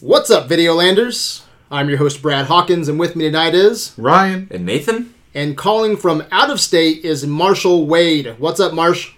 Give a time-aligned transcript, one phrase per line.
[0.00, 1.42] What's up, Videolanders?
[1.70, 3.94] I'm your host, Brad Hawkins, and with me tonight is.
[3.98, 4.46] Ryan.
[4.50, 5.12] And Nathan?
[5.34, 8.36] And calling from out of state is Marshall Wade.
[8.38, 9.12] What's up, Marsh?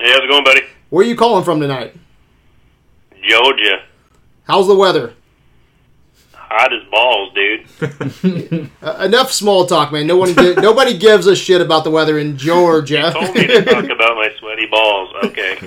[0.00, 0.62] Hey, how's it going, buddy?
[0.90, 1.94] Where are you calling from tonight?
[3.22, 3.84] Georgia.
[4.48, 5.14] How's the weather?
[6.34, 8.70] Hot as balls, dude.
[8.82, 10.06] Uh, enough small talk, man.
[10.06, 13.10] No one, gi- nobody gives a shit about the weather in Georgia.
[13.12, 15.10] Told me to talk about my sweaty balls.
[15.24, 15.58] Okay.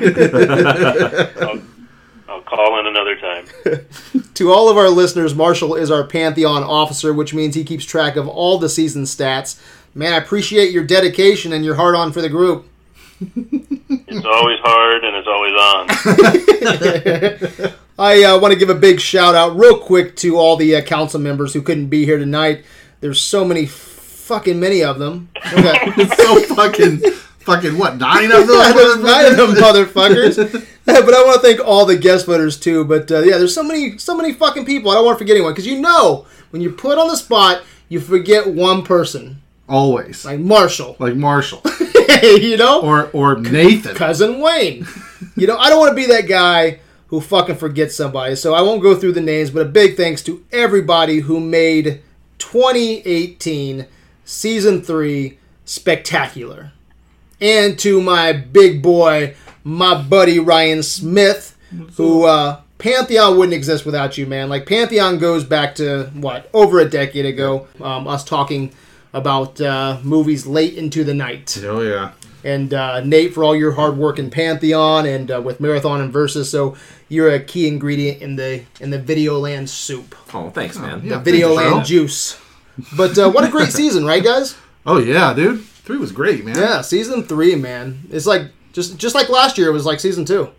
[2.37, 3.45] I'll, call in another time.
[4.35, 8.15] to all of our listeners, Marshall is our Pantheon officer, which means he keeps track
[8.15, 9.59] of all the season stats.
[9.93, 12.67] Man, I appreciate your dedication and your heart on for the group.
[14.09, 15.53] It's always hard and it's always
[17.69, 17.73] on.
[17.99, 20.81] I uh, want to give a big shout out, real quick, to all the uh,
[20.81, 22.63] council members who couldn't be here tonight.
[22.99, 25.29] There's so many fucking many of them.
[25.53, 26.07] Okay.
[26.17, 27.01] So fucking,
[27.47, 27.97] fucking what?
[27.97, 29.03] Nine of there's them.
[29.03, 30.35] nine of them motherfuckers.
[30.85, 32.83] but I want to thank all the guest voters too.
[32.83, 34.91] But uh, yeah, there's so many, so many fucking people.
[34.91, 37.63] I don't want to forget anyone because you know when you're put on the spot,
[37.89, 40.95] you forget one person, Always like Marshall.
[40.99, 41.61] like Marshall
[42.23, 43.95] you know, or or Nathan.
[43.95, 44.85] cousin Wayne.
[45.35, 48.35] You know, I don't want to be that guy who fucking forgets somebody.
[48.35, 52.01] So I won't go through the names, but a big thanks to everybody who made
[52.39, 53.87] 2018
[54.25, 56.73] season 3 spectacular.
[57.39, 61.57] And to my big boy, my buddy Ryan Smith,
[61.95, 64.49] who uh Pantheon wouldn't exist without you, man.
[64.49, 67.67] Like Pantheon goes back to what over a decade ago.
[67.81, 68.71] Um, us talking
[69.13, 72.11] about uh, movies late into the night Oh yeah.
[72.43, 76.13] and uh, Nate for all your hard work in Pantheon and uh, with Marathon and
[76.13, 76.51] Versus.
[76.51, 76.75] So
[77.09, 81.01] you're a key ingredient in the in the Videoland soup, Oh, thanks, man.
[81.03, 81.17] yeah.
[81.19, 82.39] the Videoland juice.
[82.95, 84.55] But uh, what a great season, right, guys?
[84.85, 85.65] Oh yeah, dude.
[85.87, 86.57] Three was great, man.
[86.57, 88.01] Yeah, season three, man.
[88.11, 88.43] It's like
[88.73, 89.69] just just like last year.
[89.69, 90.49] It was like season two.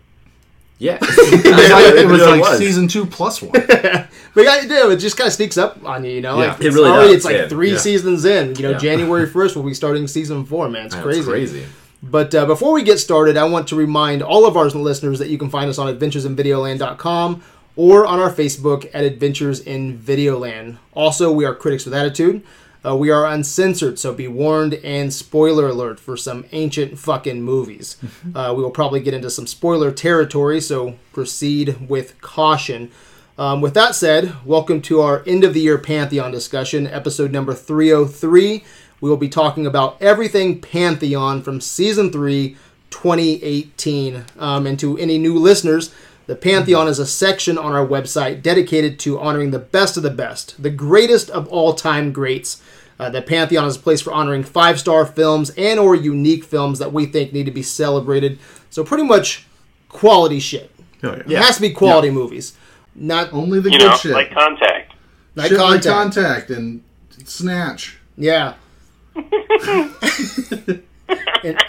[0.79, 0.97] Yeah.
[1.01, 3.51] it was really like season two plus one.
[4.35, 6.39] But yeah, it, it just kind of sneaks up on you, you know.
[6.39, 6.51] Yeah.
[6.53, 7.47] like, It it's really already, does, It's like yeah.
[7.47, 7.77] three Yeah.
[7.77, 8.55] seasons in.
[8.55, 8.77] You know, Yeah.
[8.77, 10.67] January first we'll be starting season four.
[10.69, 11.23] Man, it's That's crazy.
[11.23, 11.65] crazy.
[12.01, 15.29] But uh, before we get started, I want to remind all of our listeners that
[15.29, 17.41] you can find us on adventuresinvideoland.com
[17.75, 20.77] or on our Facebook at Adventures in Videoland.
[20.93, 22.41] Also, we are Critics with Attitude.
[22.85, 27.97] Uh, we are uncensored, so be warned and spoiler alert for some ancient fucking movies.
[28.35, 32.89] uh, we will probably get into some spoiler territory, so proceed with caution.
[33.37, 37.53] Um, with that said, welcome to our end of the year Pantheon discussion, episode number
[37.53, 38.63] 303.
[39.01, 42.55] We will be talking about everything Pantheon from season 3,
[42.91, 44.23] 2018.
[44.37, 45.93] Um, and to any new listeners,
[46.27, 50.11] the Pantheon is a section on our website dedicated to honoring the best of the
[50.11, 52.61] best, the greatest of all time greats.
[52.99, 56.91] Uh, the Pantheon is a place for honoring five-star films and or unique films that
[56.91, 58.37] we think need to be celebrated.
[58.69, 59.47] So pretty much
[59.87, 60.69] quality shit.
[61.01, 61.39] Oh, yeah.
[61.39, 62.57] It has to be quality movies,
[62.93, 64.11] not Only the You good know, shit.
[64.11, 64.93] like contact.
[65.35, 66.83] like shit like contact and
[67.23, 67.97] snatch.
[68.17, 68.55] Yeah.
[69.15, 69.25] and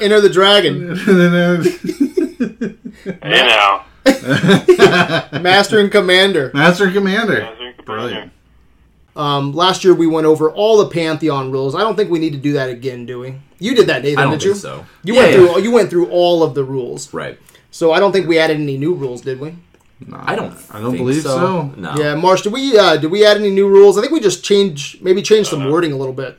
[0.01, 0.97] Enter the Dragon,
[3.23, 3.85] Hey now.
[5.41, 6.51] Master and Commander.
[6.55, 7.41] Master Commander.
[7.41, 7.83] Master and Commander.
[7.85, 8.33] Brilliant.
[9.17, 11.75] Um, last year we went over all the Pantheon rules.
[11.75, 13.35] I don't think we need to do that again, do we?
[13.59, 14.61] You did that, Nathan, I don't did think you?
[14.61, 14.87] so.
[15.05, 15.37] You Yeah, went yeah.
[15.53, 17.13] through you went through all of the rules.
[17.13, 17.39] Right.
[17.71, 19.55] So I don't think we added any new rules, did we?
[20.07, 20.55] No, I don't.
[20.71, 21.67] I don't think believe so.
[21.77, 21.95] No.
[21.97, 23.99] Yeah, Marsh, did we uh, did we add any new rules?
[23.99, 26.39] I think we just changed maybe changed some wording a little bit.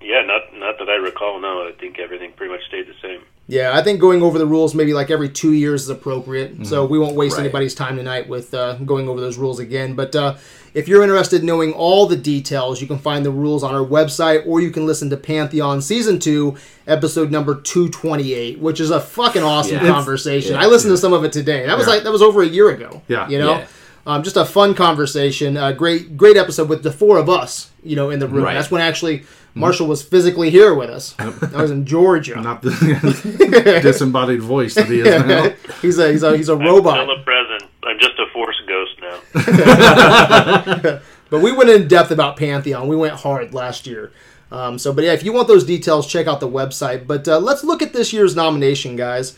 [0.00, 1.38] Yeah, not not that I recall.
[1.40, 3.20] No, I think everything pretty much stayed the same.
[3.50, 6.66] Yeah, I think going over the rules maybe like every two years is appropriate.
[6.66, 7.42] So we won't waste Right.
[7.44, 9.94] anybody's time tonight with uh, going over those rules again.
[9.94, 10.36] But uh,
[10.72, 13.84] if you're interested in knowing all the details, you can find the rules on our
[13.84, 16.54] website or you can listen to Pantheon Season 2,
[16.86, 19.86] episode number 228, which is a fucking awesome Yeah.
[19.92, 20.52] conversation.
[20.54, 20.62] Yeah.
[20.62, 21.66] I listened to some of it today.
[21.66, 21.94] That was Yeah.
[21.94, 23.02] like that was over a year ago.
[23.08, 23.28] Yeah.
[23.28, 23.50] You know?
[23.58, 23.64] Yeah.
[24.06, 25.56] Um, just a fun conversation.
[25.56, 28.44] A great great episode with the four of us, you know, in the room.
[28.44, 28.54] Right.
[28.54, 29.24] That's when actually
[29.54, 31.14] Marshall was physically here with us.
[31.18, 31.28] I
[31.62, 32.40] was in Georgia.
[32.40, 32.70] Not the
[33.82, 35.50] disembodied voice that he is now.
[35.82, 37.04] he's a he's a he's a I'm robot.
[37.04, 37.64] still a present.
[37.82, 41.00] I'm just a force ghost now.
[41.30, 42.88] But we went in depth about Pantheon.
[42.88, 44.10] We went hard last year.
[44.50, 47.06] Um, so, but yeah, if you want those details, check out the website.
[47.06, 49.36] But uh, let's look at this year's nomination, guys.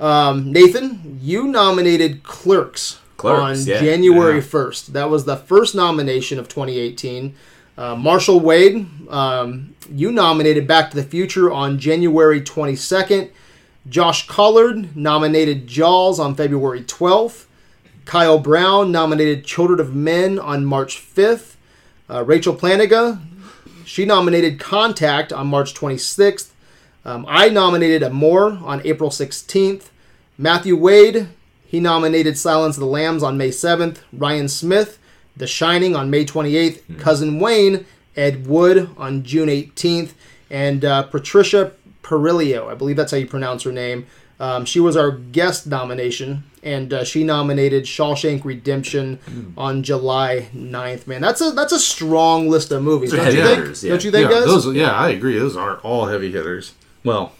[0.00, 3.78] Um, Nathan, you nominated Clerks, Clerks, on yeah.
[3.78, 4.40] January Yeah.
[4.40, 4.86] 1st.
[4.88, 7.34] That was the first nomination of 2018.
[7.76, 13.30] Uh, Marshall Wade, um, you nominated Back to the Future on January 22nd.
[13.88, 17.46] Josh Collard nominated Jaws on February 12th.
[18.04, 21.56] Kyle Brown nominated Children of Men on March 5th.
[22.08, 23.20] Uh, Rachel Planiga,
[23.84, 26.50] she nominated Contact on March 26th.
[27.04, 29.84] Um, I nominated Amour on April 16th.
[30.38, 31.28] Matthew Wade,
[31.64, 34.98] he He nominated Silence of the Lambs on May 7th, Ryan Smith,
[35.36, 37.86] The Shining on May 28th, Cousin Wayne,
[38.16, 40.12] Ed Wood on June 18th,
[40.50, 41.72] and uh, Patricia
[42.02, 44.06] Perillo, I believe that's how you pronounce her name.
[44.38, 49.18] Um, she was our guest nomination, and uh, she nominated Shawshank Redemption
[49.56, 51.06] on July 9th.
[51.06, 53.58] Man, that's a that's a strong list of movies, don't you think?
[53.58, 53.90] hitters, yeah.
[53.90, 54.46] Don't you think, yeah, guys?
[54.46, 55.38] those, yeah, I agree.
[55.38, 56.74] Those are all heavy hitters.
[57.04, 57.32] Well,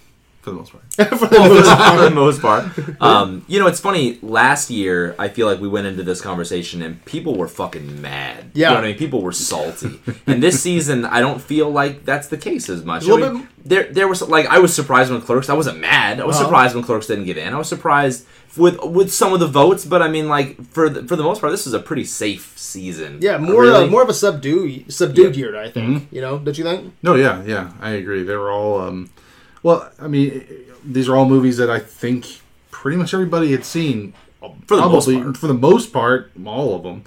[0.45, 0.85] for the most part.
[1.19, 1.97] For the most part.
[1.99, 3.03] for the most part.
[3.03, 4.19] Um, you know, it's funny.
[4.23, 8.51] Last year, I feel like we went into this conversation and people were fucking mad.
[8.55, 8.69] Yeah.
[8.69, 8.99] you know what I mean.
[8.99, 9.99] People were salty.
[10.27, 13.05] and this season, I don't feel like that's the case as much.
[13.05, 15.49] A little I mean, bit- There, there was like I was surprised when Clerks.
[15.49, 16.21] I wasn't mad.
[16.21, 16.45] I was Uh-huh.
[16.45, 17.53] surprised when Clerks didn't get in.
[17.55, 18.27] I was surprised
[18.57, 21.41] with with some of the votes, but I mean, like for the, for the most
[21.41, 23.19] part, this is a pretty safe season.
[23.21, 23.85] Yeah, more Really?
[23.87, 25.41] uh, more of a subdued subdued Yeah.
[25.47, 25.87] year, I think.
[26.03, 26.15] Mm-hmm.
[26.15, 26.93] You know, don't you think?
[27.03, 28.23] No, yeah, yeah, I agree.
[28.23, 29.11] They were all, um,
[29.65, 30.47] well, I mean,
[30.85, 32.27] these are all movies that I think
[32.71, 34.15] pretty much everybody had seen.
[34.67, 35.37] For the most part.
[35.39, 37.03] for the most part, all of them,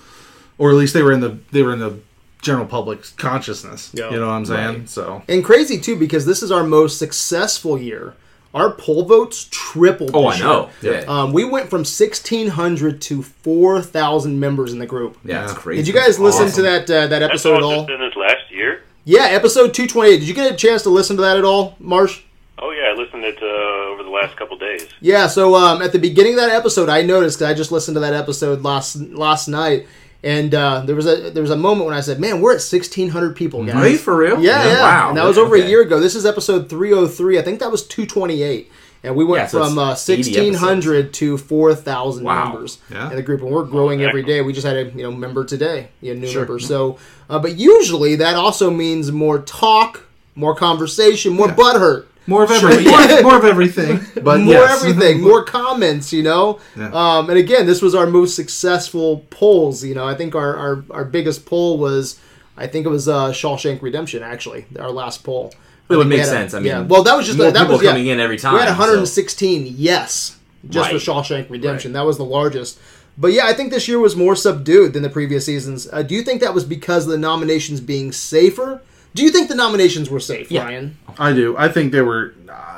[0.58, 2.00] or at least they were in the they were in the
[2.42, 3.92] general public's consciousness.
[3.94, 4.10] Yeah.
[4.10, 4.76] You know what I'm saying?
[4.80, 4.90] Right.
[4.90, 8.16] So And crazy too because this is our most successful year.
[8.56, 10.12] Our poll votes tripled.
[10.16, 10.70] Oh, this I know.
[10.82, 11.02] year.
[11.02, 15.18] Yeah, Um, we went from sixteen hundred to four thousand members in the group.
[15.24, 15.60] yeah, it's Yeah.
[15.60, 15.82] crazy.
[15.84, 16.56] Did you guys listen Awesome.
[16.56, 17.92] to that uh, that That's episode at all all?
[17.92, 18.82] in this last year.
[19.06, 20.20] Yeah, episode two twenty eight.
[20.22, 22.22] Did you get a chance to listen to that at all, Marsh?
[22.58, 24.88] Oh yeah, I listened to it uh, over the last couple days.
[25.02, 27.96] Yeah, so um, at the beginning of that episode, I noticed because I just listened
[27.96, 29.88] to that episode last last night,
[30.24, 32.62] and uh, there was a there was a moment when I said, "Man, we're at
[32.62, 34.40] sixteen hundred people, guys." Are you for real?
[34.42, 34.82] Yeah, yeah.
[34.82, 35.10] Wow.
[35.10, 35.66] And that was over Okay.
[35.66, 36.00] a year ago.
[36.00, 37.40] This is episode 303.
[37.40, 38.72] I think that was 228.
[39.04, 42.46] And we went Yeah, so from uh, 1600 to 4,000 Wow.
[42.50, 43.12] members Yeah.
[43.12, 44.48] in the group, and we're growing every excellent.
[44.48, 46.42] We just had a you know member today, you know, new Sure.
[46.42, 46.60] member.
[46.60, 46.98] So,
[47.30, 50.04] uh, but usually that also means more talk,
[50.36, 51.56] more conversation, more Yeah.
[51.56, 52.92] butthurt, more of everything.
[52.92, 54.02] more, more of everything.
[54.22, 54.84] But more yes.
[54.84, 56.60] everything, more comments, you know.
[56.76, 56.90] Yeah.
[56.92, 59.84] Um, and again, this was our most successful polls.
[59.84, 62.20] You know, I think our our, our biggest poll was,
[62.58, 64.22] I think it was uh, Shawshank Redemption.
[64.24, 65.54] Actually, our last poll.
[65.90, 66.54] It would make sense.
[66.54, 66.82] I mean, yeah.
[66.82, 68.56] well, that was just more a, that people was yeah, coming in every time.
[68.56, 70.38] We had so- 116 yes,
[70.70, 71.02] just Right.
[71.02, 71.94] for Shawshank Redemption.
[71.94, 72.78] That was the largest.
[73.18, 75.88] But yeah, I think this year was more subdued than the previous seasons.
[75.92, 78.82] Uh, do you think that was because of the nominations being safer?
[79.16, 80.64] Do you think the nominations were safe, Yeah.
[80.66, 80.98] Ryan?
[81.18, 81.56] I do.
[81.58, 82.34] I think they were.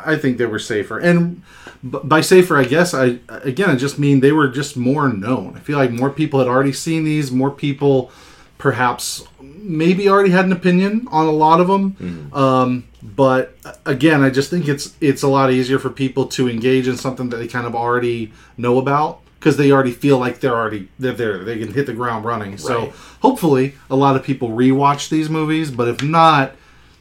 [0.05, 1.41] I think they were safer, and
[1.83, 5.55] by safer, I guess I again I just mean they were just more known.
[5.57, 7.31] I feel like more people had already seen these.
[7.31, 8.09] More people,
[8.57, 12.29] perhaps, maybe already had an opinion on a lot of them.
[12.33, 16.87] Um, but again, I just think it's it's a lot easier for people to engage
[16.87, 20.55] in something that they kind of already know about because they already feel like they're
[20.55, 21.43] already they're there.
[21.43, 22.57] They can hit the ground running.
[22.57, 25.71] So hopefully, a lot of people rewatch these movies.
[25.71, 26.55] But if not,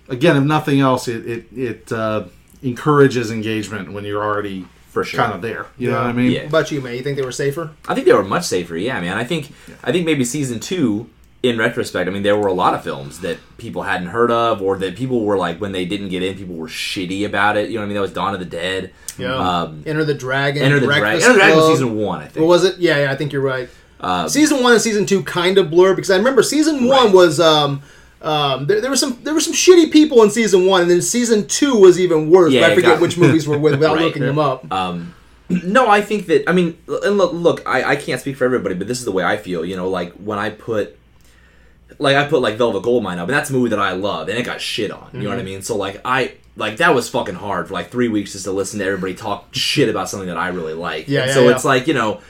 [0.08, 2.24] again, if nothing else, it it, it uh,
[2.62, 5.18] encourages engagement when you're already For sure.
[5.20, 5.66] kind of there.
[5.76, 6.30] You know what I mean?
[6.32, 6.40] Yeah.
[6.42, 6.94] What about you, man?
[6.94, 7.70] You think they were safer?
[7.88, 8.76] I think they were much safer.
[8.76, 9.16] Yeah, man.
[9.16, 9.50] I think
[9.82, 11.08] I think maybe season two,
[11.42, 14.60] in retrospect, I mean, there were a lot of films that people hadn't heard of,
[14.60, 17.68] or that people were like when they didn't get in, people were shitty about it.
[17.68, 17.94] You know what I mean?
[17.94, 18.92] That was Dawn of the Dead.
[19.24, 20.62] Um, Enter the Dragon.
[20.62, 21.06] Enter the Dragon.
[21.22, 22.36] Enter the Dragon was season one, I think.
[22.44, 22.78] What was it?
[22.78, 23.68] Yeah, yeah, I think you're right.
[24.00, 27.14] Uh, season one and season two kind of blur because I remember season one Right.
[27.14, 27.82] was um,
[28.22, 31.02] um, there, there were some there were some shitty people in season one, and then
[31.02, 32.52] season two was even worse.
[32.52, 34.04] Yeah, but I forget got- which movies were with without Right.
[34.04, 34.70] looking them up.
[34.72, 35.14] Um,
[35.48, 38.74] no, I think that I mean, and look, look I, I can't speak for everybody,
[38.76, 39.64] but this is the way I feel.
[39.64, 40.96] You know, like when I put,
[41.98, 44.38] like I put like Velvet Goldmine up, and that's a movie that I love, and
[44.38, 45.10] it got shit on.
[45.12, 45.46] You know what I mm-hmm.
[45.46, 45.62] mean?
[45.62, 48.78] So like I like that was fucking hard for like three weeks just to listen
[48.80, 51.08] to everybody talk shit about something that I really like.
[51.08, 51.54] Yeah, yeah, so yeah.
[51.54, 52.20] it's like you know.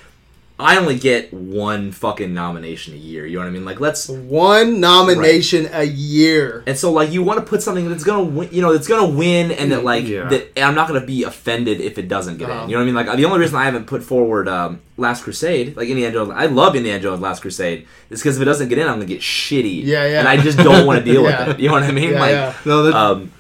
[0.60, 3.24] I only get one fucking nomination a year.
[3.24, 3.64] You know what I mean?
[3.64, 6.64] Like, let's One nomination a year.
[6.66, 9.08] and so like you want to put something that's gonna win, you know, that's gonna
[9.08, 10.28] win, and that like Yeah.
[10.28, 12.64] that I'm not gonna be offended if it doesn't get Uh-huh.
[12.64, 12.70] in.
[12.70, 13.06] You know what I mean?
[13.06, 16.46] Like the only reason I haven't put forward um, Last Crusade, like Indiana Jones, I
[16.46, 19.20] love Indiana Jones Last Crusade, is because if it doesn't get in, I'm gonna get
[19.20, 19.84] shitty.
[19.84, 20.18] Yeah, yeah.
[20.18, 21.46] And I just don't want to deal Yeah.
[21.46, 21.62] with it.
[21.62, 22.10] You know what I mean?
[22.14, 22.52] Yeah, like, yeah.
[22.64, 23.30] No, that, um,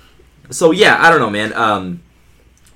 [0.50, 1.52] so yeah, I don't know, man.
[1.54, 2.00] Um,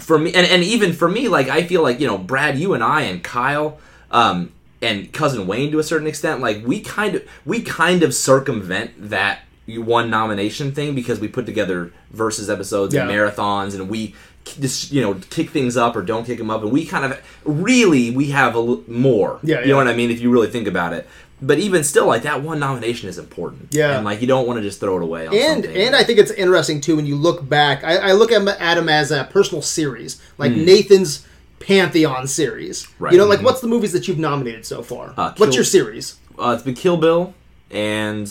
[0.01, 2.75] for me, and, and even for me, like I feel like you know, Brad, you
[2.75, 3.79] and I, and Kyle,
[4.13, 8.15] um, and cousin Wayne to a certain extent, like we kind of we kind of
[8.15, 14.15] circumvent that one nomination thing because we put together versus episodes and marathons, and we
[14.45, 17.21] just you know kick things up or don't kick them up, and we kind of
[17.45, 19.39] really we have a l- more.
[19.43, 20.11] Yeah, you know what I mean?
[20.11, 21.09] If you really think about it.
[21.45, 23.69] But even still, like that one nomination is important.
[23.75, 23.97] Yeah.
[23.97, 25.27] and like you don't want to just throw it away.
[25.27, 27.83] On And and I think it's interesting too when you look back.
[27.83, 30.65] I, I look at at him as a personal series, like Hmm.
[30.65, 31.27] Nathan's
[31.67, 32.89] Pantheon series.
[32.99, 33.13] Right.
[33.13, 35.15] You know, like what's the movies that you've nominated so far?
[35.17, 36.19] Uh, what's Kill- your series?
[36.39, 37.35] Uh, it's been Kill Bill
[37.71, 38.31] and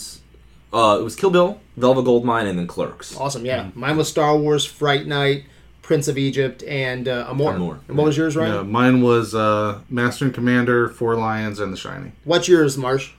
[0.74, 3.16] uh, it was Kill Bill, Velvet Goldmine, and then Clerks.
[3.18, 3.70] Awesome, yeah.
[3.74, 5.46] Mine was Star Wars, Fright Night,
[5.82, 7.56] Prince of Egypt, and uh, Amour.
[7.56, 8.54] Amour, And what was yours, Ryan?
[8.56, 12.14] Yeah, mine was uh, Master and Commander, Four Lions, and The Shining.
[12.24, 13.12] What's yours, Marsh?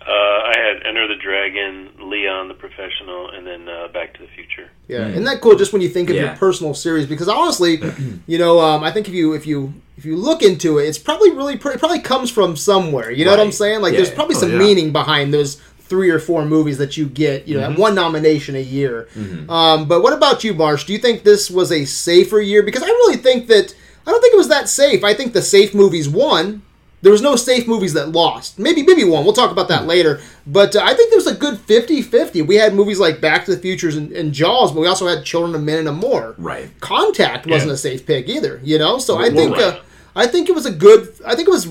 [0.00, 4.28] Uh, I had Enter the Dragon, Leon the Professional, and then uh, Back to the
[4.28, 4.70] Future.
[4.88, 5.56] Yeah, isn't that cool?
[5.56, 7.80] Just when you think of your personal series, because honestly,
[8.26, 10.98] you know, um, I think if you if you if you look into it, it's
[10.98, 13.10] probably really it probably comes from somewhere.
[13.10, 13.80] You know what I'm saying?
[13.80, 13.98] Like, Yeah.
[13.98, 14.58] there's probably Oh, some yeah.
[14.58, 17.46] meaning behind those three or four movies that you get.
[17.48, 19.08] You know, that one nomination a year.
[19.48, 20.84] Um, but what about you, Marsh?
[20.84, 22.62] Do you think this was a safer year?
[22.62, 23.74] Because I really think that
[24.06, 25.02] I don't think it was that safe.
[25.02, 26.62] I think the safe movies won.
[27.06, 28.58] There was no safe movies that lost.
[28.58, 29.22] Maybe maybe one.
[29.22, 30.20] We'll talk about that later.
[30.44, 32.44] But uh, I think there was a good 50-50.
[32.44, 35.24] We had movies like Back to the Futures and, and Jaws, but we also had
[35.24, 36.34] Children of Men and More.
[36.36, 36.68] Right.
[36.80, 37.74] Contact wasn't Yeah.
[37.74, 38.60] a safe pick either.
[38.64, 39.74] You know, so I think right.
[39.74, 39.80] uh,
[40.16, 41.14] I think it was a good.
[41.24, 41.68] I think it was.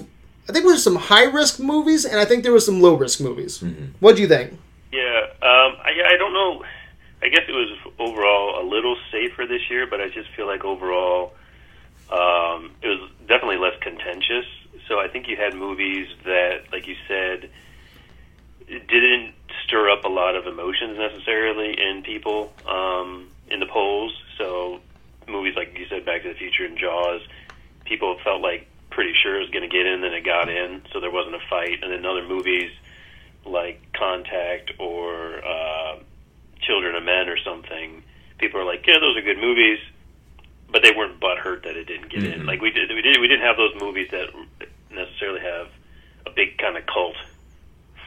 [0.48, 2.94] I think there was some high risk movies, and I think there was some low
[2.96, 3.62] risk movies.
[4.00, 4.58] What do you think?
[4.94, 6.64] Yeah, um, I, I don't know.
[7.22, 10.64] I guess it was overall a little safer this year, but I just feel like
[10.64, 11.34] overall
[12.10, 14.46] um, it was definitely less contentious.
[14.88, 17.50] So I think you had movies that, like you said,
[18.68, 24.14] didn't stir up a lot of emotions necessarily in people um, in the polls.
[24.38, 24.80] So
[25.28, 27.22] movies like you said, Back to the Future and Jaws,
[27.86, 30.82] people felt like pretty sure it was going to get in, then it got in,
[30.94, 31.84] so there wasn't a fight.
[31.84, 32.72] And then other movies
[33.46, 36.00] like Contact or uh,
[36.62, 38.04] Children of Men or something,
[38.38, 39.80] people are like, yeah, those are good movies,
[40.72, 42.42] but they weren't butthurt that it didn't get in.
[42.42, 42.48] Mhm.
[42.48, 44.30] Like we did, we did, we didn't have those movies that
[44.96, 45.68] necessarily have
[46.26, 47.16] a big kind of cult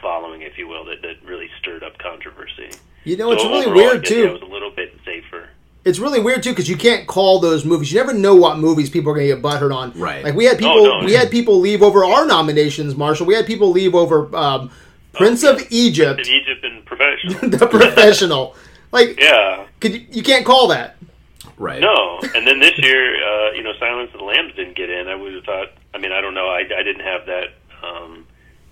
[0.01, 2.69] following, if you will, that that really stirred up controversy.
[3.03, 4.25] You know, it's So really overall, weird guess, too.
[4.25, 5.49] it was a little bit safer.
[5.85, 7.91] It's really weird too because you can't call those movies.
[7.91, 9.97] You never know what movies people are going to get butthurt on.
[9.97, 10.23] Right.
[10.23, 11.05] Like we had people, Oh, no.
[11.05, 13.25] we had people leave over our nominations, Marshall.
[13.25, 14.71] We had people leave over um,
[15.13, 17.49] Prince of In Egypt, Egypt and professional.
[17.57, 18.55] the professional.
[18.91, 19.65] Like, yeah.
[19.79, 20.97] could you, you can't call that.
[21.59, 21.81] Right.
[21.81, 25.07] No, and then this year, uh, you know, Silence of the Lambs didn't get in.
[25.09, 25.67] I would have thought.
[25.93, 26.47] I mean, I don't know.
[26.47, 27.47] I, I didn't have that
[27.83, 28.25] um,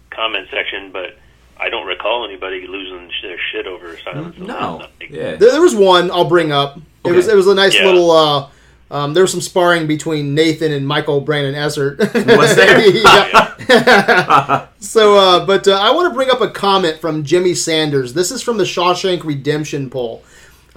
[0.10, 1.18] comment section, but
[1.60, 4.78] I don't recall anybody losing their shit over Silence of the No.
[4.78, 4.94] Lambs.
[5.02, 5.36] Like, Yeah.
[5.36, 6.80] There, there was one I'll bring up.
[7.06, 7.86] It was it was a nice Yeah.
[7.88, 8.10] little.
[8.12, 8.50] Uh,
[8.90, 12.00] um, there was some sparring between Nathan and Michael Brandon Essert.
[12.00, 12.80] Was there?
[14.80, 18.14] So, uh, but uh, I want to bring up a comment from Jimmy Sanders.
[18.14, 20.24] This is from the Shawshank Redemption poll.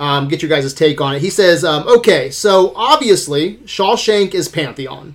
[0.01, 1.21] Um, get your guys' take on it.
[1.21, 5.15] He says, um, okay, so obviously Shawshank is Pantheon,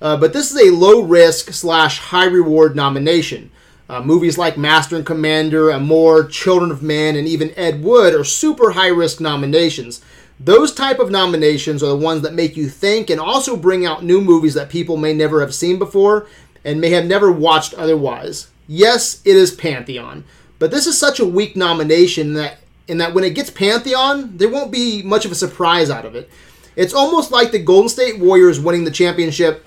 [0.00, 3.50] uh, but this is a low risk slash high reward nomination.
[3.90, 8.24] Uh, movies like Master and Commander, Amour, Children of Men, and even Ed Wood are
[8.24, 10.00] super high risk nominations.
[10.40, 14.02] Those type of nominations are the ones that make you think and also bring out
[14.02, 16.26] new movies that people may never have seen before
[16.64, 18.48] and may have never watched otherwise.
[18.66, 20.24] Yes, it is Pantheon,
[20.58, 22.60] but this is such a weak nomination that
[22.92, 26.14] in that when it gets Pantheon, there won't be much of a surprise out of
[26.14, 26.30] it.
[26.76, 29.64] It's almost like the Golden State Warriors winning the championship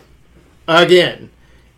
[0.68, 1.32] again.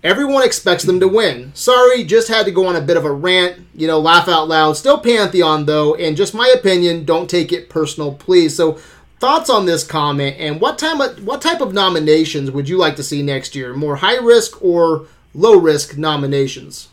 [0.03, 1.51] Everyone expects them to win.
[1.55, 4.49] Sorry, just had to go on a bit of a rant, you know, laugh out
[4.49, 4.73] loud.
[4.73, 8.53] Still Pantheon though, and just my opinion, don't take it personal, please.
[8.53, 8.77] So,
[9.19, 12.97] thoughts on this comment and what time of, what type of nominations would you like
[12.97, 13.73] to see next year?
[13.73, 16.89] More high risk or low risk nominations?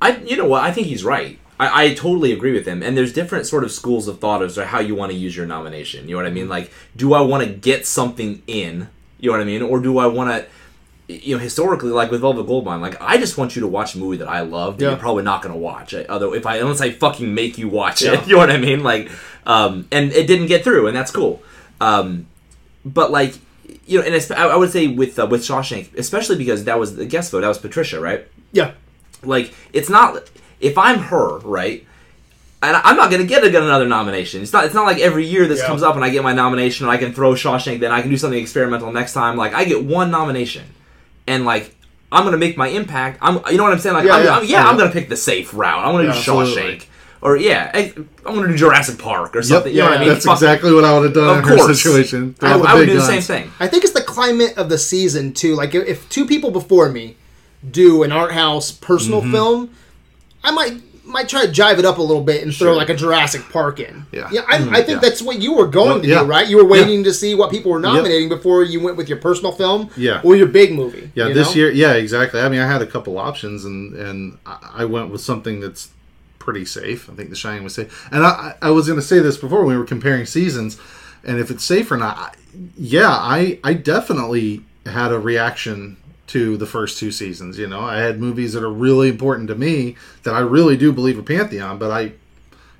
[0.00, 0.62] I, you know what?
[0.62, 1.38] I think he's right.
[1.60, 2.82] I, I totally agree with him.
[2.82, 5.36] And there's different sort of schools of thought as to how you want to use
[5.36, 6.08] your nomination.
[6.08, 6.48] You know what I mean?
[6.48, 8.88] Like, do I want to get something in?
[9.18, 9.62] You know what I mean?
[9.62, 13.36] Or do I want to, you know, historically, like with Velvet Goldmine, like I just
[13.38, 14.90] want you to watch a movie that I love that Yeah.
[14.90, 15.94] you're probably not going to watch.
[15.94, 18.82] Although if I unless I fucking make you watch it, you know what I mean?
[18.84, 19.10] Like,
[19.46, 21.42] um, and it didn't get through, and that's cool.
[21.80, 22.26] Um,
[22.84, 23.34] but like,
[23.86, 26.94] you know, and I I would say with uh, with Shawshank, especially because that was
[26.96, 28.26] the guest vote, that was Patricia, right?
[28.52, 28.72] Yeah.
[29.24, 30.28] like it's not
[30.60, 31.84] if I'm her, right?
[32.60, 34.42] And I'm not gonna get another nomination.
[34.42, 34.64] It's not.
[34.64, 35.66] It's not like every year this Yeah.
[35.68, 37.78] comes up and I get my nomination and I can throw Shawshank.
[37.78, 39.36] Then I can do something experimental next time.
[39.36, 40.64] Like I get one nomination,
[41.28, 41.74] and like
[42.10, 43.18] I'm gonna make my impact.
[43.22, 43.40] I'm.
[43.50, 43.94] You know what I'm saying?
[43.94, 44.32] Like Yeah, I'm, yeah.
[44.34, 45.86] I'm- yeah, I'm gonna pick the safe route.
[45.86, 46.62] I'm gonna Yeah, do absolutely.
[46.78, 46.84] Shawshank,
[47.20, 47.92] or yeah, I,
[48.26, 49.72] I'm gonna do Jurassic Park or something.
[49.72, 50.08] you know what I mean?
[50.08, 52.34] That's Fuck- exactly what I would have done Of in her situation.
[52.40, 53.52] I, I would big do the same thing.
[53.60, 55.54] I think it's the climate of the season too.
[55.54, 57.14] Like if- if two people before me
[57.70, 59.32] do an art house personal Mm-hmm.
[59.32, 59.70] film,
[60.44, 62.94] I might might try to jive it up a little bit and throw like a
[62.94, 64.04] Jurassic Park in.
[64.12, 64.28] Yeah.
[64.30, 64.42] yeah.
[64.46, 64.68] I, mm.
[64.68, 65.08] I think yeah.
[65.08, 66.18] that's what you were going Well, to yeah.
[66.20, 66.46] do, right?
[66.46, 67.92] You were waiting to see what people were Yep.
[67.94, 70.20] nominating before you went with your personal film, Yeah.
[70.22, 71.10] or your big movie.
[71.14, 71.62] Yeah, this know?
[71.62, 72.40] year, yeah, exactly.
[72.40, 75.88] I mean, I had a couple options, and and I went with something that's
[76.38, 77.08] pretty safe.
[77.10, 79.60] I think The Shining was safe, and I I was going to say this before
[79.64, 80.78] when we were comparing seasons,
[81.24, 82.18] and if it's safe or not.
[82.18, 82.30] I,
[82.76, 85.96] yeah, I I definitely had a reaction
[86.28, 87.58] to the first two seasons.
[87.58, 90.92] You know, I had movies that are really important to me that I really do
[90.92, 92.12] believe are pantheon, but I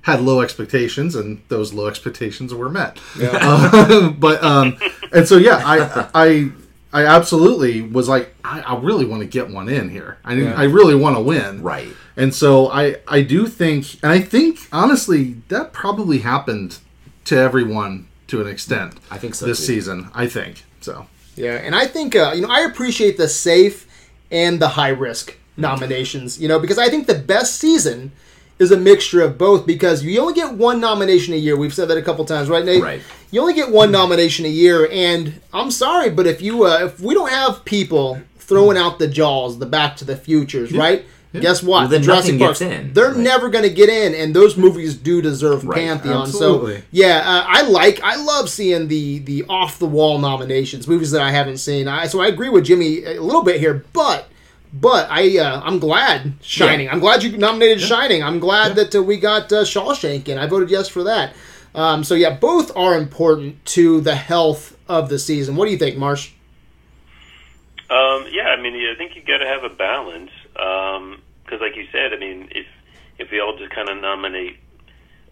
[0.02, 2.98] had low expectations, and those low expectations were met.
[3.20, 4.78] Uh, but um,
[5.12, 6.50] and so yeah, I I
[6.92, 10.18] I absolutely was like, I, I really want to get one in here.
[10.24, 11.62] I I really want to win.
[11.62, 11.88] Right.
[12.16, 16.78] And so I I do think, and I think honestly that probably happened
[17.26, 18.94] to everyone to an extent.
[19.10, 19.66] I think so, this too.
[19.66, 20.10] season.
[20.14, 21.06] I think so.
[21.38, 23.86] Yeah, and I think uh, you know I appreciate the safe
[24.30, 26.40] and the high risk nominations.
[26.40, 28.12] You know, because I think the best season
[28.58, 29.66] is a mixture of both.
[29.66, 31.56] Because you only get one nomination a year.
[31.56, 32.82] We've said that a couple times, right, Nate?
[32.82, 33.02] Right.
[33.30, 37.00] You only get one nomination a year, and I'm sorry, but if you uh, if
[37.00, 41.04] we don't have people throwing out the Jaws, the Back to the Futures, right?
[41.34, 41.80] Guess what?
[41.80, 42.92] Well, then the Jurassic nothing Parks, gets in.
[42.94, 43.16] they're Right.
[43.18, 45.76] never going to get in, and those movies do deserve Right.
[45.78, 46.22] pantheon.
[46.22, 46.76] Absolutely.
[46.78, 51.10] So yeah, uh, I like, I love seeing the the off the wall nominations, movies
[51.10, 51.86] that I haven't seen.
[51.86, 54.28] I, so I agree with Jimmy a little bit here, but
[54.72, 56.86] but I uh, I'm glad Shining.
[56.86, 56.92] Yeah.
[56.92, 58.22] I'm glad you nominated Shining.
[58.22, 60.38] I'm glad that uh, we got uh, Shawshank in.
[60.38, 61.34] I voted yes for that.
[61.74, 65.56] Um, so yeah, both are important to the health of the season.
[65.56, 66.30] What do you think, Marsh?
[67.90, 71.86] Um, yeah, I mean, I think you got to have a balance because, like you
[71.92, 72.66] said, I mean, if
[73.18, 74.58] if we all just kind of nominate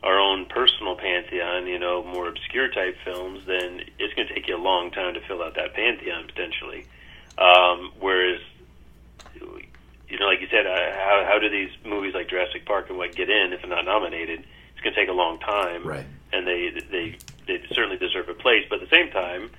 [0.02, 4.46] our own personal pantheon, you know, more obscure type films, then it's going to take
[4.48, 6.86] you a long time to fill out that pantheon potentially.
[7.38, 8.40] Um, whereas,
[10.08, 12.98] you know, like you said, uh, how how do these movies like Jurassic Park and
[12.98, 14.44] what get in if they're not nominated?
[14.72, 16.06] It's going to take a long time, Right.
[16.32, 19.50] And they they they certainly deserve a place, but at the same time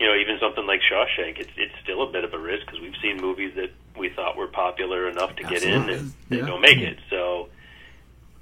[0.00, 2.80] you know, even something like Shawshank, it's it's still a bit of a risk because
[2.80, 5.94] we've seen movies that we thought were popular enough to get in Absolutely.
[5.94, 6.46] and they Yeah.
[6.46, 6.98] don't make it.
[7.10, 7.48] So,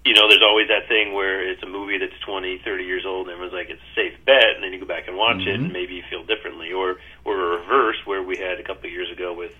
[0.04, 3.26] you know, there's always that thing where it's a movie that's 20, 30 years old,
[3.26, 5.54] and everyone's like, it's a safe bet, and then you go back and watch it,
[5.54, 8.92] and maybe you feel differently, or or a reverse where we had a couple of
[8.92, 9.52] years ago with.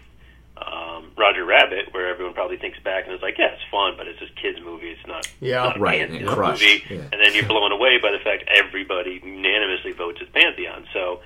[0.60, 4.08] Um, Roger Rabbit, where everyone probably thinks back and is like, "Yeah, it's fun, but
[4.08, 4.90] it's just kids' movie.
[4.90, 5.62] It's not, Yeah.
[5.62, 7.08] not Right, and it Pantheon crushed, movie." yeah.
[7.12, 10.84] And then you're blown away by the fact everybody unanimously votes as Pantheon.
[10.92, 11.20] So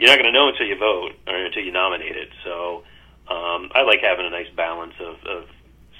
[0.00, 2.30] you're not going to know until you vote or until you nominate it.
[2.42, 2.82] So
[3.28, 5.48] um, I like having a nice balance of, of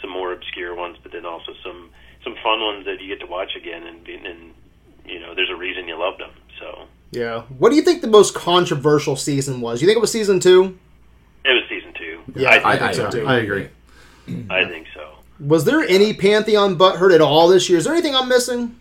[0.01, 1.91] some more obscure ones, but then also some
[2.25, 4.55] some fun ones that you get to watch again, and and
[5.05, 6.31] you know there's a reason you loved them.
[6.61, 7.43] So Yeah.
[7.59, 9.81] What do you think the most controversial season was?
[9.83, 10.79] You think it was season two?
[11.45, 12.21] it was season two.
[12.37, 13.27] Yeah, I, I think, think so, too.
[13.27, 13.69] I agree.
[14.49, 15.15] I think so.
[15.41, 17.79] Was there any Pantheon butthurt at all this year?
[17.79, 18.77] Is there anything I'm missing?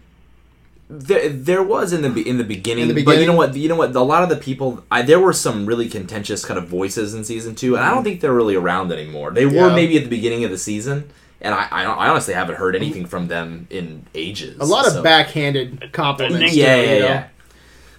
[0.93, 3.55] There, there was in the be- in the beginning, In the but you know what?
[3.55, 3.95] You know what?
[3.95, 7.23] A lot of the people, I, there were some really contentious kind of voices in
[7.23, 9.31] season two, and I don't think they're really around anymore.
[9.31, 9.69] They were.
[9.69, 9.75] Yeah.
[9.75, 13.05] maybe at the beginning of the season, and I, I, I honestly haven't heard anything
[13.05, 14.57] from them in ages.
[14.59, 16.51] A lot of backhanded compliments.
[16.51, 17.05] I Yeah, yeah, you know?
[17.07, 17.27] yeah.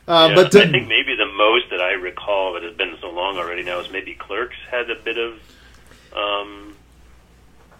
[0.06, 2.96] Uh, Yeah, but I uh, think maybe the most that I recall, but it's been
[3.00, 5.40] so long already now, is maybe Clerks had a bit of
[6.14, 6.71] um,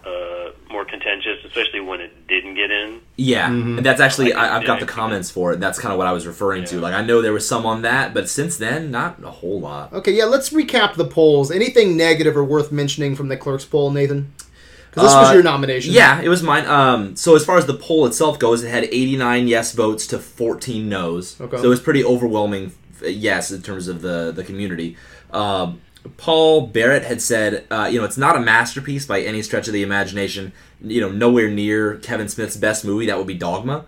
[0.05, 3.01] uh, more contentious, especially when it didn't get in.
[3.17, 3.77] Yeah, Mm-hmm.
[3.79, 5.61] and that's actually Like I, I've got the comments for it.
[5.61, 6.81] That's kind of what I was referring to.
[6.81, 9.93] Like I know there was some on that, but since then, not a whole lot.
[9.93, 10.25] okay, yeah.
[10.25, 11.51] Let's recap the polls.
[11.51, 14.33] Anything negative or worth mentioning from the clerk's poll, Nathan?
[14.91, 15.93] Because this was Uh, your nomination.
[15.95, 16.67] Yeah, it was mine.
[16.67, 20.19] Um, so as far as the poll itself goes, it had 89 yes votes to
[20.19, 21.41] 14 no's.
[21.41, 21.57] Okay.
[21.57, 24.97] So it was pretty overwhelming uh, yes in terms of the the community.
[25.33, 25.81] Um,
[26.17, 29.73] Paul Barrett had said, uh, you know, it's not a masterpiece by any stretch of
[29.73, 30.53] the imagination.
[30.81, 33.07] You know, nowhere near Kevin Smith's best movie.
[33.07, 33.87] That would be Dogma.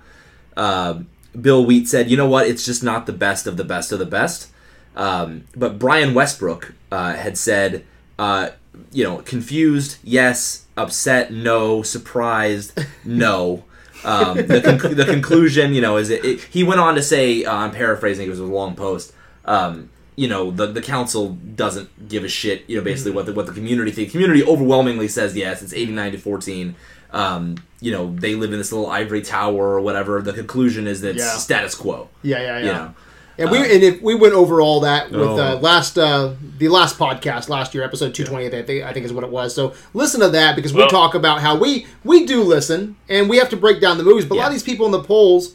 [0.56, 1.00] Uh,
[1.40, 2.46] Bill Wheat said, you know what?
[2.46, 4.50] It's just not the best of the best of the best.
[4.96, 7.84] Um, but Brian Westbrook uh, had said,
[8.18, 8.50] uh,
[8.92, 13.64] you know, confused, yes, upset, no, surprised, no.
[14.04, 17.44] Um, the, conc- the conclusion, you know, is it, it, he went on to say,
[17.44, 19.12] uh, I'm paraphrasing, it was a long post.
[19.46, 22.64] Um, you know, the the council doesn't give a shit.
[22.68, 24.12] You know, basically what the what the community thinks.
[24.12, 25.62] Community overwhelmingly says yes.
[25.62, 26.74] It's 89 to 14.
[27.12, 30.20] Um, you know, they live in this little ivory tower or whatever.
[30.22, 31.36] The conclusion is that it's Yeah.
[31.38, 32.08] status quo.
[32.22, 32.58] yeah, yeah, yeah.
[32.66, 32.94] You know,
[33.38, 35.38] And we and if we went over all that with Oh.
[35.38, 39.06] uh, last uh, the last podcast last year, episode two twenty, I think I think
[39.06, 39.54] is what it was.
[39.54, 43.36] So listen to that because we talk about how we we do listen and we
[43.38, 44.24] have to break down the movies.
[44.24, 45.54] But a lot of these people in the polls,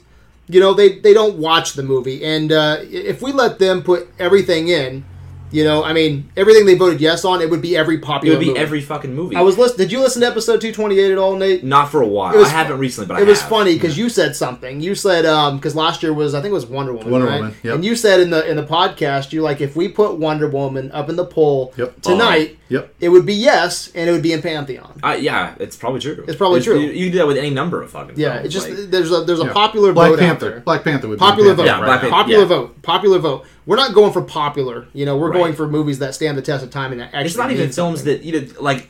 [0.49, 4.09] you know, they they don't watch the movie, and uh, if we let them put
[4.17, 5.05] everything in,
[5.51, 8.33] you know, I mean, everything they voted yes on, it would be every popular.
[8.35, 8.59] it would be movie.
[8.59, 9.35] every fucking movie.
[9.35, 9.79] I was listening.
[9.87, 11.63] Did you listen to episode two twenty eight at all, Nate?
[11.63, 12.33] not for a while.
[12.33, 13.49] It was I haven't recently, but I it was have.
[13.49, 14.81] funny because you said something.
[14.81, 17.11] You said um because last year was I think it was Wonder Woman.
[17.11, 17.39] Wonder right?
[17.41, 17.75] Woman, yep.
[17.75, 20.91] And you said in the in the podcast you like if we put Wonder Woman
[20.91, 22.01] up in the poll Yep.
[22.01, 22.93] tonight, Yep.
[22.99, 24.99] it would be yes, and it would be in Pantheon.
[25.03, 26.23] Uh, yeah, it's probably true.
[26.27, 26.79] It's probably true.
[26.79, 28.13] You, you can do that with any number of fucking.
[28.17, 29.53] Yeah, films, it's just like- there's a there's a Yeah.
[29.53, 30.49] popular Black vote out Panther.
[30.51, 30.59] there.
[30.59, 31.65] Black Panther would Popular be vote.
[31.65, 32.01] Yeah, right Black.
[32.01, 32.15] Panther.
[32.15, 32.45] Popular Yeah.
[32.45, 32.81] vote.
[32.83, 33.45] Popular vote.
[33.69, 34.87] We're not going for popular.
[34.93, 35.37] You know, we're Right.
[35.39, 37.25] going for movies that stand the test of time and actually.
[37.25, 38.17] it's not even films something.
[38.17, 38.89] that you know, like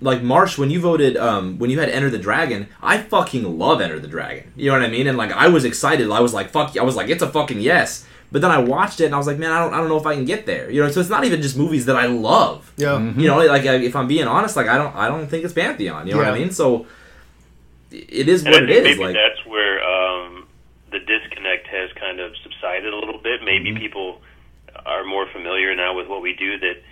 [0.00, 3.80] like Marsh when you voted um when you had Enter the Dragon, I fucking love
[3.80, 4.52] Enter the Dragon.
[4.56, 5.06] You know what I mean?
[5.06, 6.10] And like I was excited.
[6.10, 6.76] I was like fuck.
[6.76, 8.04] I was like it's a fucking yes.
[8.32, 9.96] But then I watched it and I was like, man, I don't, I don't know
[9.96, 10.68] if I can get there.
[10.68, 12.72] You know, so it's not even just movies that I love.
[12.76, 12.98] Yeah.
[12.98, 16.08] You know, like if I'm being honest, like I don't, I don't think it's Pantheon.
[16.08, 16.50] You know what I mean?
[16.50, 16.86] So
[17.92, 18.98] it is And what I it think is.
[18.98, 20.46] maybe Like that's where um,
[20.90, 23.42] the disconnect has kind of subsided a little bit.
[23.44, 23.78] Maybe Mm-hmm.
[23.78, 24.20] people
[24.84, 26.82] are more familiar now with what we do that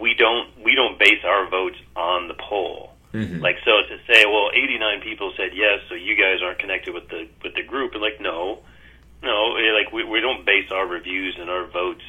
[0.00, 2.92] we don't we don't base our votes on the poll.
[3.12, 3.40] Mhm.
[3.40, 7.08] Like so to say, well, 89 people said yes, so you guys aren't connected with
[7.08, 7.92] the with the group.
[7.92, 8.58] And like, no,
[9.22, 12.02] no, eh, like we we don't base our reviews and our votes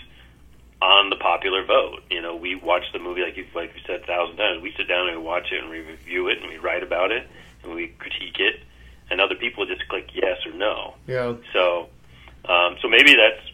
[0.81, 2.01] on the popular vote.
[2.09, 4.61] You know, we watch the movie like you like we said a thousand times.
[4.61, 7.11] We sit down and we watch it and we review it and we write about
[7.11, 7.27] it
[7.63, 8.61] and we critique it.
[9.09, 10.95] And other people just click yes or no.
[11.07, 11.35] Yeah.
[11.53, 11.87] So,
[12.49, 13.45] um, so maybe that's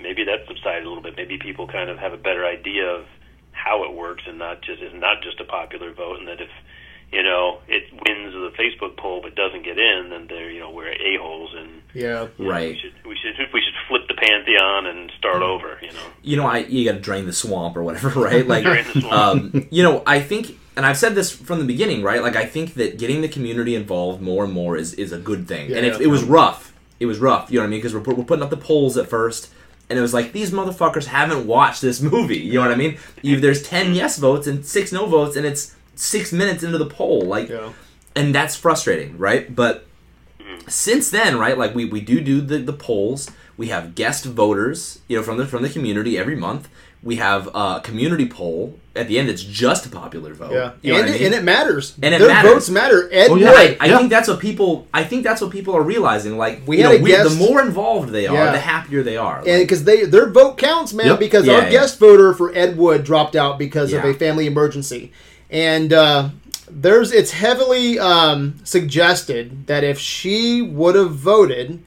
[0.00, 1.16] maybe that's subsided a little bit.
[1.16, 3.04] Maybe people kind of have a better idea of
[3.52, 6.18] how it works and not just is not just a popular vote.
[6.18, 6.50] And that if
[7.12, 10.70] you know it wins the Facebook poll but doesn't get in, then they're you know
[10.70, 12.28] we're a holes and Yeah.
[12.38, 12.68] you know, Right.
[12.74, 15.78] We should we should we should flip the pantheon and start over.
[15.82, 16.06] You know.
[16.22, 18.46] you know, I you got to drain the swamp or whatever, right?
[18.46, 19.12] Like, Drain the swamp.
[19.54, 22.22] um, you know, I think, and I've said this from the beginning, right?
[22.22, 25.48] Like, I think that getting the community involved more and more is is a good
[25.48, 25.72] thing.
[25.72, 26.06] and it, Yeah.
[26.06, 26.72] it was rough.
[27.00, 27.50] It was rough.
[27.50, 27.78] You know what I mean?
[27.80, 29.50] Because we're, we're putting up the polls at first.
[29.90, 32.38] And it was like these motherfuckers haven't watched this movie.
[32.38, 32.98] You know what I mean?
[33.22, 36.86] You, there's ten yes votes and six no votes, and it's six minutes into the
[36.86, 37.22] poll.
[37.22, 37.72] Like, Yeah.
[38.14, 39.54] and that's frustrating, right?
[39.54, 39.86] But
[40.66, 43.30] since then, right, like we, we do do the, the polls.
[43.56, 46.68] We have guest voters, you know, from the from the community every month.
[47.02, 49.28] We have a community poll at the end.
[49.28, 50.52] It's just a popular vote.
[50.52, 50.72] Yeah.
[50.82, 51.26] you know and, what I it, mean?
[51.26, 51.94] and it matters.
[52.02, 52.52] And it Their matters.
[52.52, 53.08] votes matter.
[53.12, 53.42] Ed Oh, Wood.
[53.42, 53.50] yeah.
[53.52, 53.76] Right.
[53.80, 53.98] I Yeah.
[53.98, 54.88] think that's what people.
[54.92, 56.36] I think that's what people are realizing.
[56.36, 58.50] Like, We know, we, the more involved they are, Yeah.
[58.52, 59.38] the happier they are.
[59.38, 61.06] and Like, because they their vote counts, man.
[61.06, 61.18] Yep.
[61.20, 65.12] Because our guest voter for Ed Wood dropped out because of a family emergency,
[65.50, 66.30] and uh,
[66.68, 71.80] there's it's heavily um, suggested that if she would have voted,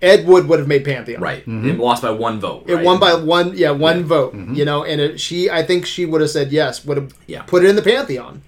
[0.00, 1.20] Ed Wood would have made Pantheon.
[1.20, 2.64] right, it lost by one vote.
[2.68, 4.04] It won by one, yeah, one Yeah.
[4.04, 4.34] vote.
[4.34, 7.42] You know, and it, she, I think she would have said yes, would have Yeah.
[7.42, 8.42] put it in the pantheon.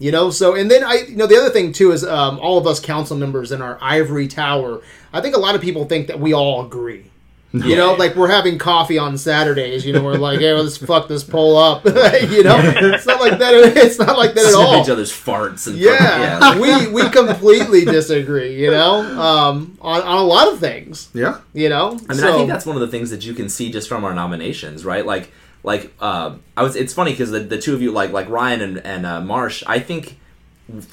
[0.00, 2.56] You know, so and then I, you know, the other thing too is um, all
[2.56, 4.80] of us council members in our ivory tower.
[5.12, 7.04] I think a lot of people think that we all agree.
[7.54, 9.86] You know, like we're having coffee on Saturdays.
[9.86, 13.38] You know, we're like, "Hey, let's fuck this poll up." you know, it's not like
[13.38, 13.54] that.
[13.74, 14.82] It's not like that at Sniff all.
[14.82, 15.66] each other's farts.
[15.66, 16.60] And Yeah, fucking-
[16.92, 18.60] we we completely disagree.
[18.62, 21.08] You know, um, on on a lot of things.
[21.14, 21.40] Yeah.
[21.54, 23.72] You know, I mean, I think that's one of the things that you can see
[23.72, 25.06] just from our nominations, right?
[25.06, 25.32] Like,
[25.62, 26.76] like uh, I was.
[26.76, 29.62] It's funny because the, the two of you, like like Ryan and and uh, Marsh,
[29.66, 30.18] I think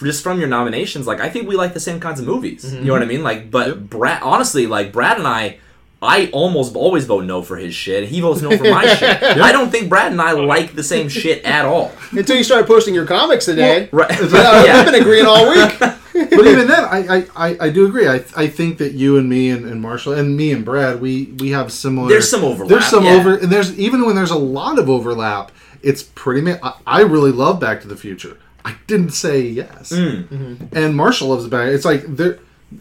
[0.02, 2.74] just from your nominations, like I think we like the same kinds of movies.
[2.74, 3.24] You know what I mean?
[3.24, 5.58] Like, but Brad, honestly, like Brad and I.
[6.06, 8.08] I almost always vote no for his shit.
[8.10, 9.22] He votes no for my shit.
[9.24, 11.92] I don't think Brad and I like the same shit at all.
[12.12, 13.90] until you started posting your comics today.
[13.92, 14.10] Right?
[14.12, 14.84] Yeah, yeah.
[14.84, 15.80] We've been agreeing all week.
[15.80, 18.08] but even then, I, I, I, I do agree.
[18.08, 21.26] I, I think that you and me and, and Marshall and me and Brad, we,
[21.40, 22.08] we have similar.
[22.08, 23.12] There's some overlap, There's some yeah.
[23.16, 26.42] over, and there's even when there's a lot of overlap, it's pretty.
[26.42, 28.38] Ma- I, I really love Back to the Future.
[28.64, 30.74] I didn't say yes, Mm.
[30.74, 31.68] and Marshall loves Back.
[31.70, 32.40] It's like they're.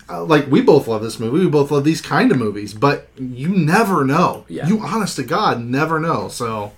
[0.09, 3.09] Uh, like we both love this movie, we both love these kind of movies, but
[3.19, 4.45] you never know.
[4.49, 4.67] Yeah.
[4.67, 6.29] You, honest to God, never know.
[6.29, 6.73] So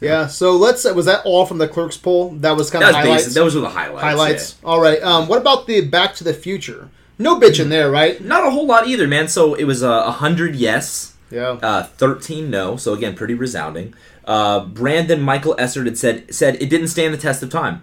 [0.00, 0.26] Yeah.
[0.28, 0.84] So let's.
[0.84, 2.30] Was that all from the clerks poll?
[2.30, 3.24] That was kind That of was highlights.
[3.24, 3.34] basic.
[3.34, 4.02] Those were the highlights.
[4.02, 4.54] highlights.
[4.64, 5.02] All right.
[5.02, 5.28] Um.
[5.28, 6.88] What about the Back to the Future?
[7.18, 8.18] No bitch in there, right?
[8.24, 9.28] Not a whole lot either, man.
[9.28, 11.58] So it was a uh, hundred yes, Yeah.
[11.62, 12.76] uh, thirteen no.
[12.76, 13.92] So again, pretty resounding.
[14.24, 17.82] Uh, Brandon Michael Essert had said said it didn't stand the test of time.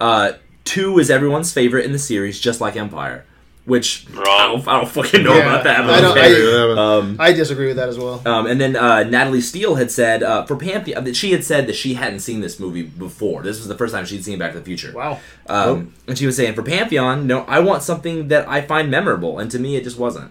[0.00, 0.32] Uh,
[0.64, 3.26] two is everyone's favorite in the series, just like Empire.
[3.68, 5.86] Which I don't, I don't fucking know Yeah, about that.
[5.86, 6.72] but I don't- okay.
[6.80, 8.22] I- um, I disagree with that as well.
[8.26, 11.66] um, and then uh, Natalie Steele had said uh, for Pantheon that she had said
[11.66, 13.42] that she hadn't seen this movie before.
[13.42, 14.92] This was the first time she'd seen Back to the Future.
[14.94, 15.20] Wow.
[15.48, 19.38] Um, and she was saying for Pantheon, no, I want something that I find memorable,
[19.38, 20.30] and to me, it just wasn't.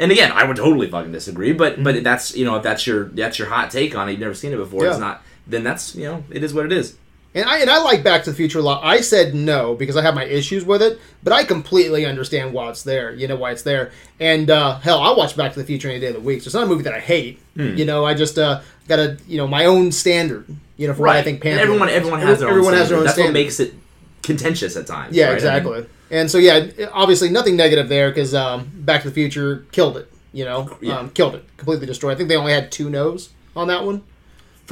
[0.00, 3.04] And again, I would totally fucking disagree, but but that's you know if that's your
[3.10, 5.22] that's your hot take on it, you've never seen it before, it's not.
[5.46, 6.96] Then that's you know it is what it is.
[7.34, 8.84] And I and I like Back to the Future a lot.
[8.84, 12.68] I said no because I have my issues with it, but I completely understand why
[12.68, 13.14] it's there.
[13.14, 13.90] You know why it's there.
[14.20, 16.42] And uh, hell, I watch Back to the Future any day of the week.
[16.42, 17.40] So it's not a movie that I hate.
[17.56, 17.74] Hmm.
[17.74, 20.44] You know, I just uh, got a you know my own standard.
[20.76, 21.44] You know for what I think.
[21.46, 22.54] And everyone everyone has their own.
[22.54, 23.30] everyone has their own That's standard.
[23.30, 23.74] what makes it
[24.22, 25.16] contentious at times.
[25.16, 25.32] Yeah, right?
[25.32, 25.72] I exactly.
[25.80, 29.96] mean, and so yeah, obviously nothing negative there because um, Back to the Future killed
[29.96, 30.12] it.
[30.34, 30.98] You know, Yeah.
[30.98, 32.12] um, killed it, completely destroyed.
[32.12, 34.02] I think they only had two no's on that one.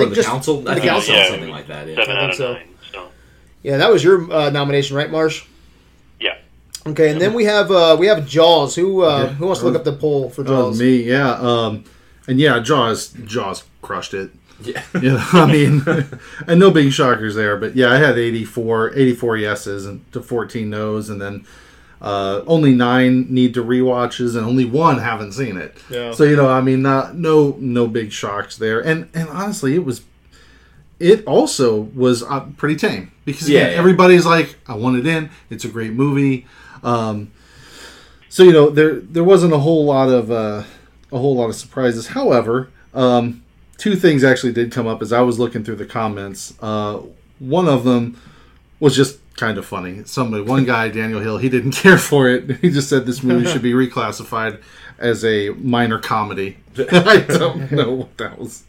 [0.04, 1.14] For the just- council, I the think it council.
[1.14, 1.86] was Yeah, something like that.
[1.88, 1.94] Yeah.
[1.96, 2.52] Seven I out of so.
[2.54, 2.68] nine.
[2.92, 3.08] So
[3.62, 5.44] Yeah, that was your uh, nomination, right, Marsh?
[6.20, 6.36] yeah.
[6.86, 8.74] Okay, and then we have uh, we have Jaws.
[8.74, 9.26] Who uh, Yeah.
[9.34, 10.80] who wants to look up the poll for Oh, Jaws?
[10.80, 11.32] me, yeah.
[11.34, 11.84] Um,
[12.26, 14.30] and yeah, Jaws, Jaws crushed it.
[14.62, 14.82] Yeah.
[15.00, 15.82] You know, I mean,
[16.46, 20.68] and no big shockers there, but yeah, I had 84, 84 yeses and to 14
[20.68, 21.46] no's, and then
[22.00, 25.76] uh, only nine need to rewatches, and only one haven't seen it.
[25.90, 26.12] Yeah.
[26.12, 29.84] So you know, I mean, not no no big shocks there, and and honestly, it
[29.84, 30.02] was.
[30.98, 33.78] It also was uh, pretty tame because again, Yeah, yeah.
[33.78, 35.30] everybody's like, "I want it in.
[35.48, 36.46] It's a great movie."
[36.82, 37.30] Um,
[38.28, 40.64] so you know, there there wasn't a whole lot of uh,
[41.10, 42.08] a whole lot of surprises.
[42.08, 43.42] However, um,
[43.78, 46.52] two things actually did come up as I was looking through the comments.
[46.60, 47.00] Uh,
[47.38, 48.20] one of them
[48.78, 50.02] was just kind of funny.
[50.04, 52.58] Somebody, one guy, Daniel Hill, he didn't care for it.
[52.58, 54.60] He just said this movie should be reclassified
[54.98, 56.58] as a minor comedy.
[56.78, 58.62] I don't know what that was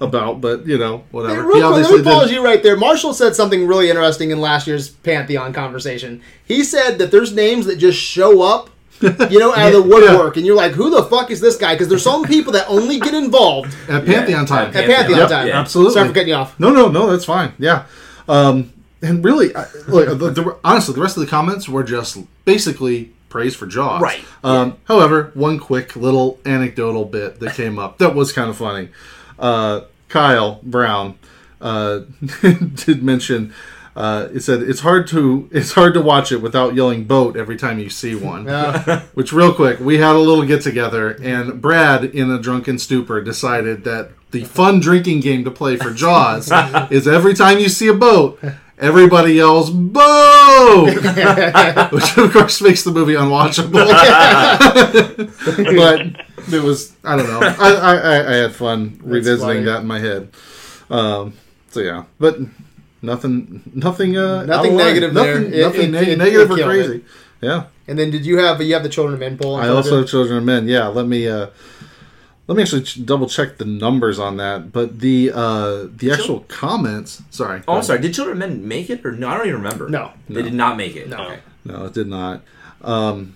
[0.00, 1.42] about, but you know, Hey, whatever.
[1.42, 2.76] real He quick, let obviously me pause you right there.
[2.76, 6.22] Marshall said something really interesting in last year's Pantheon conversation.
[6.44, 8.70] He said that there's names that just show up,
[9.02, 11.74] you know, out of the woodwork, and you're like, who the fuck is this guy?
[11.74, 14.68] Because there's some people that only get involved at Pantheon time.
[14.68, 15.48] at Pantheon Yep, time.
[15.48, 15.94] absolutely.
[15.94, 16.58] Sorry for cutting you off.
[16.60, 17.52] No, no, no, that's fine.
[17.58, 17.86] Yeah.
[18.28, 18.72] Um,
[19.04, 23.12] and really, I, look, the, the, honestly, the rest of the comments were just basically
[23.28, 24.00] praise for Jaws.
[24.00, 24.24] Right.
[24.42, 28.90] Um, However, one quick little anecdotal bit that came up that was kind of funny.
[29.38, 31.18] Uh, Kyle Brown
[31.60, 32.02] uh,
[32.42, 33.52] did mention.
[33.96, 37.56] Uh, it said it's hard to it's hard to watch it without yelling "boat" every
[37.56, 38.44] time you see one.
[38.44, 39.00] Yeah.
[39.14, 43.20] Which, real quick, we had a little get together, and Brad, in a drunken stupor,
[43.20, 46.50] decided that the fun drinking game to play for Jaws
[46.90, 48.40] is every time you see a boat,
[48.84, 50.84] everybody yells "boo,"
[51.92, 53.72] which of course makes the movie unwatchable.
[55.76, 57.40] but it was I don't know.
[57.42, 59.64] I I, I- had fun revisiting funny.
[59.64, 60.28] that in my head.
[60.90, 61.32] Um,
[61.70, 62.38] so yeah, but
[63.02, 64.86] nothing, nothing, uh, Nothing line.
[64.86, 65.40] negative there.
[65.40, 67.04] Nothing, It- nothing it- neg- it- negative or crazy.
[67.40, 67.64] Yeah.
[67.88, 69.56] And then did you have you have the Children of Men poll?
[69.56, 70.68] I also children of men.
[70.68, 71.48] Yeah, let me uh,
[72.46, 74.72] let me actually ch- double check the numbers on that.
[74.72, 77.22] But the uh, the actual comments.
[77.30, 77.62] Sorry.
[77.66, 78.00] Oh, I'm sorry.
[78.00, 79.28] Did Children of Men make it or no?
[79.28, 79.88] I don't even remember.
[79.88, 80.12] No.
[80.28, 81.08] they did not make it.
[81.08, 81.18] No.
[81.18, 81.40] Okay.
[81.64, 82.42] No, it did not.
[82.82, 83.34] Um,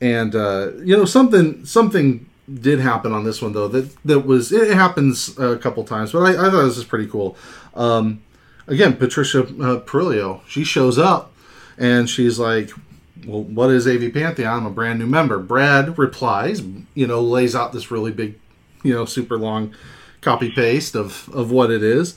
[0.00, 4.50] and uh, you know something something did happen on this one though that that was
[4.50, 7.36] it happens a couple times, but I, I thought this was pretty cool.
[7.74, 8.22] Um,
[8.66, 11.32] again, Patricia uh, Perillo, she shows up
[11.78, 12.70] and she's like,
[13.26, 14.58] "Well, what is AV Pantheon?
[14.60, 16.62] I'm a brand new member." Brad replies,
[16.94, 18.38] you know, lays out this really big,
[18.82, 19.74] you know, super long
[20.20, 22.16] copy paste of of what it is,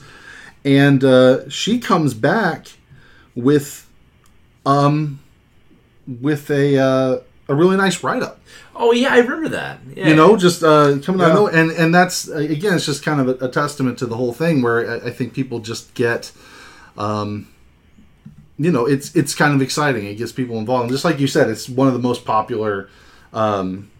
[0.64, 2.66] and uh, she comes back
[3.34, 3.88] with
[4.64, 5.20] um
[6.20, 8.40] with a uh, a really nice write up.
[8.74, 9.78] Oh yeah, I remember that.
[9.94, 10.08] Yeah.
[10.08, 11.48] You know, just uh, coming out Yeah.
[11.48, 14.16] of and and that's uh, again, it's just kind of a, a testament to the
[14.16, 16.32] whole thing where I, I think people just get.
[16.98, 17.48] Um,
[18.58, 20.06] you know, it's it's kind of exciting.
[20.06, 22.88] It gets people involved, and just like you said, it's one of the most popular
[23.32, 23.90] um,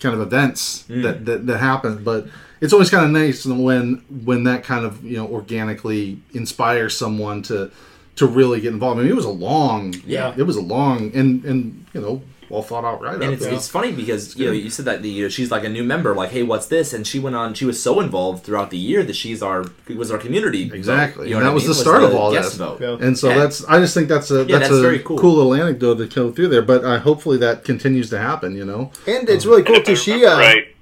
[0.00, 2.02] kind of events that, that that happen.
[2.02, 2.26] But
[2.60, 7.42] it's always kind of nice when when that kind of you know organically inspires someone
[7.42, 7.70] to
[8.16, 8.98] to really get involved.
[8.98, 10.32] I mean, it was a long, Yeah.
[10.38, 13.14] it was a long and and you know well thought out right.
[13.14, 13.32] And up.
[13.32, 15.68] it's, it's funny because you know you said that the, you know, she's like a
[15.68, 16.92] new member, like hey, what's this?
[16.92, 17.54] And she went on.
[17.54, 19.64] She was so involved throughout the year that she's our
[19.96, 21.28] was our community vote, Exactly.
[21.28, 22.58] you know And that that was the start of all guest this.
[22.58, 22.80] Vote.
[22.80, 22.96] Yeah.
[23.06, 23.38] And so Yeah.
[23.38, 25.16] that's I just think that's a Yeah, that's, that's a very cool.
[25.16, 26.62] little anecdote to go through there.
[26.62, 28.56] But uh, hopefully that continues to happen.
[28.56, 29.96] You know, And it's really cool if I too.
[29.96, 30.74] She uh, right,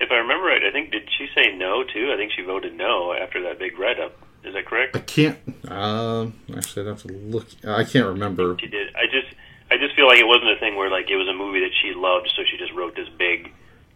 [0.00, 2.10] if I remember right, I think did she say no too?
[2.12, 4.12] I think she voted no after that big write up.
[4.42, 4.96] Is that correct?
[4.96, 5.36] I can't.
[5.68, 7.46] Um, actually, I'd have to look.
[7.66, 8.56] I can't remember.
[8.58, 8.88] She did.
[8.96, 9.26] I just
[9.70, 11.70] I just feel like it wasn't a thing where like it was a movie that
[11.80, 13.52] she loved, so she just wrote this big,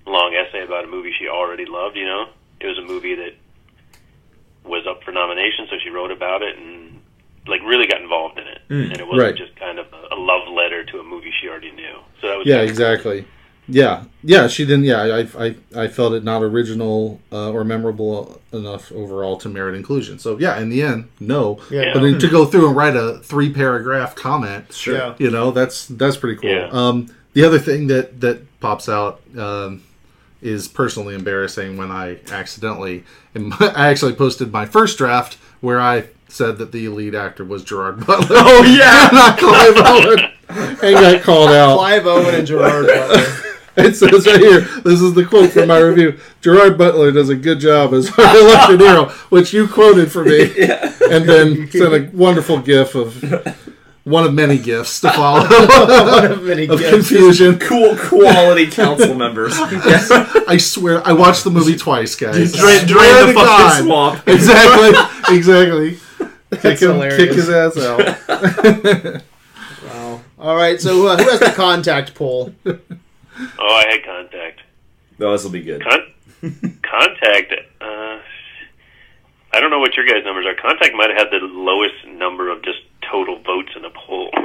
[0.06, 1.96] long essay about a movie she already loved.
[1.96, 2.26] You know,
[2.60, 3.34] it was a movie that
[4.64, 7.00] was up for nomination, so she wrote about it and
[7.46, 8.90] like really got involved in it, mm.
[8.90, 9.36] and it wasn't Right.
[9.36, 11.98] just kind of a, love letter to a movie she already knew.
[12.20, 13.26] So that was Yeah, exactly.
[13.66, 14.46] Yeah, yeah.
[14.46, 14.84] She didn't.
[14.84, 19.74] Yeah, I, I, I felt it not original uh, or memorable enough overall to merit
[19.74, 20.18] inclusion.
[20.18, 21.60] So yeah, in the end, no.
[21.70, 21.92] Yeah.
[21.94, 24.96] But then to go through and write a three paragraph comment, Sure.
[24.96, 25.14] Yeah.
[25.18, 26.68] you know that's that's pretty cool Yeah.
[26.72, 29.82] um the other thing that that pops out um
[30.42, 33.02] is personally embarrassing when i accidentally
[33.34, 37.44] in my- i actually posted my first draft where i said that the lead actor
[37.44, 39.08] was gerard butler Oh yeah.
[39.12, 40.30] not clive owen
[40.82, 43.43] and got called out Clive Owen and Gerard Butler.
[43.76, 47.34] It says right here this is the quote from my review gerard butler does a
[47.34, 50.42] good job as our elected hero which you quoted for me
[51.10, 53.22] and then sent a wonderful gif of
[54.04, 56.90] one of many gifts to follow One of many of gifts.
[57.08, 59.56] confusion cool quality council members.
[59.58, 60.10] Yes.
[60.46, 62.52] I swear, I watched the movie twice, guys.
[62.52, 63.82] Drain, drain swear the fucking God.
[63.82, 64.28] swamp.
[64.28, 65.98] Exactly, exactly.
[66.60, 67.16] Kick him, hilarious.
[67.16, 69.22] kick his ass out.
[69.86, 70.20] Wow.
[70.38, 70.78] All right.
[70.80, 72.54] So uh, who has the contact poll?
[73.58, 74.60] Oh, I had contact.
[75.18, 75.82] No, this will be good.
[75.82, 76.12] Con-
[76.82, 77.52] contact.
[77.80, 78.18] Uh,
[79.52, 80.54] I don't know what your guys' numbers are.
[80.54, 82.78] Contact might have had the lowest number of just
[83.10, 84.30] total votes in a poll.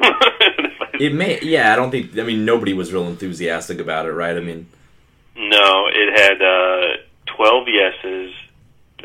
[0.99, 1.71] It may, yeah.
[1.71, 2.17] I don't think.
[2.17, 4.35] I mean, nobody was real enthusiastic about it, right?
[4.35, 4.67] I mean,
[5.35, 6.97] no, it had uh,
[7.37, 8.33] 12 yeses,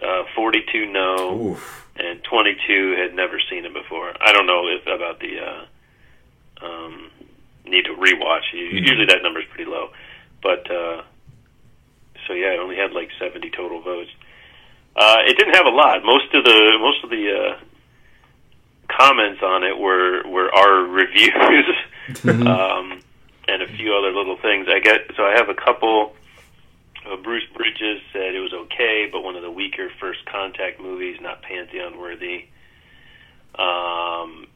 [0.03, 1.87] uh, 42 no, oof.
[1.97, 4.12] and 22 had never seen it before.
[4.20, 7.11] I don't know if about the uh, um,
[7.64, 8.53] need to rewatch.
[8.53, 9.90] U- Usually that number's pretty low,
[10.42, 11.03] but uh,
[12.27, 14.11] so yeah, it only had like 70 total votes.
[14.96, 16.05] Uh, it didn't have a lot.
[16.05, 17.61] Most of the most of the uh,
[18.88, 21.66] comments on it were were our reviews,
[22.24, 23.00] um,
[23.48, 24.66] and a few other little things.
[24.68, 26.14] I get so I have a couple.
[27.05, 31.18] Uh, Bruce Bridges said it was okay, but one of the weaker first contact movies,
[31.20, 32.46] not pantheon worthy.
[33.59, 34.46] Um,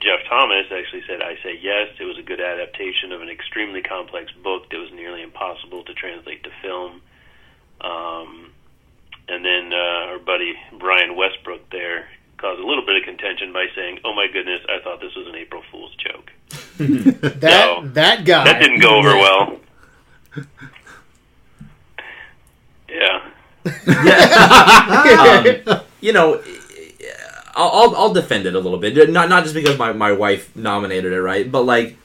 [0.00, 3.82] Jeff Thomas actually said, I say yes, it was a good adaptation of an extremely
[3.82, 7.00] complex book that was nearly impossible to translate to film.
[7.80, 8.52] Um,
[9.28, 13.66] and then uh, our buddy Brian Westbrook there caused a little bit of contention by
[13.74, 16.30] saying, "Oh my goodness, I thought this was an April Fool's joke."
[16.78, 17.88] That No.
[17.88, 18.44] that guy.
[18.44, 19.60] That didn't go over well.
[22.88, 23.30] Yeah.
[25.68, 26.40] Um, you know,
[27.56, 29.10] I'll, I'll I'll defend it a little bit.
[29.10, 31.50] Not not just because my, my wife nominated it, right?
[31.50, 31.96] But like,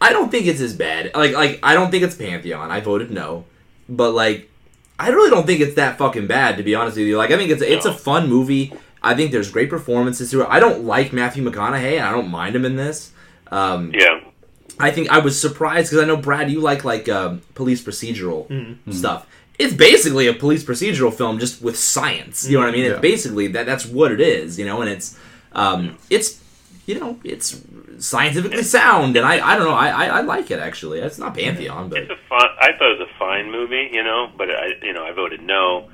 [0.00, 1.10] I don't think it's as bad.
[1.14, 2.70] Like like I don't think it's Pantheon.
[2.70, 3.44] I voted no,
[3.88, 4.50] but like,
[4.98, 7.16] I really don't think it's that fucking bad to be honest with you.
[7.16, 8.72] Like I think it's it's a fun movie.
[9.02, 10.48] I think there's great performances through it.
[10.50, 13.12] I don't like Matthew McConaughey, and I don't mind him in this.
[13.50, 14.20] Um, Yeah.
[14.80, 18.46] I think I was surprised because I know Brad, you like like um, police procedural
[18.48, 18.92] Mm-hmm.
[18.92, 19.26] stuff.
[19.58, 22.48] It's basically a police procedural film just with science.
[22.48, 22.84] You know what I mean?
[22.84, 22.92] Yeah.
[22.92, 23.66] It's basically that.
[23.66, 24.58] That's what it is.
[24.58, 25.18] You know, and it's
[25.52, 26.42] um, it's
[26.86, 27.60] you know it's
[27.98, 31.00] scientifically sound, and I I don't know I I, I like it actually.
[31.00, 32.48] It's not Pantheon, but It's a fun.
[32.60, 35.42] I thought it was a fine movie, you know, but I, you know, I voted
[35.42, 35.90] no.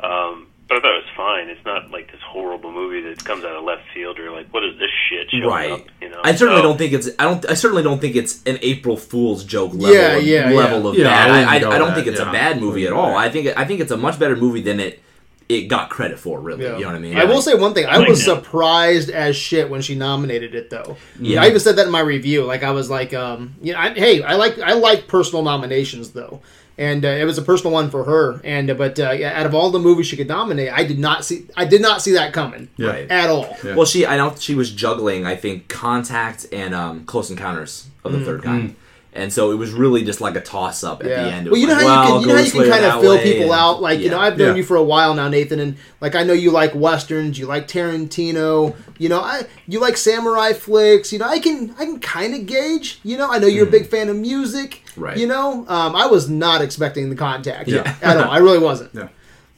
[0.00, 1.48] Um, but I thought it was fine.
[1.48, 4.64] It's not like this horrible movie that comes out of left field or like, what
[4.64, 5.70] is this shit showing right.
[5.72, 5.80] up?
[6.00, 8.42] You know, I certainly So- don't think it's I don't I certainly don't think it's
[8.44, 10.88] an April Fool's joke level Yeah, of, yeah, level yeah.
[10.90, 11.30] of Yeah, bad.
[11.30, 12.28] I I, I, don't that, think it's yeah.
[12.28, 13.14] a bad movie at all.
[13.16, 15.00] I think I think it's a much better movie than it
[15.48, 16.40] it got credit for.
[16.40, 16.74] Really, Yeah.
[16.76, 17.16] you know what I mean?
[17.18, 17.84] I will say one thing.
[17.86, 18.36] I like was that.
[18.42, 20.96] surprised as shit when she nominated it, though.
[21.20, 21.42] Yeah.
[21.42, 22.44] I even said that in my review.
[22.44, 26.12] Like I was like, um, you know, I, hey, I like I like personal nominations
[26.12, 26.40] though,
[26.88, 28.40] and uh, it was a personal one for her.
[28.44, 30.98] And uh, but uh, yeah, out of all the movies she could nominate, I did
[30.98, 33.06] not see I did not see that coming Yeah.
[33.08, 33.46] At all.
[33.64, 33.74] Yeah.
[33.76, 35.24] Well, she I know she was juggling.
[35.26, 38.24] I think Contact and um, Close Encounters of the Mm.
[38.24, 38.76] Third Kind,
[39.14, 41.24] and so it was really just like a toss up at Yeah.
[41.24, 41.46] the end.
[41.46, 42.52] It Well, you know like, how well, you can, you know go how you this
[42.52, 43.82] can kind of fill way, people and- out.
[43.82, 44.54] Like you know, I've known Yeah.
[44.56, 47.68] you for a while now, Nathan, and like I know you like westerns, you like
[47.68, 48.74] Tarantino.
[49.02, 51.12] You know, I you like samurai flicks.
[51.12, 53.00] You know, I can I can kind of gauge.
[53.02, 54.84] You know, I know you're a big fan of music.
[54.96, 55.16] Right.
[55.16, 57.68] You know, um, I was not expecting the contact.
[57.68, 57.96] Yeah.
[58.02, 58.30] at all.
[58.30, 58.94] I really wasn't.
[58.94, 59.08] Yeah.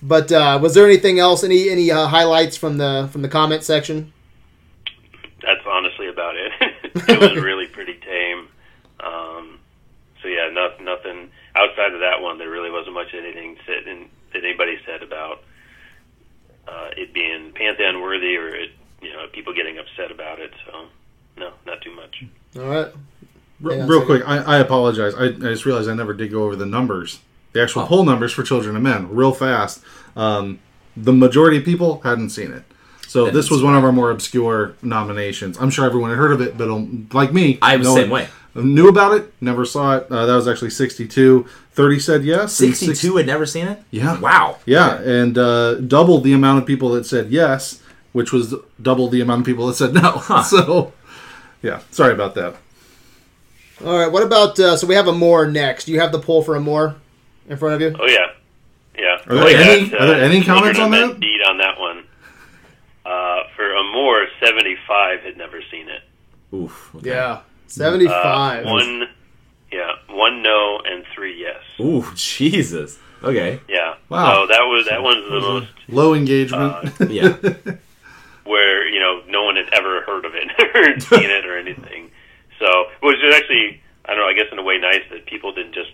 [0.03, 1.45] But uh, was there anything else?
[1.45, 4.13] Any any uh, highlights from the from the comment section?
[5.45, 6.53] that's honestly about it.
[7.09, 8.49] it was really pretty tame.
[9.01, 9.59] Um,
[10.23, 12.39] so yeah, not, nothing outside of that one.
[12.39, 15.43] There really wasn't much anything said in, that anybody said about
[16.67, 18.71] uh, it being pantheon worthy or it,
[19.05, 20.53] you know people getting upset about it.
[20.67, 20.87] So
[21.37, 22.25] no, not too much.
[22.57, 22.93] All right.
[23.65, 24.07] R- Hang real second.
[24.07, 25.15] quick, I, I apologize.
[25.15, 27.21] I, I just realized I never did go over the numbers,
[27.53, 27.87] the actual Oh.
[27.87, 29.83] poll numbers for Children of Men, real fast.
[30.17, 30.59] Um,
[30.97, 32.65] the majority of people hadn't seen it.
[33.07, 35.57] So That this is was one of our more obscure nominations.
[35.61, 38.11] I'm sure everyone had heard of it, but um, like me, I was the same
[38.11, 38.29] way.
[38.57, 40.07] Knew about it, never saw it.
[40.11, 41.47] Uh, that was actually 62.
[41.73, 42.61] 30 said yes.
[42.61, 43.83] and six- Sixty-two had never seen it.
[43.91, 44.21] Yeah.
[44.21, 44.59] Wow.
[44.67, 47.81] Yeah, and uh, double the amount of people that said yes,
[48.15, 50.23] which was double the amount of people that said no.
[50.45, 50.95] So,
[51.63, 52.55] yeah, sorry about that.
[53.85, 54.11] All right.
[54.11, 55.89] What about uh, so we have Amour next?
[55.89, 56.95] You have the poll for Amour
[57.49, 57.95] in front of you.
[58.01, 58.27] Oh yeah,
[58.97, 59.19] yeah.
[59.27, 61.21] Are there I any- got, are there any Children comments on that?
[61.21, 62.05] Beat on that one.
[63.05, 66.03] Uh, for more, seventy-five had never seen it.
[66.55, 66.95] Oof.
[66.97, 67.11] okay.
[67.11, 68.65] Yeah, Uh, seventy-five.
[68.65, 69.09] one,
[69.73, 71.61] yeah, one no and three yes.
[71.81, 72.99] Ooh, Jesus.
[73.23, 73.61] Okay.
[73.69, 73.95] Yeah.
[74.09, 74.35] Wow.
[74.43, 76.73] So that was that one's the most Low engagement.
[77.01, 77.37] Uh, Yeah.
[78.45, 82.11] Where you know no one had ever heard of it or seen it or anything.
[82.59, 84.27] So it was actually I don't know.
[84.27, 85.91] I guess in a way nice that people didn't just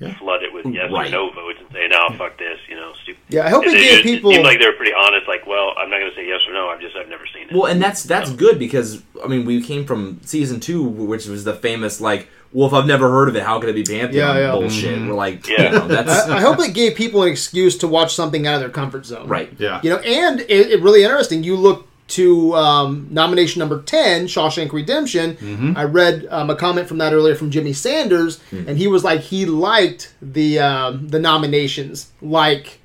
[0.00, 0.14] Yeah.
[0.18, 1.08] flood it with yes Right.
[1.08, 3.22] or no votes and say no, fuck this, you know, stupid.
[3.28, 4.30] Yeah, I hope it they gave just- people.
[4.30, 5.26] It seemed like they were pretty honest.
[5.28, 6.68] Like, well, I'm not going to say yes or no.
[6.68, 7.52] I've just I've never seen it.
[7.54, 11.44] Well, and that's that's good because I mean we came from season two, which was
[11.44, 14.36] the famous like, well, if I've never heard of it, how could it be Pantheon
[14.36, 14.50] Yeah, yeah.
[14.52, 14.94] bullshit?
[14.98, 15.08] Mm-hmm.
[15.08, 15.62] We're like, Yeah.
[15.72, 18.54] you know, that's I, I hope it gave people an excuse to watch something out
[18.56, 19.26] of their comfort zone.
[19.26, 19.52] right.
[19.58, 19.80] yeah.
[19.82, 21.42] You know, and it, it really interesting.
[21.42, 25.36] You look to um, nomination number ten, Shawshank Redemption.
[25.36, 25.72] Mm-hmm.
[25.76, 28.68] I read um, a comment from that earlier from Jimmy Sanders, Hmm.
[28.68, 32.80] and he was like he liked the um, the nominations like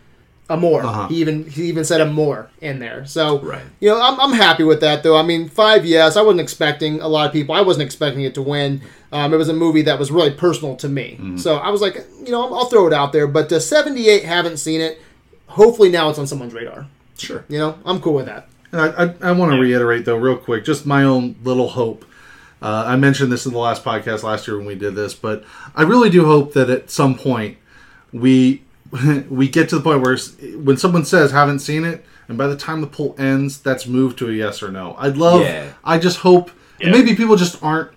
[0.50, 0.84] Amour.
[0.84, 1.08] Uh-huh.
[1.10, 3.06] He even he even said Amour in there.
[3.06, 3.62] So Right.
[3.80, 5.16] you know, I'm, I'm happy with that though.
[5.18, 7.54] I mean, five, yes, I wasn't expecting a lot of people.
[7.54, 8.82] I wasn't expecting it to win.
[9.12, 11.38] Um, it was a movie that was really personal to me, Mm-hmm.
[11.38, 13.28] so I was like, you know, I'll, I'll throw it out there.
[13.28, 15.02] But uh, 78, haven't seen it.
[15.48, 16.88] Hopefully now it's on someone's radar.
[17.18, 17.44] Sure.
[17.50, 18.48] You know, I'm cool with that.
[18.72, 22.06] And I, I, I want to reiterate though, real quick, just my own little hope.
[22.62, 25.44] Uh, I mentioned this in the last podcast last year when we did this, but
[25.76, 27.58] I really do hope that at some point
[28.12, 28.64] we
[29.30, 30.18] we get to the point where
[30.58, 34.18] when someone says haven't seen it, and by the time the poll ends, that's moved
[34.20, 34.96] to a yes or no.
[34.98, 35.42] I'd love.
[35.42, 35.72] Yeah.
[35.84, 36.50] I just hope,
[36.82, 37.00] and Yeah.
[37.00, 37.92] maybe people just aren't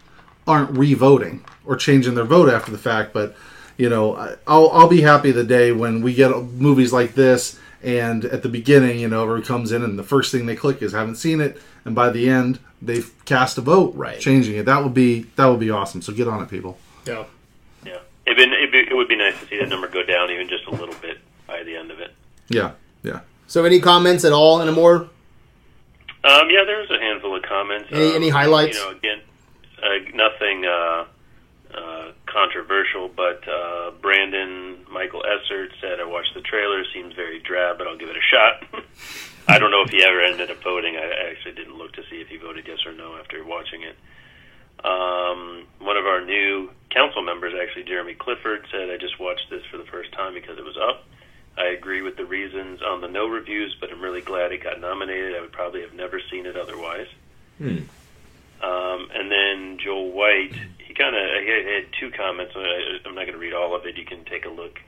[0.46, 3.34] aren't re-voting or changing their vote after the fact, but
[3.78, 7.58] you know, I- I'll I'll be happy the day when we get movies like this,
[7.82, 10.82] and at the beginning, you know, everyone comes in and the first thing they click
[10.82, 14.18] is haven't seen it, and by the end they've cast a vote, Right.
[14.20, 14.64] changing it.
[14.66, 16.02] That would be that would be awesome.
[16.02, 16.78] So get on it, people.
[17.06, 17.24] Yeah.
[17.84, 20.30] Yeah, it'd been, it'd be, it would be nice to see that number go down
[20.30, 22.12] even just a little bit by the end of it.
[22.48, 22.72] Yeah,
[23.02, 23.20] yeah.
[23.48, 25.08] So any comments at all anymore?
[26.24, 27.88] Um, yeah, there's a handful of comments.
[27.90, 28.78] Any- um, any highlights?
[28.78, 29.20] You know, again,
[29.82, 31.04] uh, nothing uh,
[31.76, 36.82] uh, controversial, but uh, Brandon Michael Essert said, "I watched the trailer.
[36.92, 38.82] Seems very drab, but I'll give it a shot."
[39.48, 40.96] I don't know if he ever ended up voting.
[40.96, 43.96] I actually didn't look to see if he voted yes or no after watching it.
[44.84, 49.64] Um, one of our new council members, actually Jeremy Clifford, said, "I just watched this
[49.70, 51.04] for the first time because it was up."
[51.56, 54.80] I agree with the reasons on the no reviews, but I'm really glad it got
[54.80, 55.36] nominated.
[55.36, 57.08] I would probably have never seen it otherwise.
[57.58, 57.84] Hmm.
[58.62, 60.54] Um, and then Joel White,
[60.92, 62.52] he kind of he had, two comments.
[62.54, 63.96] I, I'm not going to read all of it.
[63.96, 64.78] You can take a look,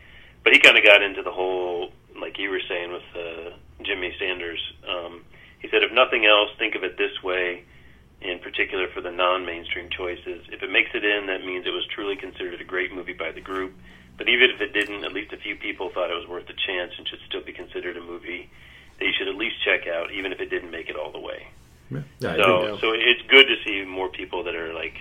[0.42, 4.14] but he kind of got into the whole, like you were saying with uh, Jimmy
[4.18, 4.61] Sanders.
[4.86, 5.24] Um,
[5.61, 7.64] he said, if nothing else, think of it this way.
[8.20, 11.86] In particular, for the non-mainstream choices, if it makes it in, that means it was
[11.94, 13.74] truly considered a great movie by the group.
[14.16, 16.55] But even if it didn't, at least a few people thought it was worth a
[16.66, 18.48] chance and should still be considered a movie
[18.98, 21.18] that you should at least check out, even if it didn't make it all the
[21.18, 21.48] way.
[21.90, 22.36] Yeah.
[22.36, 24.94] So, so it's good to see more people that are like,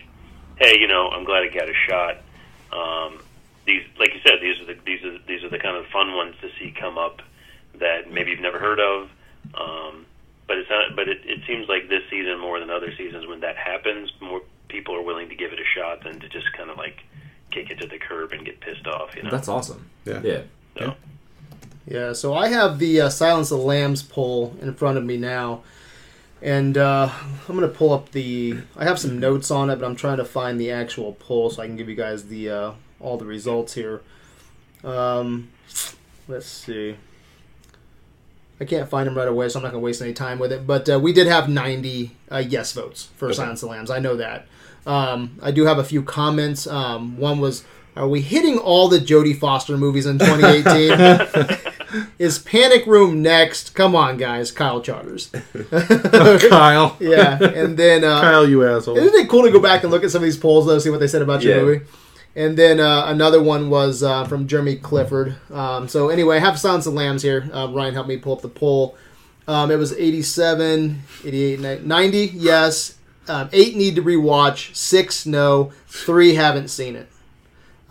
[0.58, 2.18] "Hey, you know, I'm glad it got a shot."
[2.72, 3.20] Um,
[3.66, 6.16] these, like you said, these are the these are these are the kind of fun
[6.16, 7.22] ones to see come up
[7.80, 9.10] that maybe you've never heard of.
[9.56, 10.06] Um,
[10.48, 10.96] but it's not.
[10.96, 14.42] But it, it seems like this season more than other seasons, when that happens, more
[14.68, 17.04] people are willing to give it a shot than to just kind of like
[17.52, 19.16] kick it to the curb and get pissed off.
[19.16, 19.30] You know.
[19.30, 19.90] That's awesome.
[20.06, 20.22] Yeah.
[20.24, 20.42] Yeah.
[20.78, 20.96] So,
[21.86, 25.18] Yeah, so I have the uh, Silence of the Lambs poll in front of me
[25.18, 25.64] now,
[26.44, 27.10] and uh,
[27.48, 28.58] I'm gonna pull up the.
[28.76, 31.62] I have some notes on it, but I'm trying to find the actual poll so
[31.64, 34.02] I can give you guys the uh, all the results here.
[34.84, 35.50] Um,
[36.28, 36.98] let's see.
[38.60, 40.68] I can't find them right away, so I'm not gonna waste any time with it.
[40.68, 43.36] But uh, we did have 90 uh, yes votes for Okay.
[43.36, 43.90] Silence of the Lambs.
[43.90, 44.46] I know that.
[44.86, 46.68] Um, I do have a few comments.
[46.68, 47.64] Um, one was,
[47.96, 51.70] "Are we hitting all the Jodie Foster movies in 2018?"
[52.18, 53.76] Is Panic Room next?
[53.76, 54.52] Come on, guys.
[54.52, 55.30] Kyle Charters.
[56.50, 58.98] Kyle, Yeah, and then uh, Kyle, you asshole.
[58.98, 60.90] isn't it cool to go back and look at some of these polls though, see
[60.90, 61.64] what they said about your Yeah.
[61.64, 61.86] movie?
[62.36, 65.36] And then uh, another one was uh, from Jeremy Clifford.
[65.52, 67.48] Um, so anyway, I have Silence of Lambs here.
[67.54, 68.98] Uh, Ryan helped me pull up the poll.
[69.48, 72.98] Um, it was 87, 88, 90, 90 yes.
[73.28, 74.76] Um, eight need to rewatch.
[74.76, 75.72] Six no.
[75.88, 77.08] Three haven't seen it.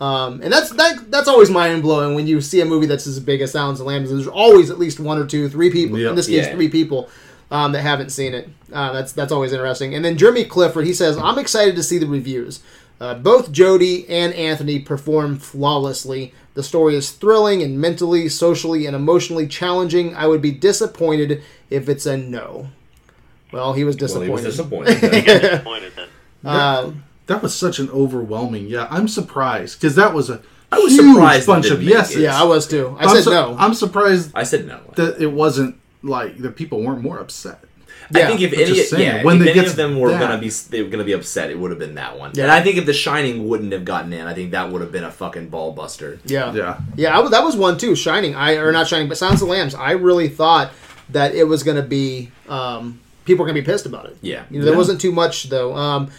[0.03, 1.09] Um, and that's that.
[1.11, 3.85] That's always mind blowing when you see a movie that's as big as Silence of
[3.85, 4.09] the Lambs.
[4.09, 5.97] There's always at least one or two, three people.
[5.97, 6.09] Yep.
[6.09, 6.53] In this case, Yeah.
[6.55, 7.09] three people
[7.51, 8.49] um, that haven't seen it.
[8.71, 9.93] Uh, that's that's always interesting.
[9.95, 12.59] And then Jeremy Clifford, he says, "I'm excited to see the reviews.
[12.99, 16.33] Uh, both Jodie and Anthony perform flawlessly.
[16.53, 20.15] The story is thrilling and mentally, socially, and emotionally challenging.
[20.15, 22.67] I would be disappointed if it's a no."
[23.51, 24.25] Well, he was Well, disappointed.
[24.27, 25.01] he was disappointed.
[25.01, 26.07] disappointed then.
[26.45, 28.67] Um, That was such an overwhelming.
[28.67, 31.89] Yeah, I'm surprised because that was a I was huge surprised it bunch of make
[31.89, 32.15] yeses.
[32.17, 32.21] it.
[32.23, 32.95] yeah, I was too.
[32.99, 33.55] I I'm said su- no.
[33.57, 34.79] I'm surprised I said no.
[34.95, 37.63] that it wasn't like the People weren't more upset.
[38.13, 40.19] Yeah, I think if any, saying, yeah, when if they any of them were that-
[40.19, 41.49] gonna be, they were gonna be upset.
[41.49, 42.31] It would have been that one.
[42.33, 42.43] Yeah.
[42.43, 44.91] And I think if The Shining wouldn't have gotten in, I think that would have
[44.91, 46.19] been a fucking ball buster.
[46.25, 47.95] yeah, Yeah, Yeah, I was, that was one too.
[47.95, 49.73] Shining, I or not Shining, but Silence of the Lambs.
[49.73, 50.71] I really thought
[51.11, 54.17] that it was going to be um, people were going to be pissed about it.
[54.21, 54.43] Yeah.
[54.51, 54.77] you know, there Yeah.
[54.77, 55.73] wasn't too much though.
[55.75, 56.11] Um,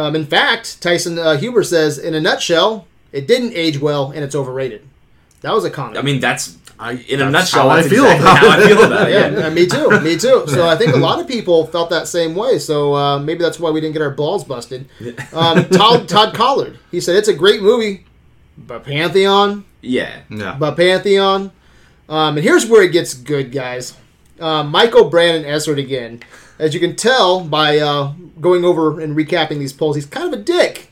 [0.00, 4.22] um, in fact, Tyson uh, Huber says, in a nutshell, it didn't age well and
[4.24, 4.86] it's overrated.
[5.42, 5.98] That was a comment.
[5.98, 7.68] I mean, that's I, in a nutshell.
[7.68, 9.12] how I feel exactly about how I feel about it.
[9.12, 9.46] yeah, Yeah.
[9.46, 10.44] uh, me too, me too.
[10.46, 12.58] So I think a lot of people felt that same way.
[12.58, 14.86] So uh, maybe that's why we didn't get our balls busted.
[15.32, 18.04] Um, Todd, Todd Collard, he said it's a great movie,
[18.58, 20.20] but Pantheon, Yeah.
[20.30, 21.52] Yeah, but Pantheon.
[22.08, 23.96] Um, and here's where it gets good, guys.
[24.40, 26.20] Uh, Michael Brandon Essert again.
[26.60, 30.38] As you can tell by uh, going over and recapping these polls, he's kind of
[30.40, 30.90] a dick.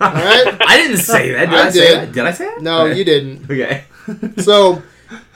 [0.00, 0.56] All right?
[0.66, 1.50] I didn't say that.
[1.50, 1.98] Did I I, say did.
[2.00, 2.12] that?
[2.12, 2.62] Did I say that?
[2.62, 2.98] No, Okay.
[2.98, 3.44] you didn't.
[3.50, 3.84] Okay.
[4.42, 4.82] So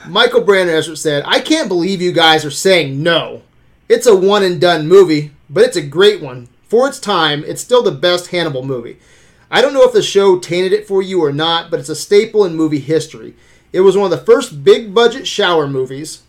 [0.07, 3.41] Michael Brandon said, I can't believe you guys are saying no.
[3.87, 6.47] It's a one and done movie, but it's a great one.
[6.67, 8.97] For its time, it's still the best Hannibal movie.
[9.49, 11.95] I don't know if the show tainted it for you or not, but it's a
[11.95, 13.33] staple in movie history.
[13.73, 16.21] It was one of the first big budget shower movies.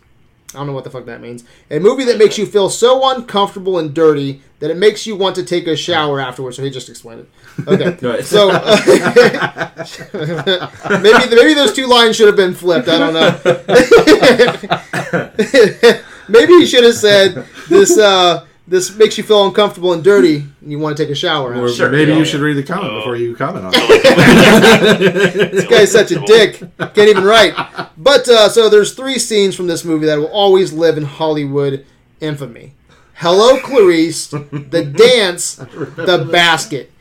[0.53, 1.45] I don't know what the fuck that means.
[1.69, 5.35] A movie that makes you feel so uncomfortable and dirty that it makes you want
[5.37, 6.57] to take a shower afterwards.
[6.57, 7.29] So he just explained it.
[7.67, 7.97] Okay.
[8.01, 8.25] Right.
[8.25, 8.49] So
[11.01, 12.87] maybe maybe those two lines should have been flipped.
[12.89, 13.39] I don't know.
[16.29, 17.97] maybe he should have said this.
[17.97, 21.53] Uh, this makes you feel uncomfortable and dirty, and you want to take a shower.
[21.53, 21.75] Or after.
[21.75, 22.25] Sure, maybe yeah, you yeah.
[22.25, 25.51] should read the comment before you comment on it.
[25.51, 26.59] This guy's such a dick.
[26.77, 27.53] Can't even write.
[27.97, 31.85] But uh, so there's three scenes from this movie that will always live in Hollywood
[32.21, 32.73] infamy.
[33.15, 34.27] Hello, Clarice.
[34.27, 35.55] The dance.
[35.95, 36.91] The basket.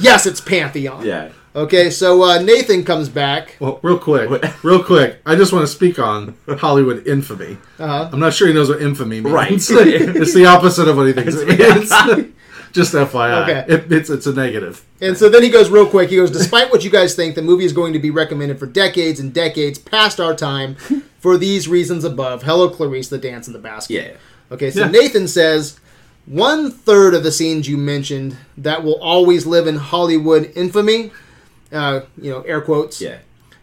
[0.00, 1.04] Yes, it's Pantheon.
[1.04, 1.30] Yeah.
[1.56, 3.56] Okay, so uh, Nathan comes back.
[3.58, 4.30] Well, real quick,
[4.62, 5.20] real quick.
[5.26, 7.56] I just want to speak on Hollywood infamy.
[7.78, 8.10] Uh-huh.
[8.12, 9.34] I'm not sure he knows what infamy means.
[9.34, 9.52] Right.
[9.52, 11.48] it's the opposite of what he thinks it
[12.18, 12.32] means.
[12.72, 13.74] just FYI, Okay.
[13.74, 14.84] it, it's it's a negative.
[15.00, 16.10] And so then he goes real quick.
[16.10, 18.66] He goes, despite what you guys think, the movie is going to be recommended for
[18.66, 20.74] decades and decades past our time
[21.18, 22.42] for these reasons above.
[22.42, 23.94] Hello, Clarice, the dance in the basket.
[23.94, 24.16] Yeah.
[24.54, 24.90] Okay, so Yeah.
[24.90, 25.80] Nathan says
[26.26, 31.10] one third of the scenes you mentioned that will always live in Hollywood infamy,
[31.72, 33.18] uh, you know, air quotes, Yeah.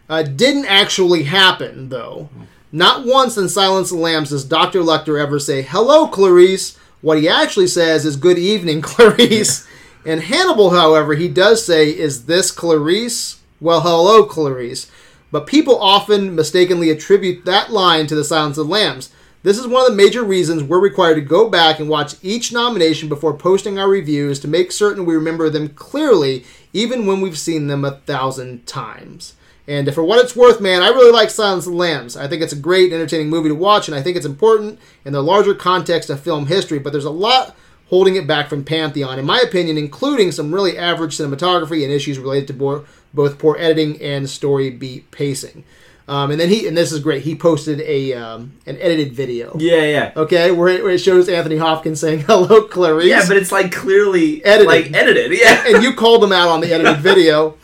[0.08, 2.28] uh, didn't actually happen, though.
[2.72, 4.80] Not once in Silence of the Lambs does Dr.
[4.80, 6.76] Lecter ever say, Hello, Clarice.
[7.00, 9.66] What he actually says is, Good evening, Clarice.
[10.04, 13.40] In Hannibal, however, he does say, Is this Clarice?
[13.60, 14.90] Well, hello, Clarice.
[15.32, 19.10] But people often mistakenly attribute that line to the Silence of the Lambs.
[19.42, 22.52] This is one of the major reasons we're required to go back and watch each
[22.52, 26.44] nomination before posting our reviews to make certain we remember them clearly,
[26.76, 29.34] even when we've seen them a thousand times.
[29.66, 32.18] And for what it's worth, man, I really like Silence of the Lambs.
[32.18, 35.14] I think it's a great, entertaining movie to watch, and I think it's important in
[35.14, 36.78] the larger context of film history.
[36.78, 37.56] But there's a lot
[37.88, 42.18] holding it back from Pantheon, in my opinion, including some really average cinematography and issues
[42.18, 45.64] related to bo- both poor editing and story beat pacing.
[46.08, 49.56] Um, and then he, and this is great, he posted a um, an edited video.
[49.58, 50.12] Yeah, yeah.
[50.16, 53.72] Okay, where it, where it shows Anthony Hopkins saying "Hello, Clarice." Yeah, but it's like
[53.72, 54.66] clearly Edited.
[54.68, 55.32] like edited.
[55.38, 55.64] Yeah.
[55.66, 57.56] and you called him out on the edited video,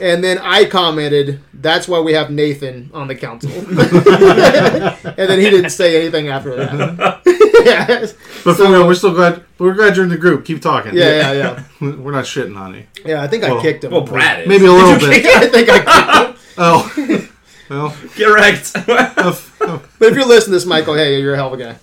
[0.00, 5.50] and then I commented, "That's why we have Nathan on the council." and then he
[5.50, 7.20] didn't say anything after that.
[7.64, 8.06] yeah,
[8.44, 9.42] But for real, we're still glad.
[9.58, 10.44] We're glad you're in the group.
[10.44, 10.94] Keep talking.
[10.94, 11.96] yeah, yeah, yeah.
[11.96, 12.84] We're not shitting on you.
[13.04, 13.90] Yeah, I think I kicked him.
[13.90, 14.48] Well, Brad is.
[14.48, 15.26] Maybe a little bit.
[15.26, 16.54] I think I kicked him.
[16.58, 17.28] Oh,
[17.68, 17.94] well.
[18.16, 18.72] Correct.
[18.76, 19.36] uh,
[19.98, 21.76] But if you're listening to this, Michael, hey, you're a hell of a guy.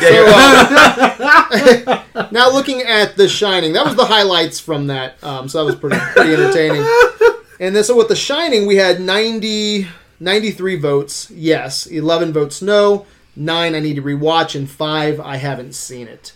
[0.00, 0.10] yeah,
[2.14, 5.22] you're- Now looking at The Shining, that was the highlights from that.
[5.24, 6.86] Um, so that was pretty pretty entertaining.
[7.60, 9.86] And then so with The Shining, we had 90,
[10.20, 11.30] 93 votes.
[11.30, 16.32] Yes, 11 votes no, 9 I need to rewatch, and 5 I haven't seen it.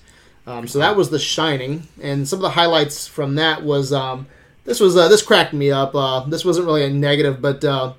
[0.47, 4.27] Um, so that was The Shining, and some of the highlights from that was um,
[4.65, 5.95] this was uh, this cracked me up.
[5.95, 7.93] Uh, this wasn't really a negative, but uh,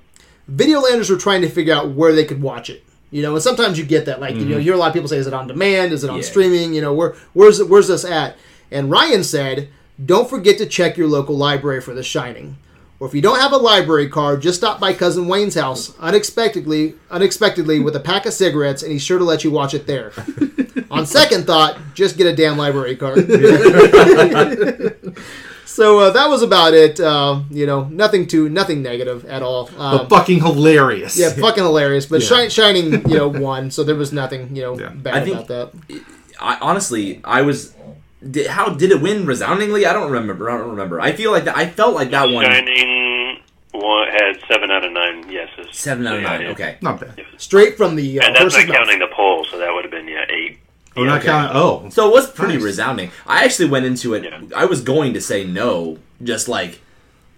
[0.50, 2.84] Videolanders were trying to figure out where they could watch it.
[3.10, 4.52] You know, and sometimes you get that, like you know, mm-hmm.
[4.54, 5.92] you hear a lot of people say, "Is it on demand?
[5.92, 6.22] Is it on Yeah.
[6.22, 6.74] streaming?
[6.74, 8.36] You know, where where's where's this at?"
[8.70, 9.70] And Ryan said,
[10.04, 12.56] "Don't forget to check your local library for The Shining."
[13.00, 16.94] Or if you don't have a library card, just stop by cousin Wayne's house unexpectedly,
[17.10, 20.12] unexpectedly with a pack of cigarettes, and he's sure to let you watch it there.
[20.90, 23.18] On second thought, just get a damn library card.
[25.78, 26.98] so uh, that was about it.
[26.98, 29.70] Uh, you know, nothing too, nothing negative at all.
[29.78, 31.16] Um, but fucking hilarious.
[31.16, 32.06] yeah, fucking hilarious.
[32.06, 32.28] But Yeah.
[32.44, 34.88] Shi- Shining, you know, won, so there was nothing, you know, Yeah.
[34.90, 36.02] bad I think- about that.
[36.40, 37.74] I, honestly, I was.
[38.28, 39.86] Did, how did it win resoundingly?
[39.86, 40.50] I don't remember.
[40.50, 41.00] I don't remember.
[41.00, 41.56] I feel like that.
[41.56, 42.44] I felt like that one.
[42.44, 45.66] Shining one had seven out of nine yeses.
[45.70, 46.40] Seven out of nine.
[46.42, 46.48] yeah.
[46.50, 46.78] Okay.
[46.80, 47.20] Not bad.
[47.36, 48.76] Straight from the uh, And that's not mouth.
[48.76, 50.58] counting the poll, so that would have been yeah eight.
[50.98, 51.28] We're not okay.
[51.28, 51.56] counting.
[51.56, 52.62] Oh, So it was pretty Nice.
[52.62, 53.10] resounding.
[53.26, 54.24] I actually went into it.
[54.24, 54.40] Yeah.
[54.56, 56.80] I was going to say no, just like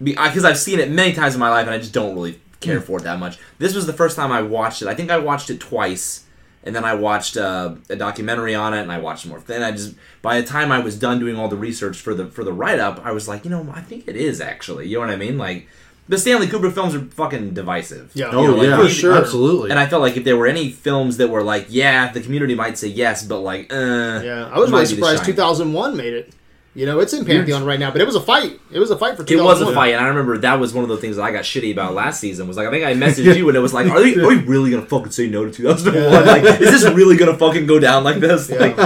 [0.02, 2.80] because I've seen it many times in my life, and I just don't really care
[2.80, 3.38] for it that much.
[3.58, 4.88] This was the first time I watched it.
[4.88, 6.24] I think I watched it twice,
[6.64, 9.40] and then I watched uh, a documentary on it, and I watched more.
[9.40, 12.26] Then I just by the time I was done doing all the research for the
[12.26, 14.88] for the write up, I was like, you know, I think it is actually.
[14.88, 15.36] You know what I mean?
[15.38, 15.68] Like
[16.10, 18.10] the Stanley Kubrick films are fucking divisive.
[18.14, 18.32] Yeah.
[18.32, 19.16] You oh know, like, yeah, for sure.
[19.16, 19.70] absolutely.
[19.70, 22.56] And I felt like if there were any films that were like, yeah, the community
[22.56, 25.24] might say yes, but like, uh, Yeah, I was really surprised.
[25.24, 26.34] 2001 made it.
[26.74, 28.60] You know, it's in Pantheon right now, but it was a fight.
[28.72, 29.24] It was a fight for.
[29.26, 31.32] It was a fight, and I remember that was one of the things that I
[31.32, 32.46] got shitty about last season.
[32.46, 34.36] Was like, I think I messaged you, and it was like, are, they, are we
[34.36, 36.26] really gonna fucking say no to 2001?
[36.26, 38.48] Like, is this really gonna fucking go down like this?
[38.50, 38.76] Like,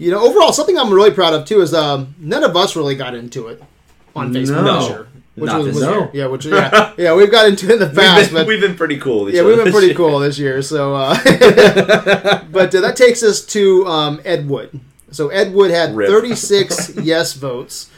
[0.00, 2.96] You know, overall, something I'm really proud of too is um, none of us really
[2.96, 3.62] got into it
[4.16, 5.06] on Facebook No.
[5.34, 6.10] Which Not was, was year.
[6.12, 8.60] yeah, which yeah, yeah, we've got into it in the We've past, been, but we've
[8.60, 9.28] been pretty cool.
[9.30, 9.96] yeah, we've been pretty year.
[10.02, 10.62] cool this year.
[10.62, 11.14] So, uh,
[12.52, 14.80] but uh, that takes us to um, Ed Wood.
[15.10, 16.08] So Ed Wood had Rip.
[16.08, 17.90] 36 yes votes,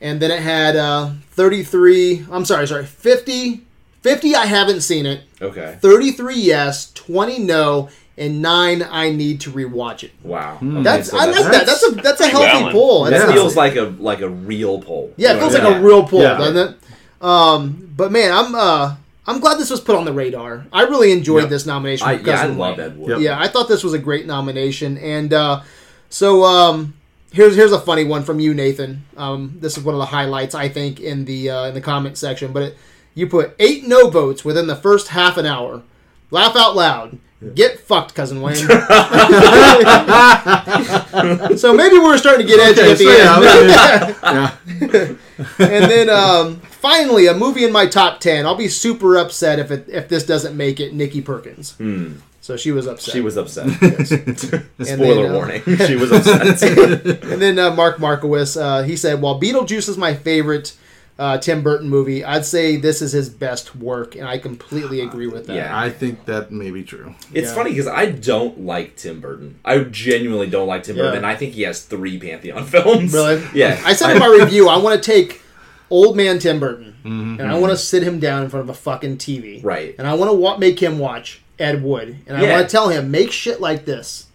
[0.00, 2.26] and then it had uh, 33.
[2.30, 3.62] I'm sorry, sorry, 50.
[4.02, 4.34] 50.
[4.36, 5.22] I haven't seen it.
[5.42, 5.78] Okay.
[5.80, 7.88] 33 yes, 20 no,
[8.18, 8.82] and nine.
[8.82, 10.12] I need to rewatch it.
[10.22, 10.56] Wow.
[10.56, 10.76] Hmm.
[10.78, 11.66] Okay, That's so I like that.
[11.66, 12.72] That's a that's a healthy Valid.
[12.72, 13.04] poll.
[13.04, 15.12] That That's- feels like a like a real poll.
[15.16, 15.86] yeah, it feels know like what I a mean?
[15.86, 16.38] real poll, Yeah.
[16.38, 16.76] doesn't it?
[17.22, 18.94] Um, but man, I'm uh,
[19.26, 20.66] I'm glad this was put on the radar.
[20.72, 21.50] I really enjoyed Yep.
[21.50, 22.06] this nomination.
[22.06, 23.08] I, yeah, I love way- Ed Wood.
[23.10, 23.20] Yep.
[23.20, 25.62] Yeah, I thought this was a great nomination, and uh,
[26.10, 26.94] so um,
[27.32, 29.04] here's here's a funny one from you, Nathan.
[29.16, 32.16] Um, this is one of the highlights I think in the uh, in the comment
[32.18, 32.52] section.
[32.52, 32.76] But it,
[33.14, 35.82] you put eight no votes within the first half an hour.
[36.30, 37.18] Laugh out loud.
[37.54, 38.56] Get fucked, cousin Wayne.
[38.66, 38.66] so
[41.74, 43.42] maybe we're starting to get edgy Okay, at the so end.
[44.32, 44.56] yeah,
[45.58, 45.66] yeah.
[45.66, 48.46] and then um, finally, a movie in my top ten.
[48.46, 50.94] I'll be super upset if it if this doesn't make it.
[50.94, 51.72] Nikki Perkins.
[51.72, 52.14] Hmm.
[52.40, 53.12] So she was upset.
[53.12, 53.66] She was upset.
[53.82, 54.08] Yes.
[54.08, 55.60] Spoiler then, uh, warning.
[55.62, 56.62] She was upset.
[57.24, 60.74] And then uh, Mark Markowitz, uh, he said, "While Beetlejuice is my favorite
[61.18, 65.26] uh, Tim Burton movie, I'd say this is his best work, and I completely agree
[65.26, 65.78] with that." Yeah.
[65.78, 67.14] I think that may be true.
[67.32, 67.54] It's Yeah.
[67.54, 69.56] funny because I don't like Tim Burton.
[69.64, 71.04] I genuinely don't like Tim Yeah.
[71.04, 71.24] Burton.
[71.24, 73.12] I think he has three Pantheon films.
[73.14, 73.42] Really?
[73.54, 73.80] Yeah.
[73.84, 75.40] I said in my review, I want to take
[75.90, 77.40] old man Tim Burton, Mm-hmm.
[77.40, 79.94] and I want to sit him down in front of a fucking TV, Right.
[79.98, 82.52] And I want to wa- make him watch Ed Wood, and I Yeah.
[82.56, 84.26] want to tell him make shit like this.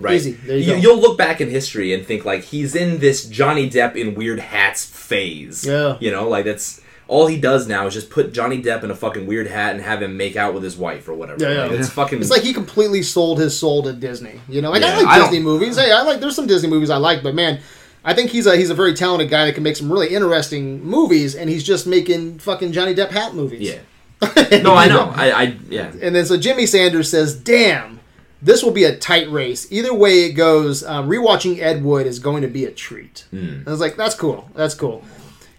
[0.00, 0.14] Right.
[0.14, 0.32] Easy.
[0.32, 0.94] There you you go.
[0.94, 4.38] will look back in history and think like he's in this Johnny Depp in weird
[4.40, 5.64] hats phase.
[5.66, 5.96] Yeah.
[6.00, 8.94] You know, like that's all he does now is just put Johnny Depp in a
[8.94, 11.42] fucking weird hat and have him make out with his wife or whatever.
[11.44, 11.62] Yeah, yeah.
[11.64, 11.94] Like, it's Yeah.
[11.94, 12.20] fucking.
[12.20, 14.40] It's like he completely sold his soul to Disney.
[14.48, 15.76] You know, like I Yeah, like I don't- Disney movies.
[15.76, 16.20] Hey, I like.
[16.20, 17.60] There's some Disney movies I like, but man,
[18.04, 20.82] I think he's a he's a very talented guy that can make some really interesting
[20.84, 23.68] movies, and he's just making fucking Johnny Depp hat movies.
[23.68, 23.78] yeah.
[24.62, 25.12] No, I know.
[25.14, 25.90] I, I yeah.
[26.02, 27.99] And then so Jimmy Sanders says, "Damn,
[28.42, 29.70] this will be a tight race.
[29.70, 33.62] Either way it goes, um, rewatching Ed Wood is going to be a treat." Hmm.
[33.66, 34.50] I was like, "That's cool.
[34.54, 35.04] That's cool."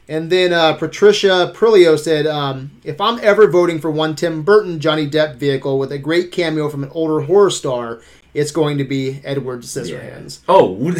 [0.09, 4.79] And then uh, Patricia Prilio said, um, "If I'm ever voting for one Tim Burton
[4.79, 8.01] Johnny Depp vehicle with a great cameo from an older horror star,
[8.33, 10.93] it's going to be Edward Scissorhands." Oh.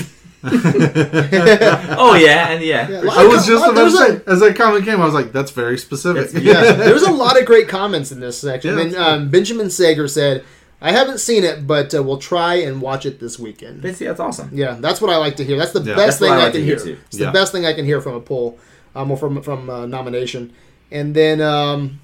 [0.44, 2.90] oh yeah, and yeah.
[2.90, 5.14] Yeah, I was just about to there's a- say, as that comment came, I was
[5.14, 8.76] like, "That's very specific." It's- yeah, there's a lot of great comments in this section.
[8.78, 10.44] Yeah, and um, Benjamin Sager said,
[10.82, 14.06] "I haven't seen it, but uh, we'll try and watch it this weekend." But see,
[14.06, 14.50] that's awesome.
[14.54, 15.58] Yeah, that's what I like to hear.
[15.58, 15.96] That's the Yeah.
[15.96, 16.84] best That's thing I I, can to hear.
[16.84, 16.98] hear.
[17.08, 17.28] It's Yeah.
[17.28, 18.58] the best thing I can hear from a poll,
[18.96, 20.52] um, or from from uh, nomination.
[20.92, 22.00] And then um,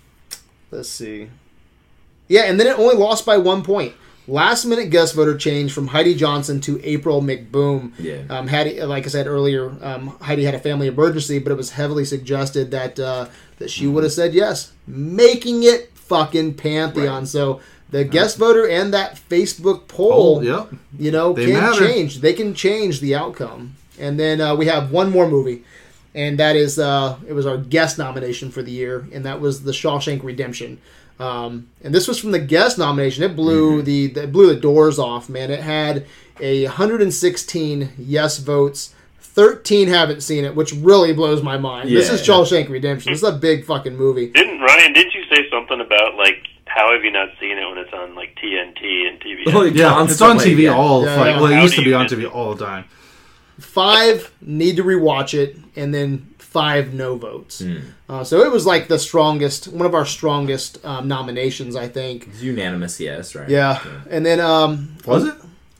[0.71, 1.29] let's see.
[2.27, 3.93] Yeah, and then it only lost by one point.
[4.29, 7.93] Last minute guest voter change from Heidi Johnson to April McBoom.
[7.97, 8.23] Yeah.
[8.29, 11.69] Um, Heidi, like I said earlier, um, Heidi had a family emergency, but it was
[11.71, 13.27] heavily suggested that uh,
[13.59, 17.19] that she would have said yes, making it fucking pantheon.
[17.19, 17.27] Right.
[17.27, 20.69] So the guest voter and that Facebook poll Oh, yep.
[20.99, 21.79] you know, They can matter.
[21.87, 22.19] change.
[22.21, 23.75] They can change the outcome.
[23.99, 25.63] And then uh, we have one more movie,
[26.13, 29.63] and that is uh, it was our guest nomination for the year, and that was
[29.63, 30.79] The Shawshank Redemption.
[31.19, 33.23] Um, and this was from the guest nomination.
[33.23, 35.49] It blew the it blew the doors off, man.
[35.49, 36.05] It had
[36.39, 38.93] a 116 yes votes.
[39.19, 41.89] 13 haven't seen it, which really blows my mind.
[41.89, 42.15] this Yeah.
[42.15, 43.11] is Shawshank Redemption.
[43.13, 44.27] This is a big fucking movie.
[44.27, 44.93] Didn't Ryan?
[44.93, 46.47] Did you say something about like
[46.77, 49.43] how have you not seen it when it's on like TNT and TV?
[49.47, 50.75] Oh, Yeah, it's on TV yeah.
[50.75, 51.03] all.
[51.03, 51.41] Yeah, like, yeah.
[51.41, 52.31] well, it How used to be on TV it?
[52.37, 52.85] all the time.
[53.59, 57.59] five need to rewatch it, and then five no votes.
[57.61, 57.77] Hmm.
[58.09, 62.27] Uh, so it was like the strongest, one of our strongest um, nominations, I think.
[62.27, 63.49] It's unanimous, yes, right?
[63.49, 65.35] Yeah, and then um, Was it?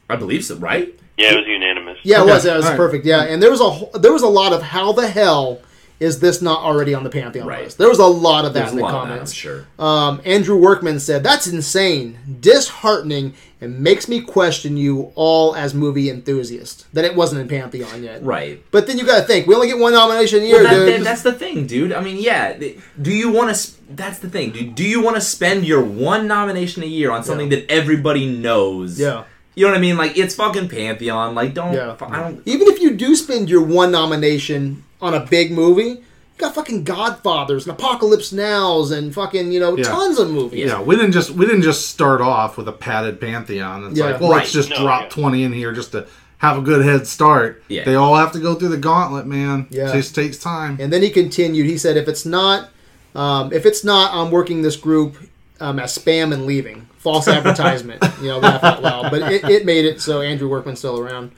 [0.10, 0.94] I believe so, right?
[1.18, 1.98] Yeah, it was unanimous.
[2.04, 2.78] yeah, it Okay, was it was all right.
[2.78, 3.06] perfect.
[3.06, 5.62] Yeah, and there was a there was a lot of how the hell
[6.00, 7.64] is this not already on the pantheon Right.
[7.66, 7.78] list?
[7.80, 9.32] There was a lot of that There's in the of that, comments.
[9.34, 9.66] sure.
[9.80, 16.10] Um, Andrew Workman said, That's insane, disheartening, and makes me question you all as movie
[16.10, 16.86] enthusiasts.
[16.94, 18.24] That it wasn't in Pantheon yet.
[18.24, 18.62] Right.
[18.72, 20.86] But then you got to think, we only get one nomination a year, Well, that-
[20.86, 21.00] dude.
[21.00, 21.92] that- that's the thing, dude.
[21.92, 22.54] I mean, yeah.
[23.02, 23.72] Do you want to?
[23.96, 24.76] That's the thing, dude.
[24.76, 29.00] Do you want to spend your one nomination a year on something that everybody knows?
[29.00, 29.24] yeah.
[29.58, 29.98] You know what I mean?
[29.98, 31.34] Like it's fucking Pantheon.
[31.34, 31.74] Like don't.
[31.74, 31.96] Yeah.
[32.00, 32.42] I don't.
[32.46, 36.04] Even if you do spend your one nomination on a big movie, you
[36.38, 39.86] got fucking Godfathers and Apocalypse Nows and fucking you know Yeah.
[39.86, 40.68] tons of movies.
[40.70, 43.86] Yeah, we didn't just we didn't just start off with a padded pantheon.
[43.88, 44.06] It's Yeah.
[44.12, 44.38] like, well, Right.
[44.42, 45.10] let's just No, drop yeah.
[45.10, 46.06] twenty in here just to
[46.38, 47.64] have a good head start.
[47.68, 47.84] Yeah.
[47.84, 49.66] They all have to go through the gauntlet, man.
[49.72, 49.90] Yeah.
[49.90, 50.78] It just takes time.
[50.80, 51.66] And then he continued.
[51.66, 52.70] He said, "If it's not,
[53.16, 55.16] um, if it's not, I'm working this group
[55.60, 56.87] um, as spam and leaving.
[57.14, 58.04] False advertisement.
[58.22, 59.10] you know, laugh out loud.
[59.12, 61.32] But it, it made it so Andrew Workman's still around.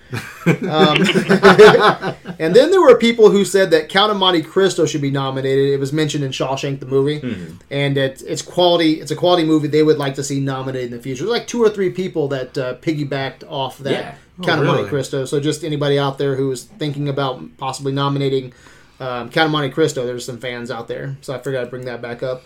[0.46, 0.98] Um,
[2.40, 5.70] And then there were people who said that Count of Monte Cristo should be nominated.
[5.74, 7.56] It was mentioned in Shawshank the movie, Mm-hmm.
[7.70, 9.02] and it, it's quality.
[9.02, 11.24] It's a quality movie they would like to see nominated in the future.
[11.26, 14.16] There's like two or three people that uh, piggybacked off that Yeah.
[14.44, 14.90] Count Oh, of Monte?
[14.90, 15.26] Cristo.
[15.26, 18.54] So just anybody out there who is thinking about possibly nominating
[19.02, 21.18] um, Count of Monte Cristo, there's some fans out there.
[21.22, 22.44] So I figured I'd bring that back up.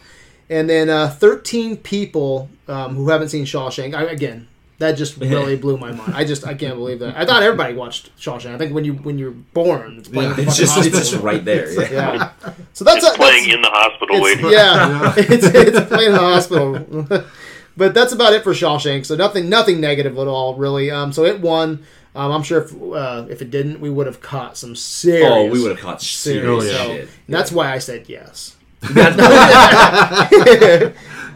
[0.53, 3.93] And then uh, 13 people um, who haven't seen Shawshank.
[3.95, 4.47] I, again,
[4.77, 6.13] that just really blew my mind.
[6.15, 7.15] I just I can't believe that.
[7.15, 8.53] I thought everybody watched Shawshank.
[8.53, 10.31] I think when you when you're born, it's playing.
[10.31, 10.37] Yeah.
[10.39, 11.71] in the It's fucking just it's just right there.
[11.71, 11.91] Yeah.
[11.91, 12.53] yeah.
[12.73, 14.51] So that's It's a, playing that's, in the hospital it's, waiting.
[14.51, 17.23] yeah, it's it's playing in the hospital.
[17.77, 19.05] but that's about it for Shawshank.
[19.05, 20.91] So nothing nothing negative at all, really.
[20.91, 21.83] Um, so it won.
[22.15, 25.27] Um, I'm sure if uh, if it didn't, we would have caught some serious.
[25.31, 26.85] Oh, we would have caught serious Oh, yeah.
[26.85, 27.01] shit.
[27.27, 28.55] And that's why I said yes.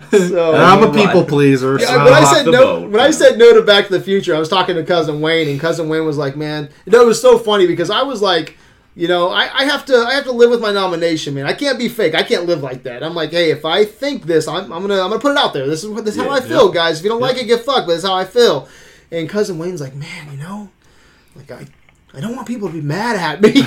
[0.09, 1.77] So And I'm a people pleaser.
[1.79, 2.91] Yeah, so- when I said no, boat.
[2.91, 5.49] when I said no to Back to the Future, I was talking to cousin Wayne,
[5.49, 8.21] and cousin Wayne was like, "Man, you know, it was so funny because I was
[8.21, 8.57] like,
[8.95, 11.45] you know, I, I have to, I have to live with my nomination, man.
[11.45, 12.15] I can't be fake.
[12.15, 13.03] I can't live like that.
[13.03, 15.53] I'm like, hey, if I think this, I'm, I'm gonna, I'm gonna put it out
[15.53, 15.67] there.
[15.67, 16.99] This is what, this is how I Yeah, feel, guys.
[16.99, 17.87] If you don't like it, get fucked.
[17.87, 18.69] But this is how I feel.
[19.11, 20.69] And cousin Wayne's like, man, you know,
[21.35, 21.65] like I,
[22.13, 23.61] I don't want people to be mad at me.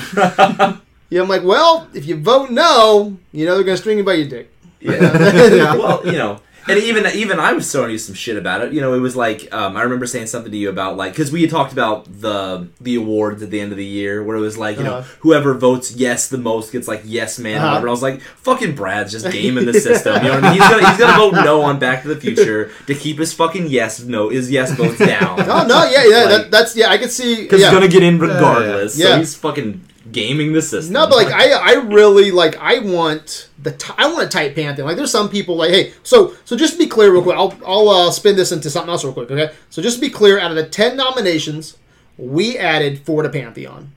[1.10, 4.14] yeah, I'm like, well, if you vote no, you know they're gonna string you by
[4.14, 4.50] your dick.
[4.80, 5.74] yeah.
[5.74, 8.72] well, you know, and even even I was throwing you some shit about it.
[8.72, 11.30] You know, it was like um, I remember saying something to you about like because
[11.30, 14.40] we had talked about the the awards at the end of the year where it
[14.40, 15.16] was like you know Uh-huh.
[15.20, 17.66] whoever votes yes the most gets like yes man Uh-huh.
[17.72, 17.88] whatever.
[17.88, 20.22] I was like fucking Brad's just gaming the system.
[20.22, 20.60] You know what I mean?
[20.60, 23.66] He's gonna he's gonna vote no on Back to the Future to keep his fucking
[23.66, 25.40] yes no his yes votes down.
[25.46, 26.88] Oh no, yeah, yeah, Like- that, that's yeah.
[26.90, 27.68] I can see Because yeah.
[27.68, 28.96] he's gonna get in regardless.
[28.98, 29.06] Yeah.
[29.06, 29.82] So he's fucking
[30.12, 30.92] gaming the system.
[30.94, 34.54] No, but like I, I really like I want the t- I want a tight
[34.54, 34.86] pantheon.
[34.88, 37.56] Like there's some people like hey, so so just to be clear real quick, I'll
[37.66, 39.30] I'll uh, spin this into something else real quick.
[39.30, 41.76] Okay, so just to be clear, out of the ten nominations,
[42.16, 43.92] we added four to pantheon,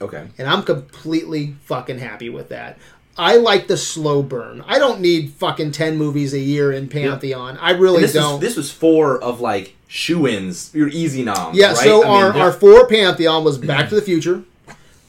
[0.00, 0.26] okay.
[0.38, 2.78] and I'm completely fucking happy with that.
[3.18, 4.62] I like the slow burn.
[4.66, 7.56] I don't need fucking ten movies a year in pantheon.
[7.58, 8.32] I really this don't.
[8.34, 11.56] was this was four of like shoe ins, your easy noms.
[11.56, 11.76] Yeah, right?
[11.76, 14.42] so I our, they're- our four pantheon was Back to the Future,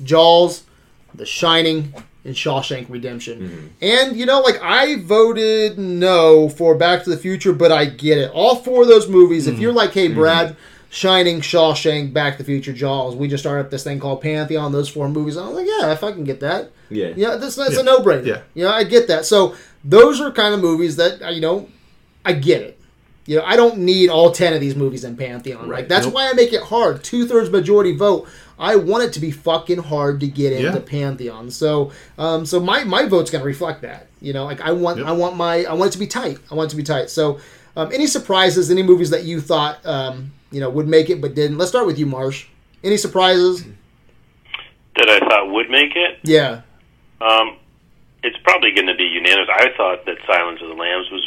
[0.03, 0.63] Jaws,
[1.15, 1.93] The Shining,
[2.23, 3.39] and Shawshank Redemption.
[3.41, 3.67] Mm-hmm.
[3.81, 8.17] And you know, like I voted no for Back to the Future, but I get
[8.17, 8.31] it.
[8.33, 9.47] All four of those movies.
[9.47, 9.99] If you're like, Mm-hmm.
[9.99, 10.57] hey, Brad.
[10.89, 13.13] Shining, Shawshank, Back to the Future, Jaws.
[13.13, 14.71] We just started up this thing called Pantheon.
[14.71, 15.35] Those four movies.
[15.35, 17.11] I'm like, yeah, if I can get that, yeah.
[17.13, 17.81] yeah, that's that's Yeah.
[17.81, 18.25] a no brainer.
[18.25, 18.41] Yeah.
[18.53, 19.25] you know, I get that.
[19.25, 21.67] So those are kind of movies that uh, you know,
[22.23, 22.79] I get it.
[23.25, 25.63] You know, I don't need all ten of these movies in Pantheon.
[25.63, 25.89] Like Right.
[25.89, 26.15] that's Nope.
[26.15, 27.03] why I make it hard.
[27.03, 28.25] Two thirds majority vote.
[28.59, 30.83] I want it to be fucking hard to get into Yeah.
[30.85, 31.51] Pantheon.
[31.51, 34.07] So, um, so my my vote's gonna reflect that.
[34.21, 35.07] You know, like I want Yep.
[35.07, 36.39] I want my I want it to be tight.
[36.51, 37.09] I want it to be tight.
[37.09, 37.39] So,
[37.75, 38.71] um, any surprises?
[38.71, 41.57] Any movies that you thought um, you know would make it but didn't?
[41.57, 42.45] Let's start with you, Marsh.
[42.83, 43.65] Any surprises?
[44.95, 46.19] That I thought would make it.
[46.23, 46.61] Yeah.
[47.21, 47.57] Um,
[48.23, 49.49] it's probably going to be unanimous.
[49.53, 51.23] I thought that Silence of the Lambs was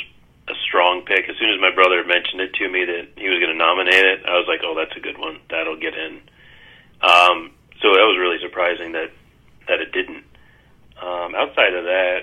[0.48, 1.28] a strong pick.
[1.28, 4.04] As soon as my brother mentioned it to me that he was going to nominate
[4.04, 5.38] it, I was like, "Oh, that's a good one.
[5.50, 6.20] That'll get in."
[7.02, 9.10] Um, so that was really surprising that
[9.68, 10.24] that it didn't.
[11.00, 12.20] Um, outside of that,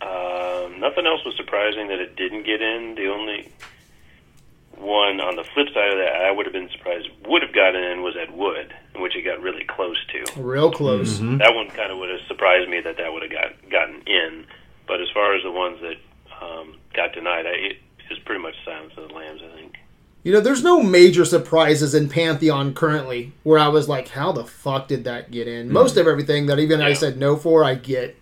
[0.00, 2.94] um, nothing else was surprising that it didn't get in.
[2.96, 3.48] The only
[4.76, 7.82] one on the flip side of that I would have been surprised would have gotten
[7.82, 11.18] in was Ed Wood, in which it got really close to Real close.
[11.18, 11.38] Mhm.
[11.38, 14.46] that one kind of would have surprised me that that would have got gotten in.
[14.86, 15.96] But as far as the ones that
[16.40, 17.76] um, got denied, I, it
[18.10, 19.42] is pretty much Silence of the Lambs.
[19.42, 19.67] I think.
[20.28, 24.44] You know, there's no major surprises in Pantheon currently where I was like, how the
[24.44, 25.72] fuck did that get in?
[25.72, 28.14] Most of everything that even I said no for, I get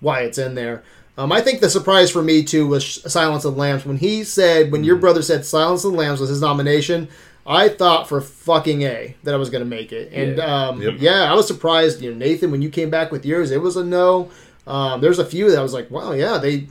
[0.00, 0.82] why it's in there.
[1.18, 3.84] Um, I think the surprise for me too was Silence of the Lambs.
[3.84, 7.08] When he said, when your brother said Silence of the Lambs was his nomination,
[7.46, 10.10] I thought for fucking A that I was going to make it.
[10.14, 10.44] And Yeah.
[10.68, 10.94] um, Yep.
[11.00, 12.00] yeah, I was surprised.
[12.00, 14.30] You know, Nathan, when you came back with yours, it was a no.
[14.66, 16.68] Um, there's a few that I was like, wow, yeah, they,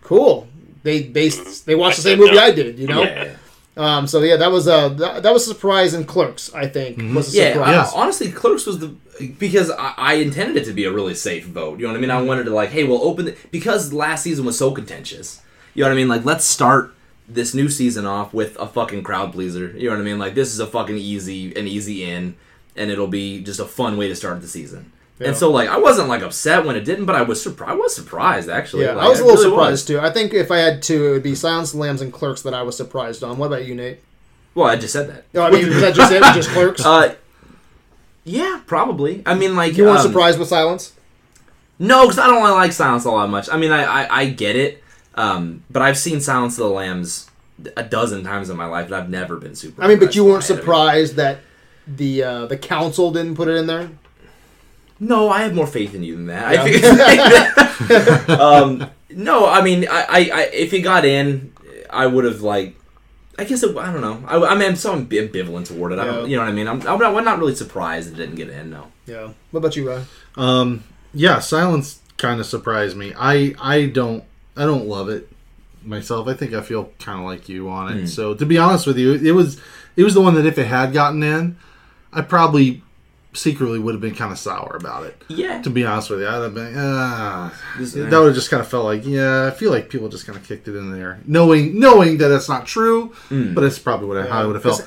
[0.00, 0.48] cool.
[0.82, 3.04] They they they watched the same movie I did, you know.
[3.04, 3.36] Yeah.
[3.76, 6.52] Um, so yeah, that was a that, that was a surprise in Clerks.
[6.54, 7.14] I think mm-hmm.
[7.14, 7.68] was a Yeah, surprise.
[7.68, 7.92] I- Yes.
[7.94, 8.94] honestly, Clerks was the
[9.38, 11.78] because I, I intended it to be a really safe vote.
[11.78, 12.10] You know what I mean?
[12.10, 12.26] I mm-hmm.
[12.28, 15.40] wanted to like, hey, we'll open the, because last season was so contentious.
[15.74, 16.08] You know what I mean?
[16.08, 16.94] Like, let's start
[17.28, 19.68] this new season off with a fucking crowd pleaser.
[19.76, 20.18] You know what I mean?
[20.18, 22.36] Like, this is a fucking easy an easy in,
[22.76, 24.91] and it'll be just a fun way to start the season.
[25.22, 25.28] Yeah.
[25.28, 27.70] And so, like, I wasn't like upset when it didn't, but I was surprised.
[27.70, 28.84] I was surprised actually.
[28.84, 30.00] Yeah, Like, I was a little really surprised too.
[30.00, 32.42] I think if I had two, it would be Silence of the Lambs and Clerks
[32.42, 33.38] that I was surprised on.
[33.38, 34.00] What about you, Nate?
[34.54, 35.24] Well, I just said that.
[35.32, 36.22] No, I mean, was that just it?
[36.34, 36.84] Just Clerks?
[36.86, 37.14] Uh,
[38.24, 39.22] yeah, probably.
[39.26, 40.92] I mean, like you weren't um, surprised with Silence?
[41.78, 43.48] No, because I don't really like Silence all that much.
[43.50, 44.82] I mean, I, I, I get it,
[45.16, 47.28] um, but I've seen Silence of the Lambs
[47.76, 49.82] a dozen times in my life, and I've never been super.
[49.82, 51.40] I mean, but you weren't surprised that
[51.86, 53.90] the uh, the council didn't put it in there.
[55.02, 56.54] No, I have more faith in you than that.
[56.54, 56.62] Yeah.
[56.62, 58.28] I think.
[58.40, 61.52] um, no, I mean, I, I, I, if it got in,
[61.90, 62.76] I would have like.
[63.36, 64.22] I guess it, I don't know.
[64.28, 65.98] I, I mean, I'm so ambivalent toward it.
[65.98, 66.68] I don't, you know what I mean.
[66.68, 68.70] I'm, I'm not, I'm not really surprised it didn't get in.
[68.70, 68.92] No.
[69.06, 69.32] Yeah.
[69.50, 70.06] What about you, Ryan?
[70.36, 73.12] Um, yeah, silence kind of surprised me.
[73.18, 74.22] I I don't
[74.56, 75.28] I don't love it
[75.82, 76.28] myself.
[76.28, 78.06] I think I feel kind of like you on it.
[78.06, 79.60] So to be honest with you, it was
[79.96, 81.56] it was the one that if it had gotten in,
[82.12, 82.82] I probably
[83.34, 85.20] secretly would have been kind of sour about it.
[85.28, 85.62] Yeah.
[85.62, 86.74] To be honest with you, I'd have been.
[86.76, 87.52] Ah.
[87.78, 89.46] This- that would have just kind of felt like yeah.
[89.46, 92.48] I feel like people just kind of kicked it in there, knowing knowing that it's
[92.48, 93.54] not true, mm.
[93.54, 94.86] but it's probably what I, how I would have felt.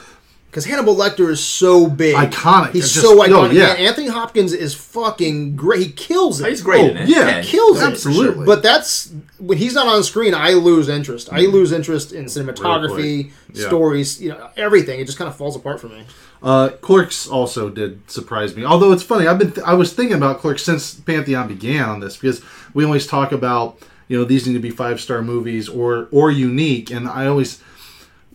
[0.55, 2.71] Because Hannibal Lecter is so big, Iconic.
[2.71, 3.53] He's It's so just- no, iconic.
[3.55, 3.65] yeah.
[3.73, 5.81] Man, Anthony Hopkins is fucking great.
[5.81, 6.47] He kills it.
[6.47, 7.09] He's great Oh, in it.
[7.09, 7.41] yeah.
[7.41, 7.83] kills it.
[7.87, 8.45] Absolutely.
[8.45, 10.33] But that's when he's not on screen.
[10.33, 11.27] I lose interest.
[11.29, 13.67] I lose interest in cinematography, Yeah.
[13.67, 15.01] stories, you know, everything.
[15.01, 16.03] It just kind of falls apart for me.
[16.41, 18.63] Uh, Clerks also did surprise me.
[18.63, 21.99] Although it's funny, I've been th- I was thinking about Clerks since Pantheon began on
[21.99, 22.39] this because
[22.73, 23.77] we always talk about
[24.07, 27.59] you know these need to be five star movies or or unique, and I always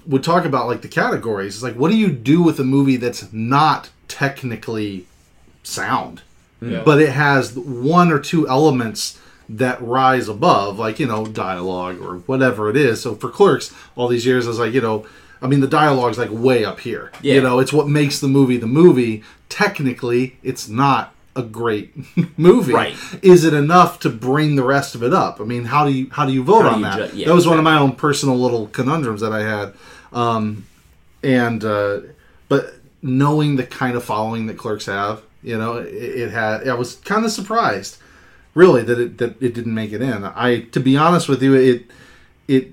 [0.06, 1.54] would talk about like the categories.
[1.54, 5.06] It's like what do you do with a movie that's not technically
[5.62, 6.22] sound,
[6.60, 6.82] Yeah.
[6.84, 12.16] but it has one or two elements that rise above, like you know dialogue or
[12.26, 13.00] whatever it is.
[13.00, 15.06] So for Clerks, all these years, I was like, you know,
[15.42, 17.10] I mean the dialogue's like way up here.
[17.22, 17.34] Yeah.
[17.34, 19.22] You know, it's what makes the movie the movie.
[19.48, 21.94] Technically, it's not a great
[22.38, 22.72] movie.
[22.72, 22.96] Right.
[23.22, 25.40] Is it enough to bring the rest of it up?
[25.40, 27.10] I mean, how do you how do you vote How on you that?
[27.12, 29.74] ju- yeah, that was one of my own personal little conundrums that I had.
[30.12, 30.66] Um,
[31.22, 32.00] and uh,
[32.48, 36.66] but knowing the kind of following that clerks have, you know, it, it had.
[36.68, 37.98] I was kind of surprised,
[38.54, 40.24] really, that it that it didn't make it in.
[40.24, 41.86] I, to be honest with you, it
[42.48, 42.72] it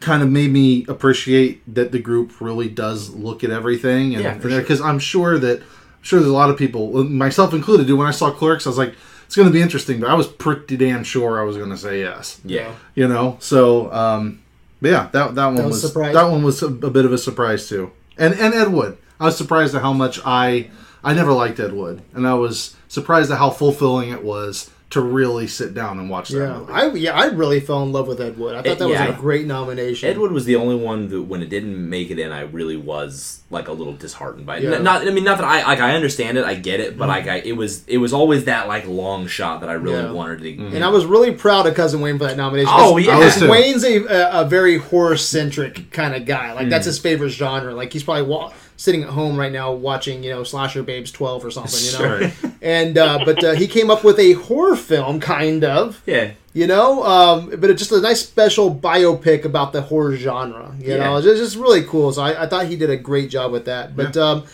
[0.00, 4.38] kind of made me appreciate that the group really does look at everything, and Yeah,
[4.38, 4.60] sure.
[4.60, 5.62] because I'm sure that
[6.06, 8.78] sure there's a lot of people, myself included, do when I saw Clerks, I was
[8.78, 8.94] like,
[9.26, 11.76] it's going to be interesting, but I was pretty damn sure I was going to
[11.76, 12.40] say yes.
[12.44, 12.72] Yeah.
[12.94, 13.36] you know?
[13.40, 14.42] So um
[14.80, 17.18] but yeah that that one was was, that one was a, a bit of a
[17.18, 17.90] surprise too.
[18.16, 18.96] And and ed wood.
[19.18, 20.70] I was surprised at how much i
[21.02, 22.02] i never liked ed wood.
[22.14, 26.28] And i was surprised at how fulfilling it was to really sit down and watch
[26.28, 28.54] that Yeah, movie I yeah, I really fell in love with Ed Wood.
[28.54, 30.08] I thought It- that yeah, was a I- great nomination.
[30.08, 32.76] Ed Wood was the only one that when it didn't make it in, I really
[32.76, 34.62] was like a little disheartened by it.
[34.62, 34.74] Yeah.
[34.76, 37.08] N- Not, I mean, not that I like I understand it, I get it, but
[37.08, 40.12] like I, it was it was always that like long shot that I really Yeah.
[40.12, 40.50] wanted to.
[40.76, 42.70] and I was really proud of Cousin Wayne for that nomination.
[42.72, 43.16] Oh yeah.
[43.16, 43.50] I was too.
[43.50, 46.52] Wayne's a, a, a very horror centric kind of guy.
[46.52, 46.70] Like Mm.
[46.70, 47.74] that's his favorite genre.
[47.74, 51.44] Like he's probably wa- sitting at home right now watching you know Slasher Babes twelve
[51.44, 51.80] or something.
[51.84, 52.52] You know, Sure.
[52.62, 56.02] and uh, but uh, he came up with a horror film kind of.
[56.06, 60.74] yeah, You know, um, but it's just a nice special biopic about the horror genre.
[60.80, 60.96] You Yeah.
[60.98, 62.12] know, it's just, really cool.
[62.12, 63.94] So I, I thought he did a great job with that.
[63.96, 64.44] But um,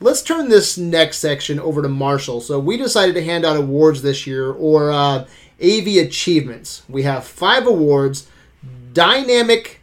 [0.00, 2.40] let's turn this next section over to Marshall.
[2.40, 5.26] So we decided to hand out awards this year, or uh,
[5.62, 6.82] AV achievements.
[6.88, 8.26] We have five awards:
[8.94, 9.80] dynamic,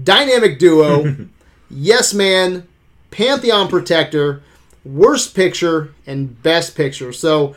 [0.00, 1.16] dynamic duo,
[1.70, 2.67] yes man,
[3.10, 4.42] Pantheon Protector,
[4.84, 7.12] worst picture, and best picture.
[7.12, 7.54] So.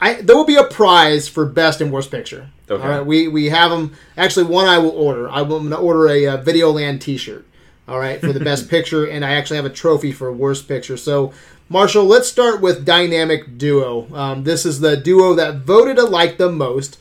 [0.00, 2.48] I, there will be a prize for best and worst picture.
[2.70, 2.82] Okay.
[2.82, 3.92] All right, we we have them.
[4.16, 5.28] Actually, one I will order.
[5.28, 7.44] I'm going to order a, uh Videoland T-shirt.
[7.86, 10.96] All right, for the best picture, and I actually have a trophy for worst picture.
[10.96, 11.32] So,
[11.68, 14.06] Marshall, let's start with dynamic duo.
[14.14, 16.98] Um, this is the duo that voted alike the most.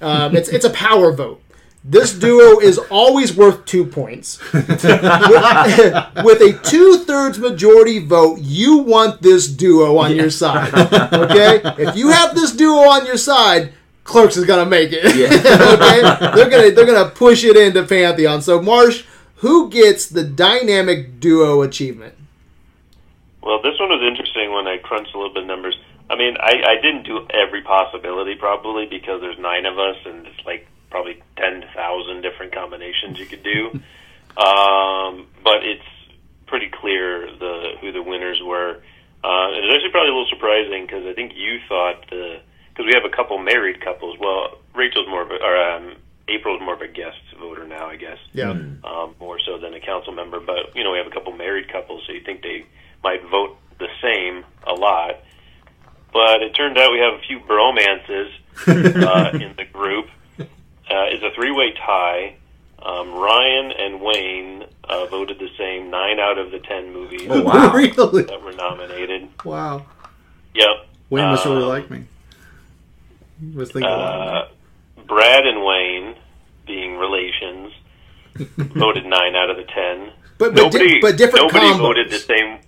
[0.00, 1.42] Um, it's it's a power vote.
[1.82, 4.38] This duo is always worth two points.
[4.52, 10.74] with, with a two thirds majority vote, you want this duo on your side.
[10.74, 11.62] Okay?
[11.82, 13.72] If you have this duo on your side,
[14.04, 15.04] Clerks is gonna make it.
[15.06, 16.34] okay?
[16.34, 18.42] They're gonna they're gonna push it into Pantheon.
[18.42, 19.04] So Marsh,
[19.36, 22.14] who gets the dynamic duo achievement?
[23.42, 25.78] Well, this one was interesting when I crunched a little bit of numbers.
[26.10, 30.26] I mean, I, I didn't do every possibility probably because there's nine of us and
[30.26, 33.70] it's like probably ten thousand different combinations you could do.
[34.36, 35.82] um, but it's
[36.46, 38.80] pretty clear the who the winners were.
[39.22, 42.86] Uh, it was actually probably a little surprising because I think you thought the because
[42.86, 44.16] we have a couple married couples.
[44.18, 45.96] Well, Rachel's more of a, or um,
[46.28, 48.50] April's more of a guest voter now, I guess Yeah.
[48.50, 50.40] um, more so than a council member.
[50.40, 52.64] But you know, we have a couple married couples, so you think they
[53.02, 55.16] might vote the same a lot.
[56.12, 58.30] But it turned out we have a few bromances
[58.66, 60.06] uh, in the group.
[60.90, 62.34] Uh, it's a three-way tie.
[62.82, 67.42] Um, Ryan and Wayne uh, voted the same nine out of the ten movies Oh,
[67.42, 67.72] wow.
[67.74, 68.22] really?
[68.22, 69.28] that were nominated.
[69.44, 69.86] Wow.
[70.54, 70.68] Yep.
[71.10, 72.04] Wayne must really Um, like me.
[73.40, 74.48] He was thinking about
[74.98, 76.14] Uh, Brad and Wayne,
[76.66, 77.72] being relations,
[78.56, 80.10] voted nine out of the ten.
[80.38, 81.78] But but, nobody, di- but different nobody combos.
[81.78, 82.58] voted the same.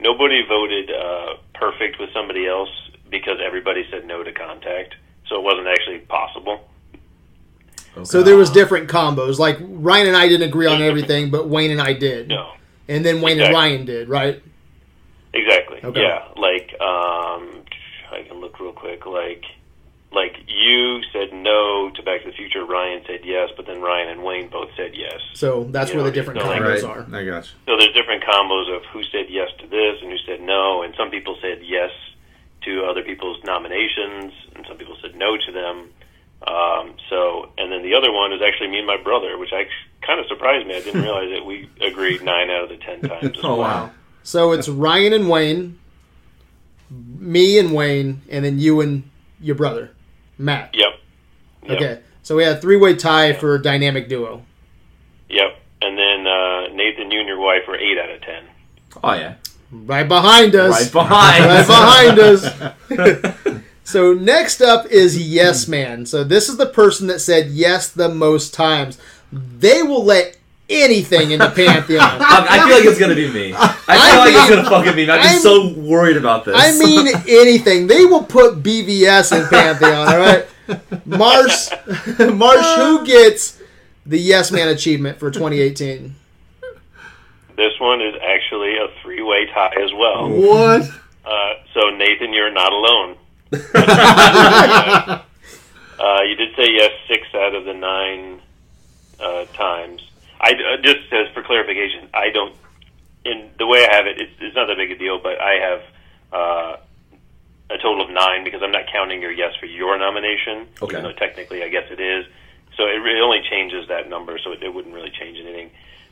[0.00, 2.70] Nobody voted uh, perfect with somebody else
[3.10, 4.94] because everybody said no to contact,
[5.28, 6.68] so it wasn't actually possible.
[8.04, 9.38] So there was different combos.
[9.38, 12.28] Like Ryan and I didn't agree on everything, but Wayne and I did.
[12.28, 12.52] No,
[12.88, 14.42] And then Wayne and Ryan did, right?
[15.32, 15.78] exactly.
[15.84, 16.00] Okay.
[16.02, 17.62] Yeah, like um,
[18.10, 19.06] I can look real quick.
[19.06, 19.44] Like,
[20.10, 22.64] like you said no to Back to the Future.
[22.64, 25.20] Ryan said yes, but then Ryan and Wayne both said yes.
[25.34, 26.84] So that's You where the different combos right.
[26.84, 27.06] are.
[27.12, 27.50] I got you.
[27.66, 30.94] So there's different combos of who said yes to this and who said no, and
[30.96, 31.90] some people said yes
[32.62, 35.90] to other people's nominations, and some people said no to them.
[36.46, 39.66] Um, so, and then the other one is actually me and my brother, which I
[40.06, 40.76] kind of surprised me.
[40.76, 43.36] I didn't realize that we agreed nine out of the ten times.
[43.42, 43.58] Oh well.
[43.58, 43.90] wow.
[44.22, 45.78] So it's Ryan and Wayne,
[46.90, 49.08] me and Wayne, and then you and
[49.40, 49.90] your brother,
[50.38, 50.74] Matt.
[50.74, 50.88] Yep.
[51.64, 51.76] Yep.
[51.76, 52.00] Okay.
[52.22, 54.44] So we had a three way tie for a dynamic duo.
[55.30, 55.58] Yep.
[55.82, 58.44] And then uh, Nathan, you and your wife were eight out of ten.
[59.02, 59.34] Oh yeah,
[59.70, 60.72] Right behind us.
[60.72, 61.44] right behind.
[61.44, 63.62] right behind us.
[63.88, 66.04] so next up is Yes Man.
[66.04, 68.98] So this is the person that said yes the most times.
[69.32, 70.36] They will let
[70.68, 72.02] anything in the pantheon.
[72.20, 73.54] I, I feel like it's gonna be me.
[73.56, 75.10] I feel I like it's gonna fucking be me.
[75.10, 76.54] I've been I'm- so worried about this.
[76.56, 77.86] I mean anything.
[77.86, 80.06] They will put BVS in pantheon.
[80.08, 80.46] All right,
[81.06, 81.70] Marsh.
[82.34, 83.58] Marsh, who gets
[84.04, 86.14] the Yes Man achievement for 2018?
[87.56, 90.28] This one is actually a three-way tie as well.
[90.28, 90.82] What?
[91.24, 93.16] Uh, so Nathan, you're not alone.
[95.98, 98.40] Uh, you did say yes six out of the nine
[99.18, 100.00] uh, times.
[100.40, 102.54] I uh, just as for clarification, I don't.
[103.24, 105.54] In the way I have it, it's, it's not that big a deal, but I
[105.54, 105.82] have
[106.32, 106.76] uh,
[107.70, 110.68] a total of nine because I'm not counting your yes for your nomination.
[110.80, 110.98] Okay.
[110.98, 112.26] Even though technically, I guess it is.
[112.76, 115.70] So it really only changes that number, so it, it wouldn't really change anything.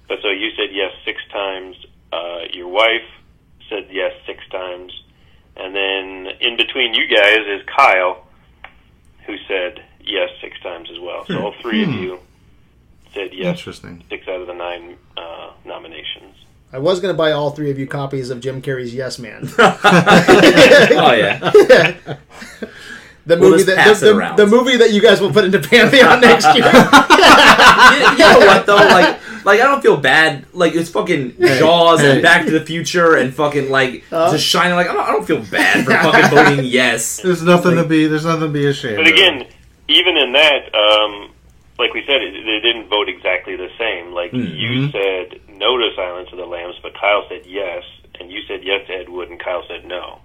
[0.09, 1.77] But so you said yes six times.
[2.13, 3.07] Uh, your wife
[3.69, 4.93] said yes six times,
[5.57, 8.27] and then in between you guys is Kyle,
[9.27, 11.25] who said yes six times as well.
[11.27, 12.21] So all three of you
[13.15, 14.05] said yes Interesting.
[14.09, 16.37] six out of the nine uh, nominations.
[16.73, 19.49] I was going to buy all three of you copies of Jim Carrey's Yes Man.
[19.59, 22.17] oh yeah.
[23.27, 26.21] The We'll movie that the, the, the movie that you guys will put into Pantheon
[26.21, 26.65] next year.
[26.65, 28.77] you, you know what though?
[28.97, 30.47] Like, like I don't feel bad.
[30.55, 32.13] Like it's fucking Jaws hey.
[32.13, 34.31] and Back to the Future and fucking like Huh?
[34.31, 34.77] just shining.
[34.77, 37.19] Like I don't, I don't feel bad for fucking voting yes.
[37.21, 38.07] There's nothing to be.
[38.07, 38.97] There's nothing to be ashamed.
[38.97, 39.13] But of.
[39.13, 39.47] again,
[39.89, 41.31] even in that, um,
[41.79, 44.13] like we said, they didn't vote exactly the same.
[44.13, 47.83] Like you said no to Silence of the Lambs, but Kyle said yes,
[48.21, 50.21] and you said yes to Ed Wood, and Kyle said no.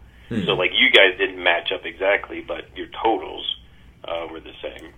[0.46, 3.58] So like you guys didn't match up exactly, but your totals
[4.06, 4.92] uh, were the same.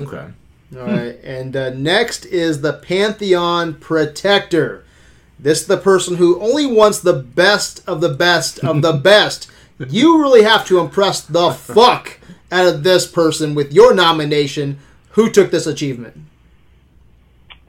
[0.00, 0.32] Okay.
[0.76, 4.84] All right, and uh, next is the Pantheon Protector.
[5.38, 9.50] This is the person who only wants the best of the best of the best.
[9.78, 12.20] You really have to impress the fuck
[12.52, 14.78] out of this person with your nomination.
[15.10, 16.16] Who took this achievement?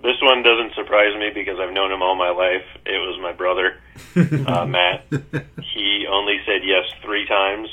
[0.03, 2.65] This one doesn't surprise me because I've known him all my life.
[2.85, 3.77] It was my brother,
[4.15, 5.05] uh, Matt.
[5.73, 7.69] He only said yes three times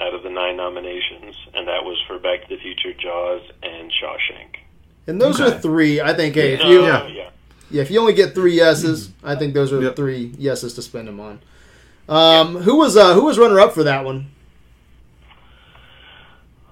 [0.00, 3.90] out of the nine nominations, and that was for Back to the Future, Jaws, and
[3.92, 4.56] Shawshank.
[5.06, 6.00] And those are three.
[6.00, 6.34] I think.
[6.34, 7.06] Hey, if So, you Yeah.
[7.08, 7.30] yeah.
[7.70, 9.96] yeah, if you only get three yeses, I think those are Yep.
[9.96, 11.40] three yeses to spend them on.
[12.08, 14.26] Um, Who was uh, who was runner up for that one?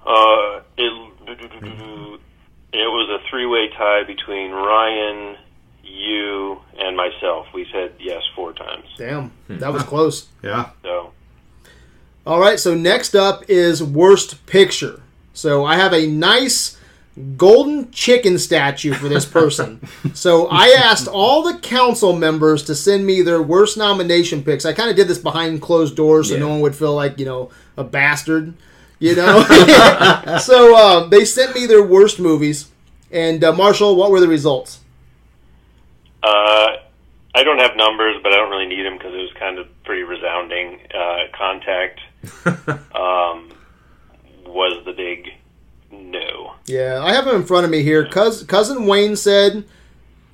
[0.05, 0.91] Uh, it,
[2.73, 5.37] it was a three-way tie between Ryan,
[5.89, 7.47] you, and myself.
[7.53, 8.85] We said yes four times.
[8.97, 10.27] Damn, that was close.
[10.43, 10.69] yeah.
[10.83, 11.13] So
[12.25, 15.01] All right, so next up is worst picture.
[15.33, 16.77] So I have a nice
[17.37, 19.81] golden chicken statue for this person.
[20.13, 24.65] so I asked all the council members to send me their worst nomination picks.
[24.65, 26.41] I kind of did this behind closed doors so Yeah.
[26.41, 28.53] no one would feel like, you know, a bastard,
[28.99, 29.43] you know.
[30.41, 32.69] so uh, they sent me their worst movies.
[33.11, 34.78] And uh, Marshall, what were the results?
[36.23, 36.77] Uh,
[37.35, 39.67] I don't have numbers, but I don't really need them because it was kind of
[39.83, 40.79] pretty resounding.
[40.93, 41.99] Uh, Contact
[42.95, 43.51] um,
[44.45, 45.29] was the big
[45.91, 46.55] no.
[46.65, 48.07] Yeah, I have them in front of me here.
[48.07, 49.65] Cous- cousin Wayne said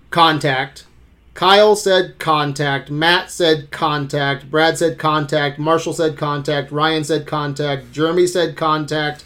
[0.09, 0.85] contact.
[1.33, 2.89] Kyle said contact.
[2.89, 4.49] Matt said contact.
[4.49, 5.59] Brad said contact.
[5.59, 6.71] Marshall said contact.
[6.71, 7.91] Ryan said contact.
[7.91, 9.25] Jeremy said contact.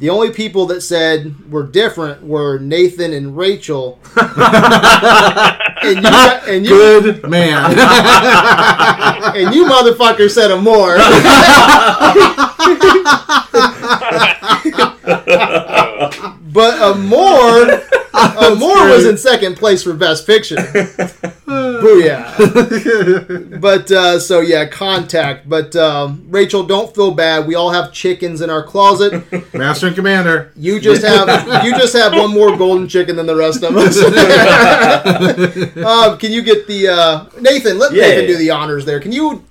[0.00, 3.98] The only people that said were different were Nathan and Rachel.
[4.16, 7.72] and you, and you, Good man.
[9.36, 10.96] and you motherfucker said Amour.
[16.50, 17.82] but Amour,
[18.14, 20.56] a more was in second place for best picture.
[21.80, 23.60] Booyah.
[23.60, 25.48] but uh, so yeah, contact.
[25.48, 27.46] But um, Rachel, don't feel bad.
[27.46, 29.24] We all have chickens in our closet.
[29.54, 30.52] Master and Commander.
[30.56, 33.96] You just have you just have one more golden chicken than the rest of us.
[35.84, 37.78] um, can you get the uh, Nathan?
[37.78, 39.00] Let Yeah, Nathan yeah, do the honors there.
[39.00, 39.44] Can you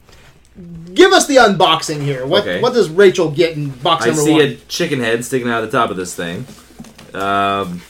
[0.93, 2.25] give us the unboxing here?
[2.25, 2.61] What Okay.
[2.61, 5.71] what does Rachel get in box I number see a chicken head sticking out of
[5.71, 6.45] the top of this thing.
[7.13, 7.81] Um,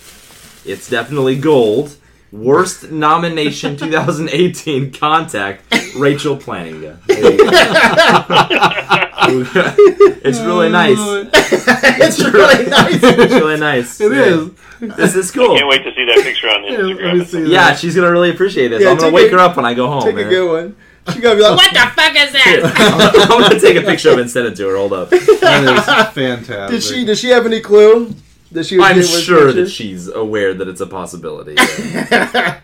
[0.66, 1.96] it's definitely gold.
[2.32, 5.64] Worst nomination 2018 contact
[5.96, 7.04] Rachel Planninga.
[7.08, 7.50] There you go.
[10.24, 10.98] it's really nice.
[11.00, 13.00] it's really nice.
[13.04, 14.00] It's really nice.
[14.02, 14.52] It is.
[14.80, 15.56] This is cool.
[15.56, 17.26] I Can't wait to see that picture on Let Instagram.
[17.26, 18.82] see Yeah, she's gonna really appreciate this.
[18.84, 20.04] Yeah, I'm gonna wake a- her up when I go home.
[20.04, 20.76] Take a good one.
[21.08, 24.20] She's gonna be like, "What the fuck is that?" I'm gonna take a picture of
[24.20, 24.78] it and send it to her.
[24.78, 25.10] Hold up.
[25.10, 26.70] That is fantastic.
[26.70, 27.04] Did she?
[27.06, 28.14] Does she have any clue?
[28.52, 28.80] Does she?
[28.80, 29.72] I'm sure that pictures?
[29.74, 31.56] she's aware that it's a possibility.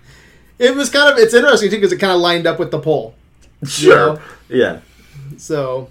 [0.58, 1.18] It was kind of.
[1.20, 3.14] It's interesting too because it kind of lined up with the poll.
[3.66, 4.22] sure.
[4.48, 4.80] Yeah.
[5.38, 5.90] So,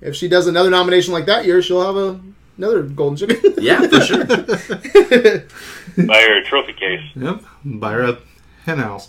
[0.00, 2.20] if she does another nomination like that year, she'll have a,
[2.56, 3.54] another golden chicken.
[3.60, 4.24] Yeah, for sure.
[6.06, 7.02] Buy her a trophy case.
[7.16, 7.42] Yep.
[7.64, 8.18] Buy her a
[8.64, 9.08] hen house.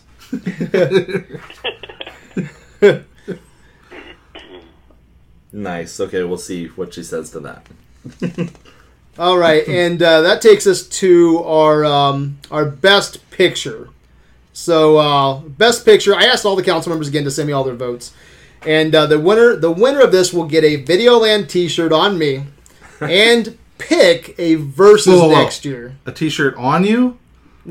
[5.51, 5.99] Nice.
[5.99, 7.67] Okay, we'll see what she says to that.
[9.19, 13.89] All right, and uh, that takes us to our um, our best picture.
[14.53, 16.15] So, uh, best picture.
[16.15, 18.13] I asked all the council members again to send me all their votes,
[18.65, 22.45] and uh, the winner the winner of this will get a Videoland T-shirt on me,
[23.01, 25.41] and pick a versus Whoa, whoa, whoa.
[25.41, 25.95] next year.
[26.05, 27.17] A T-shirt on you?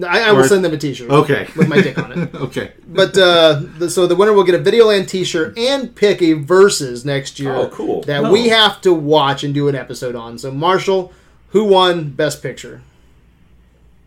[0.07, 1.11] I, I will send them a T-shirt.
[1.11, 1.49] Okay.
[1.57, 2.35] with my dick on it.
[2.35, 2.73] okay.
[2.87, 7.05] But uh, the, so the winner will get a Videoland T-shirt and pick a versus
[7.05, 7.55] next year.
[7.55, 8.03] Oh, cool.
[8.03, 8.33] That Oh.
[8.33, 10.39] we have to watch and do an episode on.
[10.39, 11.13] So Marshall,
[11.51, 12.83] who won Best Picture?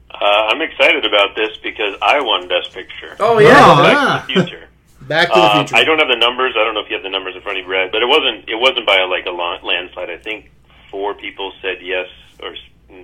[0.09, 3.15] Uh, I'm excited about this because I won Best Picture.
[3.19, 4.25] Oh Oh, Back yeah.
[4.27, 4.67] to the Future.
[5.01, 5.75] Back to the Uh, Future.
[5.75, 6.53] I don't have the numbers.
[6.57, 8.07] I don't know if you have the numbers in front of you, Brad, but it
[8.07, 8.47] wasn't.
[8.49, 10.09] It wasn't by like a la- landslide.
[10.09, 10.51] I think
[10.91, 12.07] four people said yes
[12.43, 12.55] or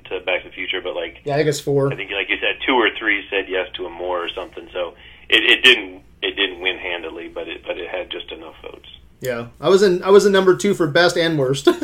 [0.10, 1.92] to Back to the Future, but like yeah, I think it's four.
[1.92, 4.70] I think, like you said, two or three said yes to Amour or something.
[4.74, 4.96] So
[5.30, 6.04] it, it didn't.
[6.22, 8.90] It didn't win handily, but it but it had just enough votes.
[9.20, 10.04] Yeah, I was in.
[10.04, 11.68] I was in number two for best and worst.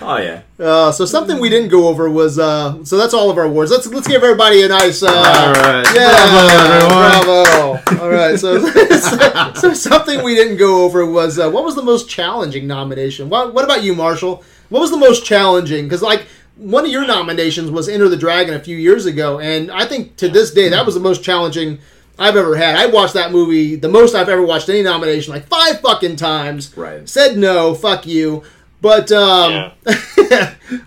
[0.00, 0.42] Oh yeah.
[0.60, 2.38] uh, so something we didn't go over was.
[2.38, 3.70] Uh, so that's all of our awards.
[3.70, 5.02] Let's let's give everybody a nice.
[5.02, 5.84] Uh, All right.
[5.94, 7.44] Yeah, Bravo,
[7.84, 8.02] bravo.
[8.04, 11.82] All right, so, so so something we didn't go over was uh, what was the
[11.82, 13.28] most challenging nomination?
[13.28, 14.44] What, what about you, Marshall?
[14.68, 15.86] What was the most challenging?
[15.86, 16.26] Because like
[16.56, 20.16] one of your nominations was Enter the Dragon a few years ago, and I think
[20.18, 21.80] to this day that was the most challenging
[22.18, 22.76] I've ever had.
[22.76, 26.76] I watched that movie the most I've ever watched any nomination, like five fucking times.
[26.76, 27.08] Right.
[27.08, 28.42] Said no, fuck you.
[28.80, 29.72] But um,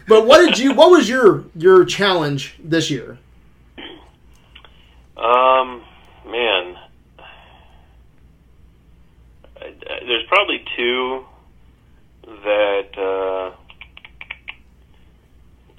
[0.08, 0.74] but what did you?
[0.74, 3.18] What was your your challenge this year?
[5.18, 5.84] Um,
[6.26, 6.76] man,
[9.58, 11.26] I, I- there's probably two
[12.44, 13.56] that uh,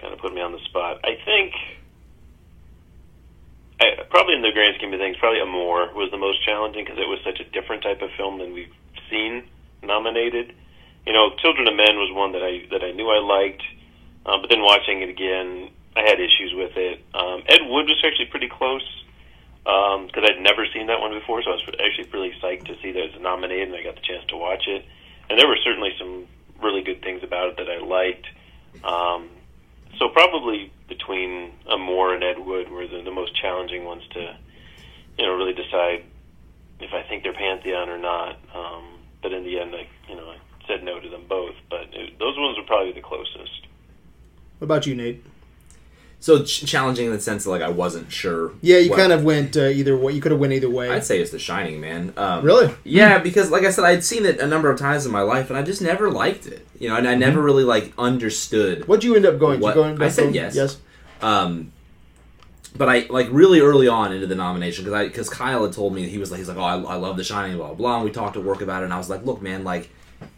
[0.00, 1.00] kind of put me on the spot.
[1.04, 1.52] I think,
[3.82, 6.98] I, probably in the grand scheme of things, probably Amour was the most challenging because
[6.98, 8.72] it was such a different type of film than we've
[9.10, 9.42] seen
[9.82, 10.54] nominated.
[11.06, 13.62] You know, Children of Men was one that I that I knew I liked,
[14.24, 17.02] um, but then watching it again, I had issues with it.
[17.12, 18.86] Um, Ed Wood was actually pretty close
[19.64, 22.92] because I'd never seen that one before, so I was actually really psyched to see
[22.92, 24.84] that it was nominated, and I got the chance to watch it.
[25.30, 26.26] And there were certainly some
[26.62, 28.26] really good things about it that I liked.
[28.84, 29.28] Um,
[29.98, 34.36] so probably between Amour and Ed Wood were the, the most challenging ones to,
[35.18, 36.04] you know, really decide
[36.80, 38.36] if I think they're pantheon or not.
[38.54, 40.36] Um, but in the end, I, you know, I
[40.66, 41.54] said no to them both.
[41.70, 43.66] But it, those ones were probably the closest.
[44.58, 45.24] What about you, Nate?
[46.22, 48.52] So ch- challenging in the sense that like I wasn't sure.
[48.60, 50.12] Yeah, you what- kind of went uh, either way.
[50.12, 50.88] You could have went either way.
[50.88, 52.12] I'd say it's The Shining, man.
[52.16, 52.72] Um, Really?
[52.84, 55.50] Yeah, because like I said, I'd seen it a number of times in my life,
[55.50, 56.64] and I just never liked it.
[56.78, 58.86] You know, and I never really like understood.
[58.86, 59.58] What'd you end up going?
[59.58, 59.74] What?
[59.74, 60.54] Go I said going- yes.
[60.54, 60.78] Yes.
[61.20, 61.72] Um,
[62.76, 65.92] but I like really early on into the nomination because I because Kyle had told
[65.92, 67.96] me he was like he's like oh I, I love The Shining blah blah blah.
[67.96, 69.90] And we talked at work about it, and I was like, look, man, like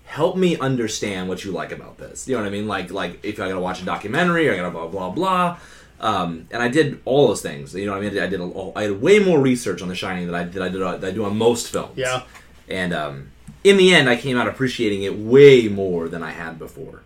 [0.07, 2.27] help me understand what you like about this.
[2.29, 2.67] You know what I mean?
[2.67, 5.59] Like like if I gotta watch a documentary, or I gotta blah blah blah.
[6.01, 7.75] Um, and I did all those things.
[7.75, 8.19] You know what I mean?
[8.19, 10.69] I did a, I had way more research on The Shining than I did I
[10.69, 11.97] did that I do on most films.
[11.97, 12.23] Yeah.
[12.69, 13.31] And um,
[13.63, 17.03] in the end, I came out appreciating it way more than I had before.